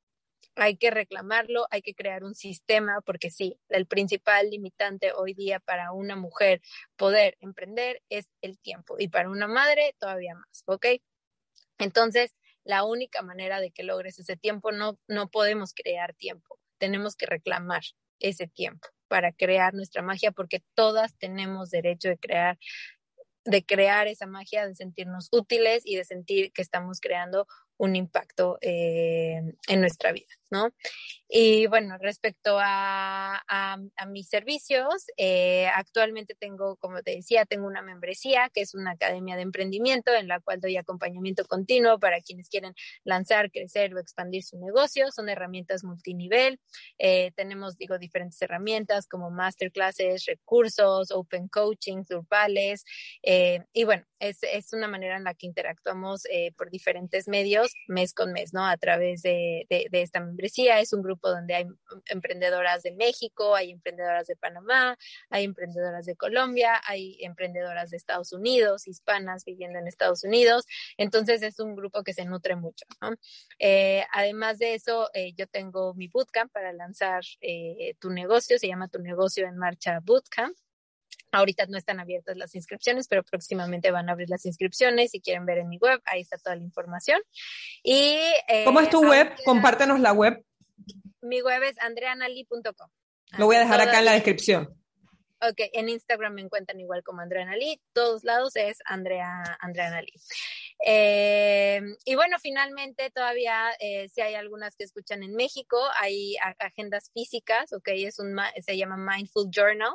hay 0.56 0.78
que 0.78 0.90
reclamarlo, 0.90 1.68
hay 1.70 1.82
que 1.84 1.94
crear 1.94 2.24
un 2.24 2.34
sistema, 2.34 3.02
porque 3.06 3.30
sí, 3.30 3.60
el 3.70 3.86
principal 3.86 4.50
limitante 4.50 5.12
hoy 5.14 5.36
día 5.36 5.60
para 5.60 5.92
una 5.92 6.16
mujer 6.16 6.62
poder 6.96 7.38
emprender 7.42 8.02
es 8.10 8.26
el 8.42 8.58
tiempo 8.58 8.96
y 8.98 9.10
para 9.10 9.30
una 9.30 9.48
madre 9.48 9.96
todavía 10.00 10.34
más, 10.34 10.64
¿ok? 10.66 10.88
Entonces, 11.78 12.34
la 12.66 12.84
única 12.84 13.22
manera 13.22 13.62
de 13.62 13.72
que 13.72 13.84
logres 13.84 14.20
ese 14.20 14.36
tiempo, 14.36 14.72
no, 14.72 15.00
no 15.08 15.30
podemos 15.30 15.74
crear 15.74 16.14
tiempo, 16.16 16.60
tenemos 16.78 17.16
que 17.16 17.26
reclamar 17.26 17.84
ese 18.20 18.48
tiempo 18.48 18.90
para 19.08 19.32
crear 19.32 19.74
nuestra 19.74 20.02
magia, 20.02 20.32
porque 20.32 20.64
todas 20.74 21.16
tenemos 21.18 21.70
derecho 21.70 22.10
de 22.10 22.18
crear 22.18 22.58
de 23.46 23.64
crear 23.64 24.08
esa 24.08 24.26
magia, 24.26 24.68
de 24.68 24.74
sentirnos 24.74 25.30
útiles 25.32 25.84
y 25.86 25.96
de 25.96 26.04
sentir 26.04 26.52
que 26.52 26.64
estamos 26.64 27.00
creando 27.00 27.46
un 27.78 27.96
impacto 27.96 28.58
eh, 28.62 29.40
en 29.68 29.82
nuestra 29.82 30.12
vida, 30.12 30.34
¿no? 30.52 30.72
Y 31.28 31.66
bueno, 31.68 31.98
respecto 31.98 32.58
a, 32.60 33.42
a, 33.48 33.78
mis 34.08 34.30
servicios, 34.30 35.08
eh, 35.18 35.68
actualmente 35.74 36.36
tengo, 36.36 36.76
como 36.78 37.02
te 37.02 37.16
decía, 37.16 37.46
tengo 37.46 37.66
una 37.66 37.82
membresía 37.82 38.50
que 38.54 38.62
es 38.62 38.76
una 38.76 38.92
academia 38.92 39.36
de 39.36 39.42
emprendimiento 39.42 40.14
en 40.14 40.28
la 40.28 40.40
cual 40.40 40.62
doy 40.62 40.78
acompañamiento 40.78 41.44
continuo 41.46 42.00
para 42.00 42.22
quienes 42.22 42.48
quieren 42.48 42.76
lanzar, 43.04 43.52
crecer 43.52 43.96
o 43.96 44.00
expandir 44.00 44.44
su 44.44 44.60
negocio. 44.60 45.12
Son 45.12 45.28
herramientas 45.28 45.84
multinivel. 45.84 46.60
Eh, 47.00 47.32
tenemos, 47.36 47.76
digo, 47.78 47.98
diferentes 47.98 48.40
herramientas 48.42 49.08
como 49.08 49.32
masterclasses, 49.32 50.26
recursos, 50.26 51.10
open 51.12 51.48
coaching, 51.48 52.04
grupales. 52.08 52.86
y 53.24 53.84
bueno, 53.84 54.06
es, 54.20 54.44
es, 54.44 54.74
una 54.74 54.88
manera 54.88 55.18
en 55.18 55.24
la 55.24 55.34
que 55.34 55.48
interactuamos 55.48 56.24
por 56.58 56.70
diferentes 56.70 57.28
medios 57.28 57.74
mes 57.88 58.14
con 58.14 58.32
mes, 58.32 58.54
¿no? 58.54 58.66
A 58.66 58.78
través 58.78 59.22
de, 59.22 59.66
de, 59.70 59.88
de 59.90 60.02
esta 60.02 60.20
membresía. 60.20 60.35
Es 60.80 60.94
un 60.94 61.02
grupo 61.02 61.30
donde 61.30 61.56
hay 61.56 61.66
emprendedoras 62.08 62.84
de 62.84 62.92
México, 62.92 63.56
hay 63.56 63.72
emprendedoras 63.72 64.28
de 64.28 64.36
Panamá, 64.36 64.98
hay 65.30 65.44
emprendedoras 65.44 66.06
de 66.06 66.16
Colombia, 66.16 66.82
hay 66.86 67.18
emprendedoras 67.22 67.90
de 67.90 67.98
Estados 67.98 68.34
Unidos, 68.34 68.88
hispanas 68.88 69.46
viviendo 69.46 69.80
en 69.80 69.88
Estados 69.88 70.24
Unidos. 70.24 70.66
Entonces 70.98 71.42
es 71.42 71.60
un 71.60 71.76
grupo 71.76 72.04
que 72.04 72.14
se 72.14 72.26
nutre 72.26 72.56
mucho. 72.56 72.86
Eh, 73.60 74.04
además 74.14 74.60
de 74.60 74.76
eso, 74.76 75.10
eh, 75.14 75.34
yo 75.34 75.48
tengo 75.48 75.94
mi 75.94 76.08
bootcamp 76.08 76.52
para 76.52 76.74
lanzar 76.74 77.24
eh, 77.42 77.96
tu 78.00 78.10
negocio, 78.10 78.60
se 78.60 78.68
llama 78.68 78.88
Tu 78.88 79.00
negocio 79.00 79.48
en 79.48 79.58
marcha 79.58 80.00
bootcamp. 80.02 80.56
Ahorita 81.32 81.66
no 81.68 81.78
están 81.78 82.00
abiertas 82.00 82.38
las 82.38 82.56
inscripciones, 82.56 83.08
pero 83.08 83.24
próximamente 83.24 83.92
van 83.92 84.10
a 84.10 84.14
abrir 84.14 84.30
las 84.30 84.46
inscripciones. 84.46 85.12
Si 85.12 85.22
quieren 85.22 85.46
ver 85.46 85.60
en 85.60 85.70
mi 85.70 85.78
web, 85.78 86.02
ahí 86.06 86.22
está 86.22 86.38
toda 86.38 86.56
la 86.56 86.64
información. 86.64 87.22
Y, 87.84 88.18
¿Cómo 88.64 88.80
es 88.80 88.90
tu 88.90 89.06
web? 89.06 89.34
Compártenos 89.44 90.00
la 90.00 90.14
web. 90.14 90.44
Mi 91.22 91.42
web 91.42 91.64
es 91.64 91.80
andreanali.com. 91.80 92.90
Lo 93.38 93.46
voy 93.46 93.56
a 93.56 93.60
dejar 93.60 93.82
acá 93.82 94.00
en 94.00 94.06
la 94.06 94.14
descripción. 94.14 94.76
Ok, 95.50 95.62
en 95.74 95.90
Instagram 95.90 96.34
me 96.34 96.42
encuentran 96.42 96.80
igual 96.80 97.04
como 97.04 97.22
Andrea 97.22 97.46
Nali, 97.46 97.80
todos 97.94 98.24
lados 98.24 98.56
es 98.56 98.80
Andrea, 98.86 99.58
Andrea 99.60 99.92
Nali. 99.92 100.12
Eh, 100.86 101.82
y 102.04 102.16
bueno, 102.16 102.38
finalmente 102.42 103.12
todavía, 103.12 103.72
eh, 103.80 104.10
si 104.10 104.22
hay 104.22 104.34
algunas 104.34 104.76
que 104.76 104.86
escuchan 104.86 105.22
en 105.22 105.36
México, 105.36 105.78
hay 106.00 106.36
agendas 106.60 107.12
físicas, 107.14 107.74
ok, 107.74 107.90
es 107.90 108.18
un, 108.18 108.36
se 108.66 108.78
llama 108.78 108.98
Mindful 108.98 109.50
Journal. 109.52 109.94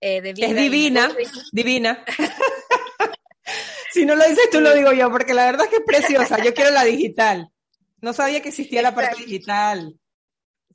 Eh, 0.00 0.20
de 0.20 0.30
es 0.30 0.56
divina, 0.56 1.12
divina. 1.52 2.04
si 3.90 4.04
no 4.04 4.14
lo 4.14 4.24
dices 4.24 4.50
tú, 4.50 4.60
lo 4.60 4.74
digo 4.74 4.92
yo, 4.92 5.10
porque 5.10 5.34
la 5.34 5.46
verdad 5.46 5.64
es 5.64 5.70
que 5.70 5.76
es 5.76 5.84
preciosa, 5.84 6.42
yo 6.44 6.54
quiero 6.54 6.70
la 6.70 6.84
digital. 6.84 7.50
No 8.00 8.12
sabía 8.12 8.40
que 8.40 8.50
existía 8.50 8.82
la 8.82 8.94
parte 8.94 9.24
digital. 9.24 9.98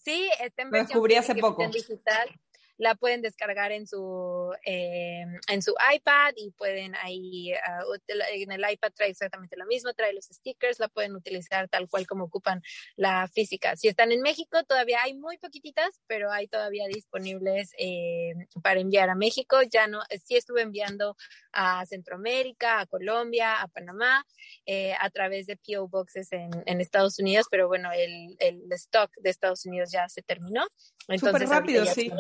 Sí, 0.04 0.30
está 0.42 0.64
en 0.64 0.72
Lo 0.72 0.78
descubrí 0.80 1.16
hace 1.16 1.36
poco. 1.36 1.68
Digital 1.70 2.30
la 2.78 2.96
pueden 2.96 3.22
descargar 3.22 3.72
en 3.72 3.88
su, 3.88 4.54
eh, 4.66 5.26
en 5.48 5.62
su 5.62 5.74
iPad 5.94 6.34
y 6.36 6.52
pueden 6.52 6.96
ahí, 6.96 7.54
ah, 7.54 7.82
en 8.08 8.52
el 8.52 8.72
iPad 8.72 8.92
trae 8.96 9.10
exactamente 9.10 9.58
lo 9.58 9.66
mismo, 9.66 9.94
trae 9.94 10.14
los 10.14 10.26
stickers, 10.26 10.80
la 10.80 10.88
pueden 10.88 11.16
utilizar 11.16 11.68
tal 11.70 11.90
cual 11.90 12.06
como 12.06 12.26
ocupan 12.26 12.62
la 12.96 13.28
física. 13.28 13.76
Si 13.76 13.88
están 13.88 14.12
en 14.12 14.22
México, 14.22 14.64
todavía 14.64 15.02
hay 15.02 15.14
muy 15.16 15.38
poquititas, 15.38 16.00
pero 16.08 16.32
hay 16.32 16.48
todavía 16.48 16.88
disponibles 16.88 17.72
eh, 17.78 18.34
para 18.62 18.80
enviar 18.80 19.10
a 19.10 19.16
México. 19.16 19.62
Ya 19.64 19.88
no, 19.88 20.02
sí 20.26 20.36
estuve 20.36 20.62
enviando 20.62 21.16
a 21.60 21.84
Centroamérica, 21.88 22.82
a 22.82 22.86
Colombia, 22.86 23.60
a 23.60 23.68
Panamá, 23.68 24.24
eh, 24.68 24.94
a 25.00 25.10
través 25.10 25.48
de 25.48 25.58
PO 25.58 25.88
Boxes 25.88 26.32
en, 26.32 26.52
en, 26.68 26.82
Estados 26.82 27.18
Unidos, 27.18 27.48
pero 27.50 27.68
bueno, 27.68 27.92
el, 27.92 28.38
el 28.40 28.72
stock 28.74 29.12
de 29.18 29.32
Estados 29.32 29.66
Unidos 29.66 29.90
ya 29.92 30.08
se 30.08 30.22
terminó. 30.22 30.68
Entonces, 31.08 31.42
Súper 31.42 31.50
rápido, 31.50 31.86
sí. 31.86 32.12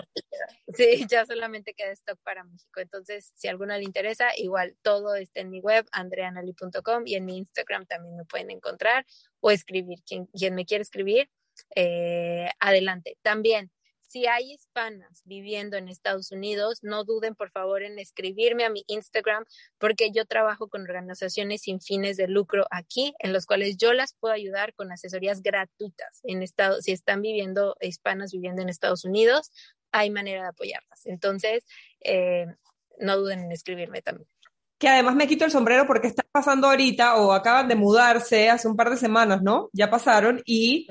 Sí, 0.76 1.06
ya 1.08 1.24
solamente 1.26 1.76
queda 1.76 1.92
stock 1.92 2.20
para 2.24 2.44
México. 2.44 2.80
Entonces, 2.80 3.32
si 3.36 3.48
a 3.48 3.52
alguna 3.52 3.78
le 3.78 3.84
interesa, 3.84 4.30
igual 4.36 4.76
todo 4.82 5.14
está 5.14 5.42
en 5.42 5.52
mi 5.52 5.60
web, 5.60 5.86
andreanali.com 5.92 7.04
y 7.06 7.14
en 7.14 7.26
mi 7.26 7.38
Instagram 7.38 7.86
también 7.86 8.18
me 8.18 8.26
pueden 8.26 8.50
encontrar 8.50 9.06
o 9.40 9.52
escribir. 9.52 10.00
Quien, 10.04 10.26
quien 10.28 10.56
me 10.56 10.66
quiere 10.66 10.82
escribir, 10.82 11.30
eh, 11.76 12.50
adelante. 12.60 13.18
También, 13.22 13.72
si 14.08 14.26
hay 14.26 14.54
hispanas 14.54 15.22
viviendo 15.26 15.78
en 15.78 15.90
Estados 15.90 16.32
Unidos, 16.32 16.80
no 16.82 17.04
duden 17.04 17.36
por 17.36 17.52
favor 17.52 17.84
en 17.84 18.00
escribirme 18.00 18.64
a 18.66 18.70
mi 18.70 18.84
Instagram 18.88 19.46
porque 19.78 20.12
yo 20.12 20.26
trabajo 20.26 20.70
con 20.70 20.82
organizaciones 20.82 21.62
sin 21.62 21.82
fines 21.82 22.18
de 22.18 22.28
lucro 22.28 22.66
aquí, 22.72 23.14
en 23.20 23.34
los 23.34 23.46
cuales 23.46 23.78
yo 23.78 23.94
las 23.94 24.14
puedo 24.14 24.34
ayudar 24.34 24.74
con 24.74 24.92
asesorías 24.92 25.42
gratuitas 25.42 26.22
en 26.24 26.42
estado, 26.42 26.82
si 26.82 26.92
están 26.92 27.22
viviendo 27.22 27.76
hispanas 27.82 28.32
viviendo 28.32 28.62
en 28.62 28.70
Estados 28.70 29.06
Unidos, 29.06 29.52
hay 29.92 30.10
manera 30.10 30.44
de 30.44 30.50
apoyarlas. 30.50 31.06
Entonces, 31.06 31.66
eh, 32.02 32.46
no 33.00 33.18
duden 33.18 33.40
en 33.40 33.52
escribirme 33.52 34.02
también. 34.02 34.30
Que 34.78 34.90
además 34.90 35.16
me 35.16 35.28
quito 35.28 35.44
el 35.44 35.52
sombrero 35.52 35.88
porque 35.88 36.08
está 36.08 36.24
pasando 36.32 36.68
ahorita 36.68 37.16
o 37.16 37.34
acaban 37.34 37.68
de 37.68 37.76
mudarse 37.76 38.50
hace 38.50 38.68
un 38.68 38.76
par 38.76 38.90
de 38.90 38.98
semanas, 38.98 39.42
¿no? 39.42 39.70
Ya 39.74 39.90
pasaron 39.90 40.42
y 40.46 40.88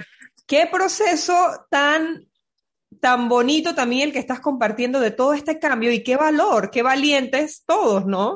qué 0.46 0.68
proceso 0.70 1.34
tan 1.70 2.26
tan 3.06 3.28
bonito 3.28 3.72
también 3.72 4.08
el 4.08 4.12
que 4.12 4.18
estás 4.18 4.40
compartiendo 4.40 4.98
de 4.98 5.12
todo 5.12 5.32
este 5.32 5.60
cambio 5.60 5.92
y 5.92 6.02
qué 6.02 6.16
valor, 6.16 6.72
qué 6.72 6.82
valientes 6.82 7.62
todos, 7.64 8.04
¿no? 8.04 8.34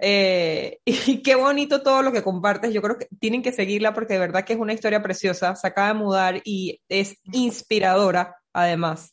Eh, 0.00 0.78
y 0.84 1.20
qué 1.20 1.34
bonito 1.34 1.82
todo 1.82 2.00
lo 2.00 2.12
que 2.12 2.22
compartes. 2.22 2.72
Yo 2.72 2.80
creo 2.80 2.96
que 2.96 3.08
tienen 3.18 3.42
que 3.42 3.50
seguirla 3.50 3.92
porque 3.92 4.12
de 4.12 4.20
verdad 4.20 4.44
que 4.44 4.52
es 4.52 4.60
una 4.60 4.72
historia 4.72 5.02
preciosa. 5.02 5.56
Se 5.56 5.66
acaba 5.66 5.88
de 5.88 5.94
mudar 5.94 6.40
y 6.44 6.80
es 6.88 7.16
inspiradora, 7.32 8.36
además. 8.52 9.10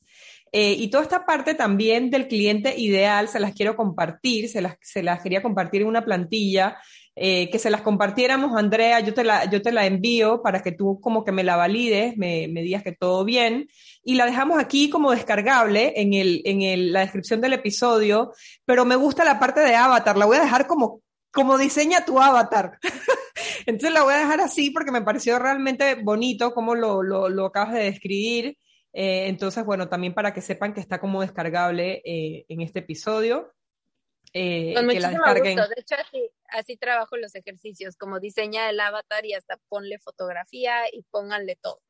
Eh, 0.52 0.74
y 0.74 0.92
toda 0.92 1.02
esta 1.02 1.26
parte 1.26 1.56
también 1.56 2.12
del 2.12 2.28
cliente 2.28 2.78
ideal 2.78 3.28
se 3.28 3.40
las 3.40 3.56
quiero 3.56 3.76
compartir, 3.76 4.50
se 4.50 4.62
las, 4.62 4.76
se 4.82 5.02
las 5.02 5.24
quería 5.24 5.42
compartir 5.42 5.82
en 5.82 5.88
una 5.88 6.06
plantilla, 6.06 6.78
eh, 7.16 7.50
que 7.50 7.60
se 7.60 7.70
las 7.70 7.82
compartiéramos, 7.82 8.58
Andrea, 8.58 9.00
yo 9.02 9.14
te, 9.14 9.24
la, 9.24 9.50
yo 9.50 9.62
te 9.62 9.72
la 9.72 9.86
envío 9.86 10.42
para 10.42 10.64
que 10.64 10.72
tú 10.72 11.00
como 11.02 11.24
que 11.26 11.32
me 11.32 11.44
la 11.44 11.58
valides, 11.58 12.16
me, 12.18 12.48
me 12.48 12.62
digas 12.62 12.84
que 12.84 12.94
todo 12.94 13.26
bien, 13.26 13.68
y 14.04 14.16
la 14.16 14.26
dejamos 14.26 14.60
aquí 14.60 14.90
como 14.90 15.12
descargable 15.12 15.94
en, 15.98 16.14
el, 16.14 16.42
en 16.46 16.62
el, 16.62 16.94
la 16.94 17.02
descripción 17.02 17.42
del 17.42 17.54
episodio, 17.54 18.32
pero 18.66 18.86
me 18.86 18.96
gusta 18.96 19.26
la 19.26 19.40
parte 19.40 19.60
de 19.60 19.76
avatar, 19.76 20.18
la 20.18 20.26
voy 20.26 20.38
a 20.38 20.42
dejar 20.42 20.68
como, 20.68 21.02
como 21.32 21.58
diseña 21.58 22.06
tu 22.06 22.20
avatar. 22.20 22.80
Entonces 23.66 23.94
la 23.94 24.04
voy 24.04 24.14
a 24.14 24.20
dejar 24.20 24.42
así 24.42 24.70
porque 24.70 24.92
me 24.92 25.02
pareció 25.02 25.38
realmente 25.40 25.96
bonito 25.96 26.54
como 26.54 26.76
lo, 26.76 27.04
lo, 27.04 27.30
lo 27.30 27.46
acabas 27.48 27.74
de 27.74 27.84
describir. 27.84 28.58
Eh, 28.94 29.28
entonces, 29.28 29.64
bueno, 29.66 29.88
también 29.88 30.14
para 30.14 30.34
que 30.34 30.42
sepan 30.42 30.74
que 30.74 30.82
está 30.82 31.00
como 31.00 31.22
descargable 31.22 32.02
eh, 32.06 32.46
en 32.50 32.62
este 32.62 32.80
episodio. 32.80 33.54
Eh, 34.34 34.74
Con 34.76 34.88
que. 34.88 35.00
Gusto. 35.00 35.68
De 35.68 35.76
hecho, 35.78 35.96
así, 35.96 36.30
así 36.50 36.78
trabajo 36.78 37.18
los 37.18 37.36
ejercicios, 37.36 37.98
como 37.98 38.20
diseña 38.20 38.70
el 38.70 38.80
avatar 38.80 39.26
y 39.26 39.34
hasta 39.34 39.58
ponle 39.70 40.00
fotografía 40.00 40.84
y 40.92 41.04
pónganle 41.04 41.58
todo. 41.62 41.82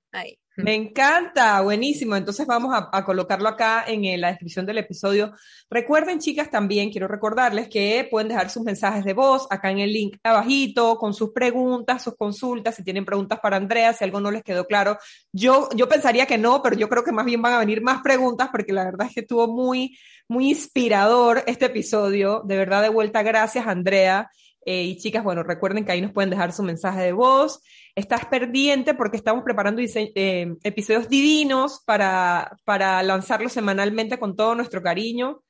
Me 0.57 0.75
encanta, 0.75 1.61
buenísimo. 1.61 2.15
Entonces 2.15 2.45
vamos 2.45 2.75
a, 2.75 3.05
colocarlo 3.05 3.47
acá 3.47 3.85
en, 3.87 4.19
la 4.19 4.27
descripción 4.27 4.65
del 4.65 4.79
episodio. 4.79 5.33
Recuerden, 5.69 6.19
chicas, 6.19 6.51
también 6.51 6.91
quiero 6.91 7.07
recordarles 7.07 7.69
que 7.69 8.07
pueden 8.11 8.27
dejar 8.27 8.49
sus 8.49 8.61
mensajes 8.63 9.05
de 9.05 9.13
voz 9.13 9.47
acá 9.49 9.71
en 9.71 9.79
el 9.79 9.93
link 9.93 10.17
abajito 10.23 10.97
con 10.97 11.13
sus 11.13 11.31
preguntas, 11.31 12.03
sus 12.03 12.15
consultas, 12.15 12.75
si 12.75 12.83
tienen 12.83 13.05
preguntas 13.05 13.39
para 13.39 13.55
Andrea, 13.55 13.93
si 13.93 14.03
algo 14.03 14.19
no 14.19 14.29
les 14.29 14.43
quedó 14.43 14.65
claro. 14.67 14.97
Yo, 15.31 15.69
yo 15.73 15.87
pensaría 15.87 16.25
que 16.25 16.37
no, 16.37 16.61
pero 16.61 16.75
yo 16.75 16.89
creo 16.89 17.03
que 17.03 17.13
más 17.13 17.25
bien 17.25 17.41
van 17.41 17.53
a 17.53 17.59
venir 17.59 17.81
más 17.81 18.01
preguntas 18.01 18.49
porque 18.51 18.73
la 18.73 18.83
verdad 18.83 19.07
es 19.07 19.13
que 19.13 19.21
estuvo 19.21 19.47
muy, 19.47 19.97
muy 20.31 20.49
inspirador 20.49 21.43
este 21.45 21.65
episodio. 21.65 22.41
De 22.45 22.55
verdad, 22.55 22.81
de 22.81 22.89
vuelta, 22.89 23.21
gracias, 23.21 23.67
Andrea. 23.67 24.31
Eh, 24.65 24.83
y 24.83 24.97
chicas, 24.97 25.23
bueno, 25.25 25.43
recuerden 25.43 25.83
que 25.83 25.91
ahí 25.91 26.01
nos 26.01 26.13
pueden 26.13 26.29
dejar 26.29 26.53
su 26.53 26.63
mensaje 26.63 27.01
de 27.01 27.11
voz. 27.11 27.61
Estás 27.95 28.25
pendiente 28.27 28.93
porque 28.93 29.17
estamos 29.17 29.43
preparando 29.43 29.81
eh, 29.81 30.55
episodios 30.63 31.09
divinos 31.09 31.81
para, 31.85 32.55
para 32.63 33.03
lanzarlos 33.03 33.51
semanalmente 33.51 34.17
con 34.17 34.37
todo 34.37 34.55
nuestro 34.55 34.81
cariño. 34.81 35.41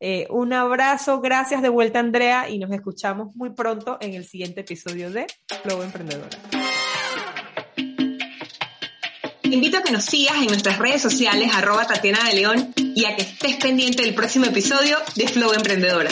Eh, 0.00 0.26
un 0.30 0.54
abrazo, 0.54 1.20
gracias 1.20 1.60
de 1.60 1.68
vuelta 1.68 1.98
Andrea 1.98 2.48
y 2.48 2.58
nos 2.58 2.70
escuchamos 2.70 3.36
muy 3.36 3.50
pronto 3.50 3.98
en 4.00 4.14
el 4.14 4.24
siguiente 4.24 4.62
episodio 4.62 5.10
de 5.10 5.26
Flow 5.62 5.82
Emprendedora. 5.82 6.38
Invito 9.52 9.78
a 9.78 9.82
que 9.82 9.92
nos 9.92 10.04
sigas 10.04 10.36
en 10.36 10.46
nuestras 10.46 10.78
redes 10.78 11.02
sociales 11.02 11.50
arroba 11.52 11.86
Tatiana 11.86 12.24
de 12.28 12.34
León 12.34 12.72
y 12.76 13.04
a 13.04 13.16
que 13.16 13.22
estés 13.22 13.56
pendiente 13.56 14.02
del 14.02 14.14
próximo 14.14 14.46
episodio 14.46 14.96
de 15.16 15.28
Flow 15.28 15.52
Emprendedora. 15.52 16.10